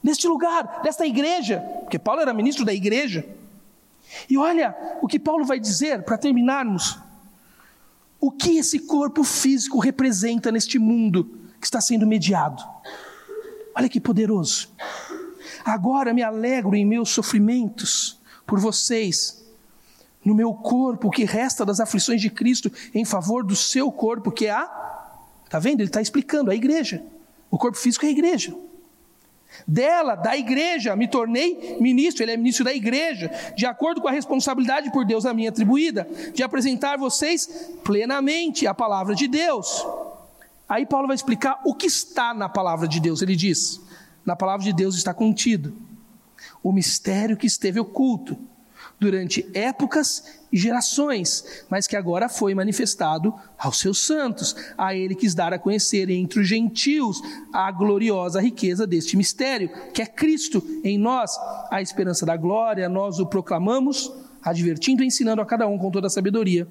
neste 0.02 0.28
lugar, 0.28 0.82
desta 0.84 1.06
igreja, 1.06 1.60
porque 1.82 2.00
Paulo 2.00 2.22
era 2.22 2.34
ministro 2.34 2.66
da 2.66 2.74
igreja. 2.74 3.26
E 4.30 4.38
olha 4.38 4.76
o 5.02 5.08
que 5.08 5.20
Paulo 5.20 5.46
vai 5.46 5.60
dizer 5.60 6.04
para 6.04 6.18
terminarmos. 6.18 6.98
O 8.20 8.32
que 8.32 8.58
esse 8.58 8.80
corpo 8.80 9.24
físico 9.24 9.80
representa 9.80 10.52
neste 10.52 10.80
mundo 10.80 11.38
que 11.60 11.66
está 11.66 11.82
sendo 11.82 12.08
mediado? 12.08 12.64
Olha 13.76 13.90
que 13.90 14.00
poderoso. 14.00 14.70
Agora 15.64 16.14
me 16.14 16.22
alegro 16.22 16.76
em 16.76 16.86
meus 16.86 17.10
sofrimentos 17.10 18.20
por 18.46 18.60
vocês, 18.60 19.44
no 20.24 20.36
meu 20.36 20.54
corpo, 20.54 21.10
que 21.10 21.24
resta 21.24 21.66
das 21.66 21.80
aflições 21.80 22.22
de 22.22 22.30
Cristo, 22.30 22.72
em 22.94 23.06
favor 23.06 23.44
do 23.44 23.56
seu 23.56 23.92
corpo, 23.92 24.32
que 24.32 24.46
é 24.46 24.52
a. 24.52 25.10
Está 25.46 25.60
vendo? 25.60 25.82
Ele 25.82 25.90
está 25.90 26.02
explicando, 26.02 26.52
a 26.52 26.56
igreja. 26.56 27.04
O 27.50 27.58
corpo 27.58 27.78
físico 27.78 28.06
é 28.06 28.10
a 28.10 28.12
igreja. 28.12 28.56
Dela, 29.68 30.16
da 30.16 30.36
igreja, 30.36 30.96
me 30.96 31.08
tornei 31.08 31.78
ministro, 31.80 32.24
ele 32.24 32.32
é 32.32 32.38
ministro 32.38 32.66
da 32.66 32.74
igreja, 32.74 33.32
de 33.56 33.66
acordo 33.66 34.02
com 34.02 34.08
a 34.08 34.12
responsabilidade 34.12 34.92
por 34.92 35.06
Deus 35.06 35.26
a 35.26 35.34
mim 35.34 35.46
atribuída, 35.46 36.08
de 36.34 36.42
apresentar 36.42 36.98
vocês 36.98 37.70
plenamente 37.84 38.66
a 38.66 38.74
palavra 38.74 39.14
de 39.14 39.28
Deus. 39.28 39.86
Aí 40.68 40.86
Paulo 40.86 41.08
vai 41.08 41.16
explicar 41.16 41.62
o 41.64 41.76
que 41.76 41.86
está 41.86 42.34
na 42.34 42.50
palavra 42.50 42.88
de 42.88 43.00
Deus. 43.00 43.22
Ele 43.22 43.36
diz: 43.36 43.80
na 44.26 44.36
palavra 44.36 44.64
de 44.64 44.74
Deus 44.74 44.96
está 44.96 45.14
contido 45.14 45.74
o 46.62 46.72
mistério 46.72 47.38
que 47.38 47.48
esteve 47.48 47.80
oculto 47.80 48.38
durante 49.00 49.46
épocas 49.54 50.40
e 50.52 50.58
gerações, 50.58 51.66
mas 51.70 51.88
que 51.88 51.96
agora 51.96 52.30
foi 52.30 52.54
manifestado 52.54 53.34
aos 53.58 53.80
seus 53.80 54.00
santos. 54.00 54.56
A 54.78 54.96
ele 54.96 55.16
quis 55.16 55.34
dar 55.34 55.52
a 55.52 55.60
conhecer 55.60 56.10
entre 56.10 56.40
os 56.40 56.48
gentios 56.48 57.22
a 57.52 57.72
gloriosa 57.72 58.40
riqueza 58.40 58.88
deste 58.88 59.18
mistério, 59.18 59.70
que 59.94 60.02
é 60.02 60.06
Cristo 60.06 60.64
em 60.84 60.98
nós, 60.98 61.38
a 61.70 61.82
esperança 61.82 62.26
da 62.26 62.38
glória. 62.38 62.88
Nós 62.88 63.20
o 63.20 63.26
proclamamos, 63.26 64.12
advertindo 64.42 65.04
e 65.04 65.08
ensinando 65.08 65.42
a 65.42 65.46
cada 65.46 65.68
um 65.68 65.78
com 65.78 65.92
toda 65.92 66.08
a 66.08 66.10
sabedoria, 66.10 66.68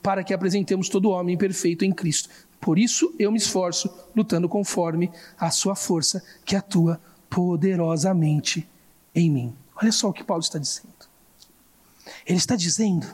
para 0.00 0.24
que 0.24 0.32
apresentemos 0.32 0.88
todo 0.88 1.10
homem 1.10 1.36
perfeito 1.36 1.84
em 1.84 1.92
Cristo. 1.92 2.28
Por 2.60 2.78
isso 2.78 3.14
eu 3.18 3.32
me 3.32 3.38
esforço, 3.38 3.92
lutando 4.14 4.48
conforme 4.48 5.10
a 5.38 5.50
sua 5.50 5.74
força 5.74 6.22
que 6.44 6.54
atua 6.54 7.00
poderosamente 7.28 8.68
em 9.14 9.30
mim. 9.30 9.56
Olha 9.74 9.90
só 9.90 10.08
o 10.08 10.12
que 10.12 10.22
Paulo 10.22 10.42
está 10.42 10.58
dizendo. 10.58 10.92
Ele 12.26 12.38
está 12.38 12.54
dizendo 12.54 13.06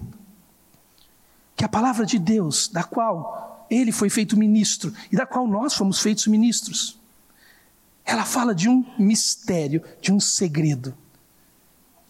que 1.57 1.65
a 1.65 1.69
palavra 1.69 2.05
de 2.05 2.19
Deus, 2.19 2.69
da 2.69 2.85
qual 2.85 3.67
ele 3.71 3.91
foi 3.91 4.11
feito 4.11 4.37
ministro 4.37 4.93
e 5.11 5.17
da 5.17 5.27
qual 5.27 5.47
nós 5.47 5.75
fomos 5.75 6.01
feitos 6.01 6.27
ministros, 6.27 6.99
ela 8.05 8.25
fala 8.25 8.55
de 8.55 8.69
um 8.69 8.85
mistério, 8.99 9.83
de 10.01 10.13
um 10.13 10.21
segredo. 10.21 10.97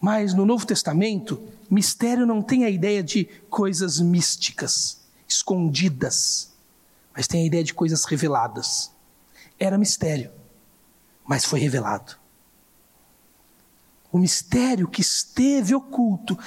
Mas 0.00 0.32
no 0.32 0.44
Novo 0.44 0.64
Testamento, 0.64 1.42
mistério 1.74 2.26
não 2.26 2.42
tem 2.42 2.64
a 2.64 2.70
ideia 2.70 3.02
de 3.02 3.24
coisas 3.48 4.00
místicas, 4.00 5.00
escondidas 5.28 6.48
mas 7.18 7.26
tem 7.26 7.42
a 7.42 7.46
ideia 7.46 7.64
de 7.64 7.74
coisas 7.74 8.04
reveladas. 8.04 8.92
Era 9.58 9.76
mistério, 9.76 10.30
mas 11.26 11.44
foi 11.44 11.58
revelado. 11.58 12.14
O 14.12 14.18
mistério 14.18 14.86
que 14.86 15.00
esteve 15.00 15.74
oculto 15.74 16.38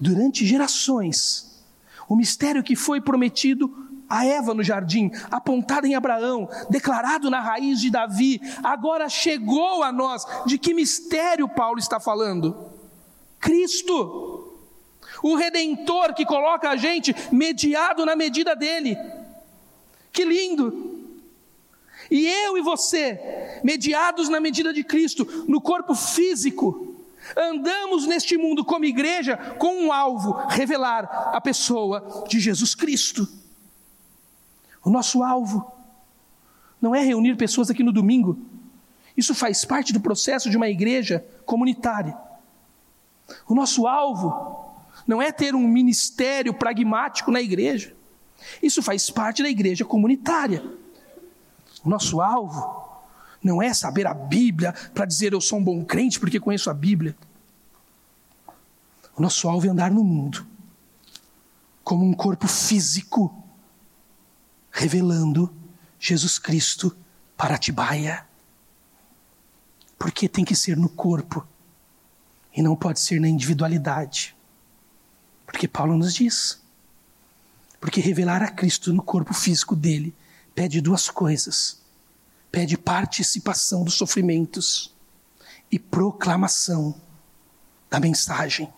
durante 0.00 0.44
gerações, 0.44 1.62
o 2.08 2.16
mistério 2.16 2.64
que 2.64 2.74
foi 2.74 3.00
prometido 3.00 3.72
a 4.08 4.26
Eva 4.26 4.54
no 4.54 4.64
jardim, 4.64 5.12
apontado 5.30 5.86
em 5.86 5.94
Abraão, 5.94 6.48
declarado 6.68 7.30
na 7.30 7.40
raiz 7.40 7.80
de 7.80 7.88
Davi, 7.88 8.40
agora 8.64 9.08
chegou 9.08 9.84
a 9.84 9.92
nós. 9.92 10.26
De 10.44 10.58
que 10.58 10.74
mistério 10.74 11.48
Paulo 11.48 11.78
está 11.78 12.00
falando? 12.00 12.72
Cristo, 13.38 14.47
o 15.22 15.34
redentor 15.34 16.14
que 16.14 16.24
coloca 16.24 16.70
a 16.70 16.76
gente 16.76 17.14
mediado 17.32 18.04
na 18.04 18.16
medida 18.16 18.54
dele. 18.54 18.96
Que 20.12 20.24
lindo! 20.24 20.98
E 22.10 22.26
eu 22.26 22.56
e 22.56 22.62
você, 22.62 23.60
mediados 23.62 24.28
na 24.28 24.40
medida 24.40 24.72
de 24.72 24.82
Cristo, 24.82 25.26
no 25.46 25.60
corpo 25.60 25.94
físico, 25.94 26.96
andamos 27.36 28.06
neste 28.06 28.36
mundo 28.36 28.64
como 28.64 28.84
igreja 28.84 29.36
com 29.58 29.74
um 29.74 29.92
alvo: 29.92 30.32
revelar 30.48 31.04
a 31.32 31.40
pessoa 31.40 32.24
de 32.28 32.40
Jesus 32.40 32.74
Cristo. 32.74 33.28
O 34.84 34.90
nosso 34.90 35.22
alvo 35.22 35.70
não 36.80 36.94
é 36.94 37.00
reunir 37.00 37.36
pessoas 37.36 37.68
aqui 37.68 37.82
no 37.82 37.92
domingo, 37.92 38.38
isso 39.16 39.34
faz 39.34 39.64
parte 39.64 39.92
do 39.92 40.00
processo 40.00 40.48
de 40.48 40.56
uma 40.56 40.68
igreja 40.68 41.26
comunitária. 41.44 42.16
O 43.46 43.54
nosso 43.54 43.86
alvo 43.86 44.67
não 45.06 45.20
é 45.20 45.32
ter 45.32 45.54
um 45.54 45.66
ministério 45.66 46.54
pragmático 46.54 47.30
na 47.30 47.40
igreja. 47.40 47.94
Isso 48.62 48.82
faz 48.82 49.10
parte 49.10 49.42
da 49.42 49.48
igreja 49.48 49.84
comunitária. 49.84 50.62
O 51.84 51.88
nosso 51.88 52.20
alvo 52.20 52.86
não 53.42 53.62
é 53.62 53.72
saber 53.72 54.06
a 54.06 54.14
Bíblia 54.14 54.72
para 54.94 55.06
dizer 55.06 55.32
eu 55.32 55.40
sou 55.40 55.58
um 55.58 55.64
bom 55.64 55.84
crente 55.84 56.18
porque 56.18 56.40
conheço 56.40 56.70
a 56.70 56.74
Bíblia. 56.74 57.16
O 59.16 59.22
nosso 59.22 59.48
alvo 59.48 59.66
é 59.66 59.70
andar 59.70 59.90
no 59.90 60.04
mundo 60.04 60.46
como 61.82 62.04
um 62.04 62.12
corpo 62.12 62.46
físico, 62.46 63.34
revelando 64.70 65.50
Jesus 65.98 66.38
Cristo 66.38 66.94
para 67.36 67.54
Atibaia. 67.54 68.26
Porque 69.98 70.28
tem 70.28 70.44
que 70.44 70.54
ser 70.54 70.76
no 70.76 70.88
corpo 70.88 71.46
e 72.54 72.60
não 72.60 72.76
pode 72.76 73.00
ser 73.00 73.20
na 73.20 73.28
individualidade. 73.28 74.36
Porque 75.48 75.66
Paulo 75.66 75.96
nos 75.96 76.14
diz: 76.14 76.60
porque 77.80 78.02
revelar 78.02 78.42
a 78.42 78.50
Cristo 78.50 78.92
no 78.92 79.02
corpo 79.02 79.32
físico 79.32 79.74
dele 79.74 80.14
pede 80.54 80.78
duas 80.80 81.08
coisas: 81.08 81.80
pede 82.52 82.76
participação 82.76 83.82
dos 83.82 83.94
sofrimentos 83.94 84.94
e 85.72 85.78
proclamação 85.78 86.94
da 87.88 87.98
mensagem. 87.98 88.70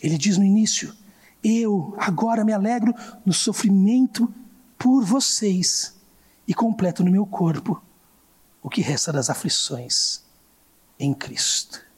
Ele 0.00 0.16
diz 0.16 0.38
no 0.38 0.44
início: 0.44 0.96
Eu 1.44 1.94
agora 1.98 2.42
me 2.42 2.54
alegro 2.54 2.94
no 3.24 3.34
sofrimento 3.34 4.32
por 4.78 5.04
vocês 5.04 5.94
e 6.48 6.54
completo 6.54 7.04
no 7.04 7.10
meu 7.10 7.26
corpo 7.26 7.82
o 8.62 8.70
que 8.70 8.80
resta 8.80 9.12
das 9.12 9.28
aflições 9.28 10.22
em 10.98 11.12
Cristo. 11.12 11.91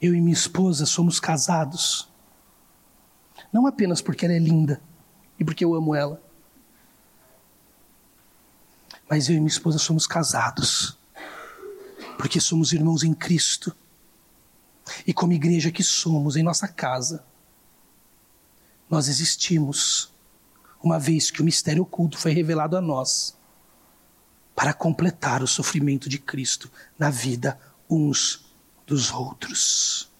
Eu 0.00 0.14
e 0.14 0.20
minha 0.20 0.32
esposa 0.32 0.86
somos 0.86 1.18
casados. 1.18 2.08
Não 3.52 3.66
apenas 3.66 4.00
porque 4.00 4.24
ela 4.24 4.34
é 4.34 4.38
linda 4.38 4.80
e 5.38 5.44
porque 5.44 5.64
eu 5.64 5.74
amo 5.74 5.94
ela, 5.94 6.22
mas 9.08 9.28
eu 9.28 9.36
e 9.36 9.38
minha 9.38 9.48
esposa 9.48 9.78
somos 9.78 10.06
casados 10.06 10.98
porque 12.16 12.40
somos 12.40 12.72
irmãos 12.72 13.02
em 13.02 13.14
Cristo. 13.14 13.74
E 15.06 15.12
como 15.12 15.32
igreja 15.32 15.70
que 15.70 15.82
somos 15.82 16.36
em 16.36 16.42
nossa 16.42 16.66
casa, 16.66 17.24
nós 18.88 19.08
existimos 19.08 20.12
uma 20.82 20.98
vez 20.98 21.30
que 21.30 21.42
o 21.42 21.44
mistério 21.44 21.82
oculto 21.82 22.18
foi 22.18 22.32
revelado 22.32 22.76
a 22.76 22.80
nós 22.80 23.35
para 24.56 24.72
completar 24.72 25.42
o 25.42 25.46
sofrimento 25.46 26.08
de 26.08 26.18
Cristo 26.18 26.72
na 26.98 27.10
vida 27.10 27.60
uns 27.88 28.46
dos 28.86 29.12
outros. 29.12 30.10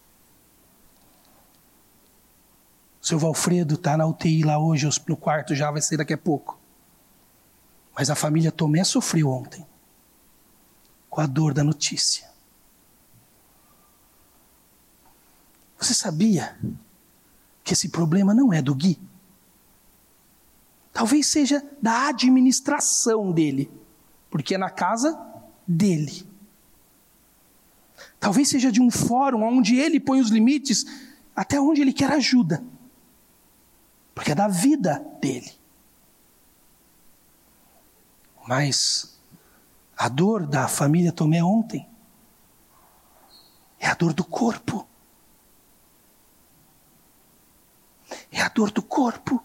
Seu 3.01 3.17
Valfredo 3.17 3.73
está 3.73 3.97
na 3.97 4.05
UTI 4.05 4.43
lá 4.43 4.59
hoje, 4.59 4.87
no 5.07 5.17
quarto 5.17 5.55
já 5.55 5.71
vai 5.71 5.81
ser 5.81 5.97
daqui 5.97 6.13
a 6.13 6.17
pouco. 6.17 6.59
Mas 7.95 8.11
a 8.11 8.15
família 8.15 8.51
Tomé 8.51 8.83
sofreu 8.83 9.29
ontem 9.29 9.65
com 11.09 11.19
a 11.19 11.25
dor 11.25 11.51
da 11.51 11.63
notícia. 11.63 12.29
Você 15.79 15.95
sabia 15.95 16.55
que 17.63 17.73
esse 17.73 17.89
problema 17.89 18.35
não 18.35 18.53
é 18.53 18.61
do 18.61 18.75
Gui? 18.75 18.99
Talvez 20.93 21.27
seja 21.27 21.63
da 21.81 22.09
administração 22.09 23.31
dele, 23.31 23.71
porque 24.29 24.55
é 24.55 24.57
na 24.57 24.69
casa 24.69 25.17
dele. 25.67 26.27
Talvez 28.19 28.49
seja 28.49 28.71
de 28.71 28.81
um 28.81 28.91
fórum 28.91 29.43
onde 29.43 29.77
ele 29.77 29.99
põe 29.99 30.19
os 30.19 30.29
limites 30.29 30.85
até 31.35 31.59
onde 31.59 31.81
ele 31.81 31.93
quer 31.93 32.11
ajuda, 32.11 32.63
porque 34.13 34.31
é 34.31 34.35
da 34.35 34.47
vida 34.47 35.05
dele. 35.21 35.51
Mas 38.47 39.19
a 39.97 40.07
dor 40.07 40.47
da 40.47 40.67
família 40.67 41.11
Tomé 41.11 41.43
ontem 41.43 41.87
é 43.79 43.87
a 43.87 43.93
dor 43.93 44.13
do 44.13 44.23
corpo. 44.23 44.87
É 48.31 48.41
a 48.41 48.49
dor 48.49 48.71
do 48.71 48.81
corpo. 48.81 49.43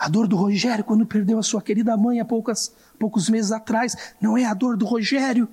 A 0.00 0.08
dor 0.08 0.26
do 0.26 0.34
Rogério 0.34 0.82
quando 0.82 1.04
perdeu 1.04 1.38
a 1.38 1.42
sua 1.42 1.60
querida 1.60 1.94
mãe 1.94 2.20
há 2.20 2.24
poucas, 2.24 2.74
poucos 2.98 3.28
meses 3.28 3.52
atrás 3.52 3.94
não 4.18 4.38
é 4.38 4.46
a 4.46 4.54
dor 4.54 4.74
do 4.78 4.86
Rogério, 4.86 5.46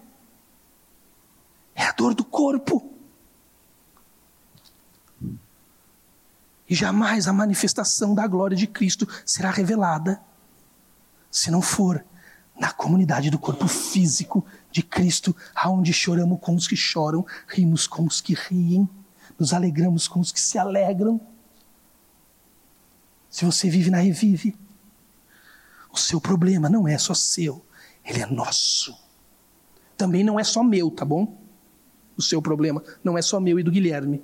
é 1.76 1.84
a 1.84 1.92
dor 1.92 2.16
do 2.16 2.24
corpo. 2.24 2.94
E 6.70 6.74
jamais 6.74 7.28
a 7.28 7.34
manifestação 7.34 8.16
da 8.16 8.26
glória 8.26 8.56
de 8.56 8.68
Cristo 8.68 9.06
será 9.26 9.52
revelada 9.52 10.22
se 11.30 11.52
não 11.52 11.62
for 11.62 12.06
na 12.58 12.72
comunidade 12.72 13.30
do 13.30 13.38
corpo 13.38 13.68
físico 13.68 14.46
de 14.72 14.82
Cristo, 14.82 15.36
aonde 15.54 15.92
choramos 15.92 16.40
com 16.40 16.56
os 16.56 16.70
que 16.70 16.76
choram, 16.76 17.26
rimos 17.50 17.86
com 17.86 18.06
os 18.06 18.22
que 18.22 18.34
riem 18.34 18.90
nos 19.38 19.54
alegramos 19.54 20.08
com 20.08 20.20
os 20.20 20.32
que 20.32 20.40
se 20.40 20.58
alegram. 20.58 21.20
Se 23.30 23.46
você 23.46 23.70
vive 23.70 23.90
na 23.90 23.98
Revive, 23.98 24.58
o 25.92 25.98
seu 25.98 26.20
problema 26.20 26.70
não 26.70 26.88
é 26.88 26.98
só 26.98 27.14
seu, 27.14 27.66
ele 28.04 28.22
é 28.22 28.26
nosso. 28.26 28.98
Também 29.98 30.24
não 30.24 30.40
é 30.40 30.44
só 30.44 30.64
meu, 30.64 30.92
tá 30.92 31.04
bom? 31.04 31.42
O 32.16 32.22
seu 32.22 32.42
problema 32.42 32.84
não 33.04 33.18
é 33.18 33.22
só 33.22 33.40
meu 33.40 33.60
e 33.60 33.64
do 33.64 33.72
Guilherme. 33.72 34.24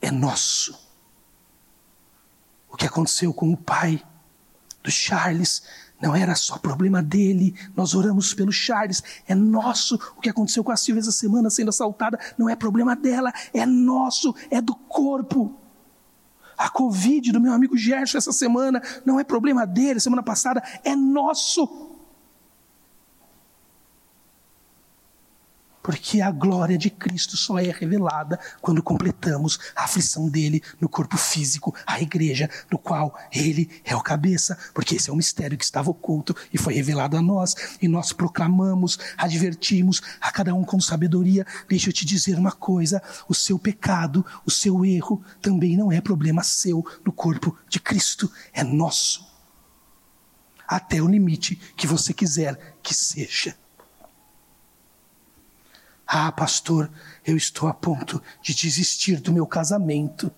É 0.00 0.10
nosso. 0.10 0.78
O 2.70 2.76
que 2.76 2.86
aconteceu 2.86 3.34
com 3.34 3.52
o 3.52 3.56
pai 3.56 4.02
do 4.82 4.90
Charles 4.90 5.62
não 6.00 6.16
era 6.16 6.34
só 6.34 6.56
problema 6.56 7.02
dele, 7.02 7.54
nós 7.76 7.94
oramos 7.94 8.32
pelo 8.32 8.50
Charles, 8.50 9.02
é 9.28 9.34
nosso. 9.34 9.96
O 10.16 10.20
que 10.20 10.30
aconteceu 10.30 10.64
com 10.64 10.72
a 10.72 10.76
Silvia 10.76 11.00
essa 11.00 11.12
semana 11.12 11.50
sendo 11.50 11.68
assaltada 11.68 12.18
não 12.38 12.48
é 12.48 12.56
problema 12.56 12.96
dela, 12.96 13.30
é 13.52 13.66
nosso, 13.66 14.34
é 14.50 14.62
do 14.62 14.74
corpo. 14.74 15.59
A 16.60 16.68
Covid 16.68 17.32
do 17.32 17.40
meu 17.40 17.54
amigo 17.54 17.74
Gerson 17.74 18.18
essa 18.18 18.32
semana 18.32 18.82
não 19.02 19.18
é 19.18 19.24
problema 19.24 19.66
dele, 19.66 19.98
semana 19.98 20.22
passada, 20.22 20.62
é 20.84 20.94
nosso. 20.94 21.89
Porque 25.90 26.20
a 26.20 26.30
glória 26.30 26.78
de 26.78 26.88
Cristo 26.88 27.36
só 27.36 27.58
é 27.58 27.68
revelada 27.68 28.38
quando 28.60 28.80
completamos 28.80 29.58
a 29.74 29.82
aflição 29.82 30.28
dele 30.28 30.62
no 30.80 30.88
corpo 30.88 31.16
físico, 31.16 31.74
a 31.84 32.00
igreja, 32.00 32.48
no 32.70 32.78
qual 32.78 33.18
ele 33.32 33.68
é 33.84 33.96
o 33.96 34.00
cabeça. 34.00 34.56
Porque 34.72 34.94
esse 34.94 35.10
é 35.10 35.12
um 35.12 35.16
mistério 35.16 35.58
que 35.58 35.64
estava 35.64 35.90
oculto 35.90 36.32
e 36.54 36.56
foi 36.56 36.74
revelado 36.74 37.16
a 37.16 37.20
nós. 37.20 37.56
E 37.82 37.88
nós 37.88 38.12
proclamamos, 38.12 39.00
advertimos 39.16 40.00
a 40.20 40.30
cada 40.30 40.54
um 40.54 40.62
com 40.62 40.80
sabedoria. 40.80 41.44
Deixa 41.68 41.88
eu 41.88 41.92
te 41.92 42.06
dizer 42.06 42.38
uma 42.38 42.52
coisa: 42.52 43.02
o 43.28 43.34
seu 43.34 43.58
pecado, 43.58 44.24
o 44.46 44.50
seu 44.50 44.84
erro, 44.84 45.20
também 45.42 45.76
não 45.76 45.90
é 45.90 46.00
problema 46.00 46.44
seu 46.44 46.86
no 47.04 47.10
corpo 47.10 47.58
de 47.68 47.80
Cristo, 47.80 48.30
é 48.52 48.62
nosso. 48.62 49.28
Até 50.68 51.02
o 51.02 51.08
limite 51.08 51.56
que 51.76 51.88
você 51.88 52.14
quiser 52.14 52.76
que 52.80 52.94
seja. 52.94 53.56
Ah, 56.12 56.32
pastor, 56.32 56.90
eu 57.24 57.36
estou 57.36 57.68
a 57.68 57.72
ponto 57.72 58.20
de 58.42 58.52
desistir 58.52 59.20
do 59.20 59.32
meu 59.32 59.46
casamento. 59.46 60.28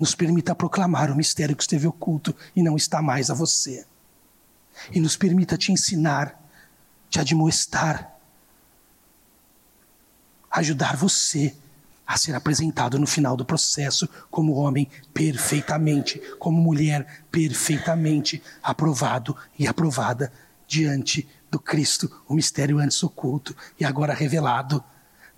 Nos 0.00 0.14
permita 0.14 0.54
proclamar 0.54 1.10
o 1.10 1.14
mistério 1.14 1.54
que 1.54 1.62
esteve 1.62 1.86
oculto 1.86 2.34
e 2.54 2.62
não 2.62 2.74
está 2.74 3.02
mais 3.02 3.28
a 3.28 3.34
você. 3.34 3.84
E 4.90 4.98
nos 4.98 5.14
permita 5.14 5.58
te 5.58 5.72
ensinar, 5.72 6.42
te 7.10 7.20
admoestar, 7.20 8.16
ajudar 10.50 10.96
você 10.96 11.54
a 12.06 12.16
ser 12.16 12.34
apresentado 12.34 12.98
no 12.98 13.06
final 13.06 13.36
do 13.36 13.44
processo 13.44 14.08
como 14.30 14.54
homem 14.54 14.88
perfeitamente, 15.12 16.18
como 16.38 16.62
mulher 16.62 17.24
perfeitamente 17.30 18.42
aprovado 18.62 19.36
e 19.58 19.68
aprovada 19.68 20.32
diante 20.66 21.28
do 21.50 21.58
Cristo, 21.58 22.10
o 22.28 22.34
mistério 22.34 22.78
antes 22.78 23.02
oculto 23.02 23.56
e 23.78 23.84
agora 23.84 24.14
revelado 24.14 24.82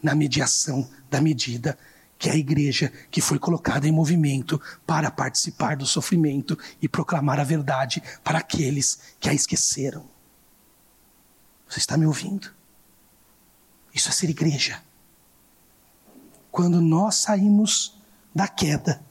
na 0.03 0.15
mediação 0.15 0.89
da 1.11 1.21
medida, 1.21 1.79
que 2.19 2.29
é 2.29 2.33
a 2.33 2.37
igreja 2.37 2.93
que 3.11 3.21
foi 3.21 3.39
colocada 3.39 3.87
em 3.87 3.93
movimento 3.93 4.61
para 4.87 5.11
participar 5.11 5.77
do 5.77 5.87
sofrimento 5.87 6.59
e 6.81 6.89
proclamar 6.89 7.39
a 7.39 7.45
verdade 7.45 8.03
para 8.25 8.39
aqueles 8.39 9.01
que 9.21 9.29
a 9.29 9.35
esqueceram. 9.35 10.09
Você 11.69 11.79
está 11.79 11.97
me 11.97 12.07
ouvindo? 12.07 12.53
Isso 13.95 14.09
é 14.09 14.13
ser 14.13 14.31
igreja. 14.31 14.83
Quando 16.51 16.81
nós 16.81 17.17
saímos 17.17 17.99
da 18.35 18.49
queda 18.49 19.03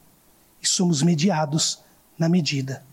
e 0.60 0.66
somos 0.66 1.02
mediados 1.02 1.82
na 2.18 2.28
medida, 2.28 2.84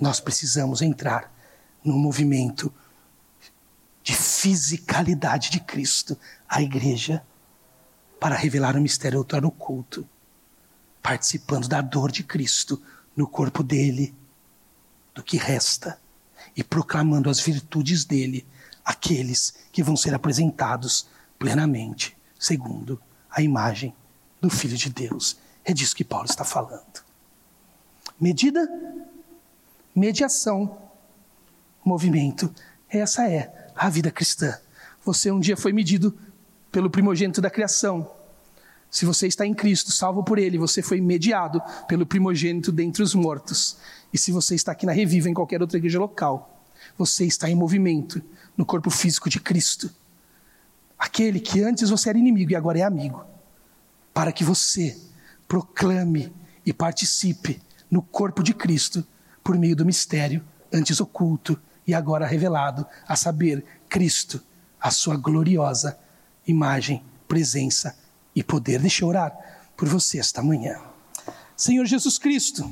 nós 0.00 0.20
precisamos 0.20 0.80
entrar 0.80 1.33
no 1.84 1.98
movimento 1.98 2.72
de 4.02 4.14
fisicalidade 4.14 5.50
de 5.50 5.60
Cristo, 5.60 6.18
a 6.48 6.62
igreja, 6.62 7.24
para 8.18 8.34
revelar 8.34 8.76
o 8.76 8.80
mistério 8.80 9.18
outrora 9.18 9.46
oculto, 9.46 10.08
participando 11.02 11.68
da 11.68 11.80
dor 11.80 12.10
de 12.10 12.22
Cristo 12.22 12.80
no 13.14 13.26
corpo 13.26 13.62
dele, 13.62 14.14
do 15.14 15.22
que 15.22 15.36
resta, 15.36 15.98
e 16.56 16.64
proclamando 16.64 17.30
as 17.30 17.40
virtudes 17.40 18.04
dele 18.04 18.46
àqueles 18.84 19.54
que 19.72 19.82
vão 19.82 19.96
ser 19.96 20.14
apresentados 20.14 21.06
plenamente, 21.38 22.16
segundo 22.38 23.00
a 23.30 23.42
imagem 23.42 23.94
do 24.40 24.50
Filho 24.50 24.76
de 24.76 24.90
Deus. 24.90 25.38
É 25.64 25.72
disso 25.72 25.96
que 25.96 26.04
Paulo 26.04 26.26
está 26.26 26.44
falando. 26.44 27.02
Medida, 28.20 28.68
mediação 29.94 30.83
movimento. 31.84 32.52
Essa 32.88 33.28
é 33.28 33.70
a 33.74 33.88
vida 33.88 34.10
cristã. 34.10 34.56
Você 35.04 35.30
um 35.30 35.40
dia 35.40 35.56
foi 35.56 35.72
medido 35.72 36.16
pelo 36.72 36.90
primogênito 36.90 37.40
da 37.40 37.50
criação. 37.50 38.10
Se 38.90 39.04
você 39.04 39.26
está 39.26 39.44
em 39.44 39.52
Cristo, 39.52 39.90
salvo 39.90 40.22
por 40.22 40.38
Ele, 40.38 40.56
você 40.56 40.80
foi 40.80 41.00
mediado 41.00 41.60
pelo 41.88 42.06
primogênito 42.06 42.70
dentre 42.70 43.02
os 43.02 43.14
mortos. 43.14 43.76
E 44.12 44.18
se 44.18 44.30
você 44.30 44.54
está 44.54 44.72
aqui 44.72 44.86
na 44.86 44.92
Reviva, 44.92 45.28
em 45.28 45.34
qualquer 45.34 45.60
outra 45.60 45.78
igreja 45.78 45.98
local, 45.98 46.62
você 46.96 47.24
está 47.24 47.50
em 47.50 47.54
movimento 47.54 48.22
no 48.56 48.64
corpo 48.64 48.90
físico 48.90 49.28
de 49.28 49.40
Cristo. 49.40 49.90
Aquele 50.96 51.40
que 51.40 51.60
antes 51.60 51.90
você 51.90 52.08
era 52.08 52.18
inimigo 52.18 52.52
e 52.52 52.56
agora 52.56 52.78
é 52.78 52.82
amigo. 52.82 53.24
Para 54.12 54.32
que 54.32 54.44
você 54.44 54.96
proclame 55.48 56.32
e 56.64 56.72
participe 56.72 57.60
no 57.90 58.00
corpo 58.00 58.42
de 58.42 58.54
Cristo 58.54 59.04
por 59.42 59.58
meio 59.58 59.76
do 59.76 59.84
mistério 59.84 60.42
antes 60.72 61.00
oculto 61.00 61.60
e 61.86 61.94
agora 61.94 62.26
revelado, 62.26 62.86
a 63.06 63.16
saber, 63.16 63.64
Cristo, 63.88 64.42
a 64.80 64.90
sua 64.90 65.16
gloriosa 65.16 65.98
imagem, 66.46 67.02
presença 67.26 67.96
e 68.34 68.42
poder. 68.42 68.80
Deixa 68.80 69.04
eu 69.04 69.08
orar 69.08 69.36
por 69.76 69.88
você 69.88 70.18
esta 70.18 70.42
manhã. 70.42 70.80
Senhor 71.56 71.84
Jesus 71.86 72.18
Cristo, 72.18 72.70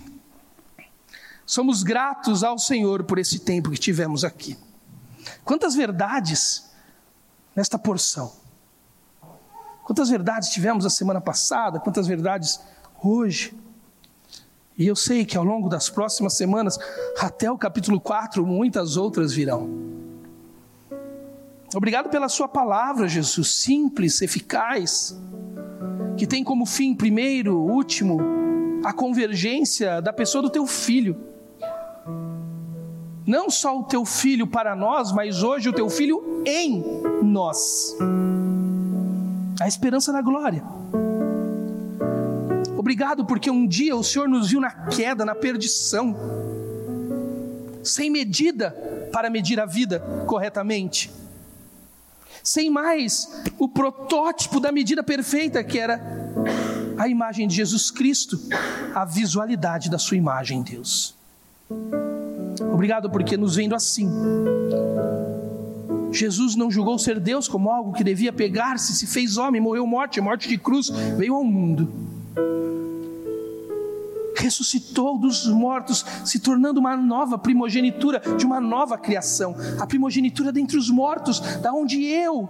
somos 1.47 1.83
gratos 1.83 2.43
ao 2.43 2.59
Senhor 2.59 3.05
por 3.05 3.19
esse 3.19 3.39
tempo 3.39 3.71
que 3.71 3.79
tivemos 3.79 4.25
aqui. 4.25 4.59
Quantas 5.45 5.75
verdades 5.75 6.71
nesta 7.55 7.79
porção? 7.79 8.33
Quantas 9.85 10.09
verdades 10.09 10.51
tivemos 10.51 10.87
a 10.87 10.91
semana 10.91 11.21
passada? 11.21 11.81
Quantas 11.81 12.07
verdades 12.07 12.61
hoje? 13.03 13.57
E 14.83 14.87
eu 14.89 14.97
sei 14.97 15.25
que 15.25 15.37
ao 15.37 15.45
longo 15.45 15.69
das 15.69 15.89
próximas 15.89 16.37
semanas, 16.37 16.77
até 17.17 17.49
o 17.49 17.57
capítulo 17.57 18.01
4, 18.01 18.45
muitas 18.45 18.97
outras 18.97 19.33
virão. 19.33 19.71
Obrigado 21.73 22.09
pela 22.11 22.29
Sua 22.29 22.49
palavra, 22.49 23.07
Jesus, 23.07 23.63
simples, 23.63 24.21
eficaz, 24.21 25.17
que 26.17 26.27
tem 26.27 26.43
como 26.43 26.67
fim 26.67 26.97
primeiro, 26.97 27.61
último, 27.61 28.19
a 28.85 28.93
convergência 28.93 30.03
da 30.03 30.13
pessoa 30.13 30.43
do 30.43 30.51
Teu 30.51 30.67
Filho. 30.67 31.17
Não 33.25 33.49
só 33.49 33.79
o 33.79 33.85
Teu 33.85 34.05
Filho 34.05 34.49
para 34.49 34.75
nós, 34.75 35.13
mas 35.13 35.45
hoje 35.45 35.69
o 35.69 35.73
Teu 35.73 35.89
Filho 35.89 36.43
em 36.45 36.83
nós. 37.23 37.97
A 39.61 39.69
esperança 39.69 40.13
da 40.13 40.21
glória. 40.21 40.65
Obrigado 42.93 43.25
porque 43.25 43.51
um 43.51 43.67
dia 43.67 43.97
o 43.97 44.05
Senhor 44.05 44.29
nos 44.29 44.51
viu 44.51 44.61
na 44.61 44.71
queda, 44.71 45.25
na 45.25 45.35
perdição, 45.35 46.15
sem 47.83 48.11
medida 48.11 48.71
para 49.11 49.31
medir 49.31 49.59
a 49.59 49.65
vida 49.65 49.99
corretamente, 50.27 51.11
sem 52.45 52.69
mais 52.69 53.43
o 53.59 53.67
protótipo 53.67 54.61
da 54.61 54.71
medida 54.71 55.03
perfeita 55.03 55.65
que 55.65 55.79
era 55.79 55.99
a 56.99 57.09
imagem 57.09 57.49
de 57.49 57.55
Jesus 57.55 57.91
Cristo, 57.91 58.39
a 58.95 59.07
visualidade 59.07 59.89
da 59.89 59.99
Sua 59.99 60.19
imagem, 60.19 60.63
Deus. 60.63 61.15
Obrigado 62.75 63.09
porque 63.09 63.39
nos 63.39 63.57
vendo 63.57 63.75
assim, 63.75 64.07
Jesus 66.13 66.57
não 66.57 66.71
julgou 66.71 66.99
ser 66.99 67.19
Deus 67.19 67.49
como 67.49 67.71
algo 67.71 67.95
que 67.95 68.05
devia 68.05 68.35
pegar-se, 68.35 68.95
se 68.95 69.07
fez 69.07 69.39
homem, 69.39 69.63
morreu 69.63 69.87
morte, 69.87 70.21
morte 70.21 70.47
de 70.47 70.59
cruz, 70.59 70.91
veio 71.17 71.35
ao 71.35 71.43
mundo 71.43 72.13
ressuscitou 74.43 75.17
dos 75.17 75.47
mortos, 75.47 76.05
se 76.25 76.41
tornando 76.41 76.81
uma 76.81 76.97
nova 76.97 77.39
primogenitura 77.39 78.21
de 78.37 78.45
uma 78.45 78.61
nova 78.61 78.99
criação, 78.99 79.55
a 79.79 79.87
primogenitura 79.87 80.51
dentre 80.51 80.77
os 80.77 80.91
mortos, 80.91 81.39
da 81.61 81.73
onde 81.73 82.05
eu 82.05 82.49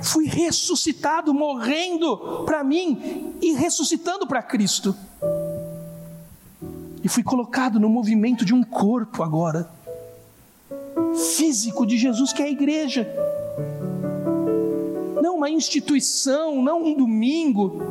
fui 0.00 0.26
ressuscitado, 0.26 1.34
morrendo 1.34 2.44
para 2.44 2.62
mim 2.62 3.34
e 3.42 3.52
ressuscitando 3.54 4.26
para 4.26 4.42
Cristo. 4.42 4.94
E 7.02 7.08
fui 7.08 7.22
colocado 7.22 7.80
no 7.80 7.88
movimento 7.88 8.44
de 8.44 8.54
um 8.54 8.62
corpo 8.62 9.22
agora, 9.22 9.68
físico 11.36 11.84
de 11.84 11.98
Jesus, 11.98 12.32
que 12.32 12.42
é 12.42 12.46
a 12.46 12.50
igreja. 12.50 13.08
Não 15.20 15.36
uma 15.36 15.50
instituição, 15.50 16.62
não 16.62 16.84
um 16.84 16.94
domingo, 16.94 17.82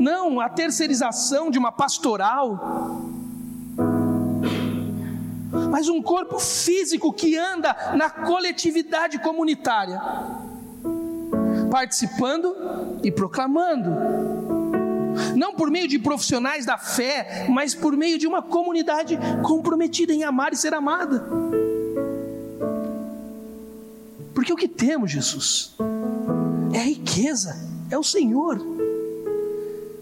não 0.00 0.40
a 0.40 0.48
terceirização 0.48 1.50
de 1.50 1.58
uma 1.58 1.72
pastoral, 1.72 3.00
mas 5.70 5.88
um 5.88 6.02
corpo 6.02 6.38
físico 6.38 7.12
que 7.12 7.36
anda 7.36 7.74
na 7.96 8.10
coletividade 8.10 9.18
comunitária, 9.18 10.00
participando 11.70 12.54
e 13.02 13.10
proclamando. 13.10 13.90
Não 15.36 15.54
por 15.54 15.70
meio 15.70 15.86
de 15.86 15.98
profissionais 15.98 16.64
da 16.64 16.78
fé, 16.78 17.46
mas 17.50 17.74
por 17.74 17.96
meio 17.96 18.18
de 18.18 18.26
uma 18.26 18.40
comunidade 18.40 19.18
comprometida 19.42 20.12
em 20.12 20.24
amar 20.24 20.52
e 20.52 20.56
ser 20.56 20.72
amada. 20.72 21.22
Porque 24.34 24.52
o 24.52 24.56
que 24.56 24.68
temos, 24.68 25.10
Jesus, 25.10 25.74
é 26.72 26.78
a 26.78 26.84
riqueza, 26.84 27.56
é 27.90 27.98
o 27.98 28.02
Senhor 28.02 28.71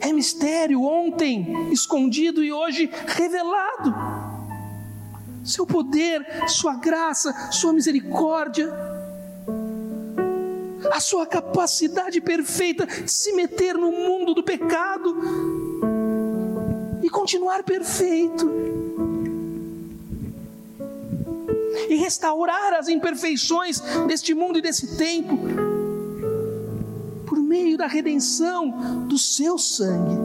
é 0.01 0.13
mistério, 0.13 0.83
ontem 0.83 1.71
escondido 1.71 2.43
e 2.43 2.51
hoje 2.51 2.91
revelado. 3.07 3.95
Seu 5.45 5.67
poder, 5.67 6.27
Sua 6.49 6.75
graça, 6.75 7.53
Sua 7.53 7.73
misericórdia, 7.73 8.73
a 10.91 11.01
Sua 11.01 11.27
capacidade 11.27 12.21
perfeita 12.21 12.87
de 12.87 13.11
se 13.11 13.33
meter 13.33 13.75
no 13.75 13.93
mundo 13.93 14.35
do 14.35 14.43
pecado 14.43 15.17
e 17.03 17.09
continuar 17.11 17.63
perfeito. 17.63 18.51
E 21.89 21.97
restaurar 21.97 22.75
as 22.75 22.89
imperfeições 22.89 23.81
deste 24.07 24.35
mundo 24.35 24.59
e 24.59 24.63
desse 24.63 24.97
tempo 24.97 25.70
meio 27.51 27.77
da 27.77 27.89
redenção 27.89 29.07
do 29.09 29.19
seu 29.19 29.59
sangue. 29.59 30.17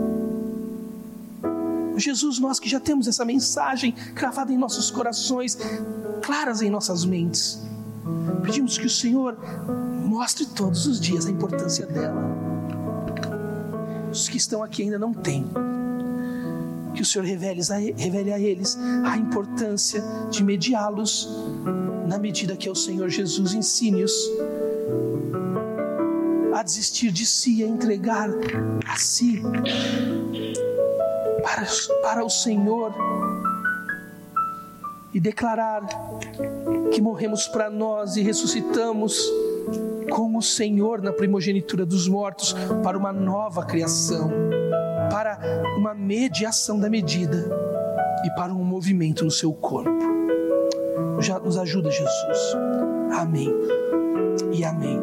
Jesus, 1.97 2.37
nós 2.37 2.59
que 2.59 2.69
já 2.69 2.79
temos 2.79 3.07
essa 3.07 3.25
mensagem 3.25 3.93
cravada 4.13 4.53
em 4.53 4.57
nossos 4.57 4.91
corações, 4.91 5.57
claras 6.21 6.61
em 6.61 6.69
nossas 6.69 7.03
mentes, 7.03 7.59
pedimos 8.43 8.77
que 8.77 8.85
o 8.85 8.89
Senhor 8.89 9.35
mostre 10.05 10.45
todos 10.45 10.85
os 10.85 10.99
dias 10.99 11.25
a 11.25 11.31
importância 11.31 11.87
dela. 11.87 12.21
Os 14.11 14.29
que 14.29 14.37
estão 14.37 14.61
aqui 14.61 14.83
ainda 14.83 14.99
não 14.99 15.11
têm, 15.11 15.47
que 16.93 17.01
o 17.01 17.05
Senhor 17.05 17.25
revele 17.25 17.61
a, 17.71 17.75
revele 17.75 18.33
a 18.33 18.39
eles 18.39 18.77
a 19.03 19.17
importância 19.17 20.03
de 20.29 20.43
mediá-los 20.43 21.27
na 22.07 22.19
medida 22.19 22.55
que 22.55 22.69
é 22.69 22.71
o 22.71 22.75
Senhor 22.75 23.09
Jesus 23.09 23.55
ensine-os 23.55 24.13
a 26.55 26.63
desistir 26.63 27.11
de 27.11 27.25
si, 27.25 27.61
a 27.61 27.67
entregar 27.67 28.29
a 28.87 28.95
si 28.95 29.41
para, 31.43 31.67
para 32.01 32.25
o 32.25 32.29
Senhor 32.29 32.95
e 35.13 35.19
declarar 35.19 35.85
que 36.93 37.01
morremos 37.01 37.45
para 37.49 37.69
nós 37.69 38.15
e 38.15 38.21
ressuscitamos 38.21 39.29
com 40.09 40.37
o 40.37 40.41
Senhor 40.41 41.01
na 41.01 41.11
primogenitura 41.11 41.85
dos 41.85 42.07
mortos 42.07 42.55
para 42.81 42.97
uma 42.97 43.11
nova 43.11 43.65
criação, 43.65 44.31
para 45.11 45.37
uma 45.77 45.93
mediação 45.93 46.79
da 46.79 46.89
medida 46.89 47.49
e 48.23 48.29
para 48.31 48.53
um 48.53 48.63
movimento 48.63 49.25
no 49.25 49.31
seu 49.31 49.51
corpo. 49.51 49.91
Já 51.19 51.37
nos 51.37 51.57
ajuda, 51.57 51.91
Jesus. 51.91 52.55
Amém 53.11 53.53
e 54.53 54.63
amém. 54.63 55.01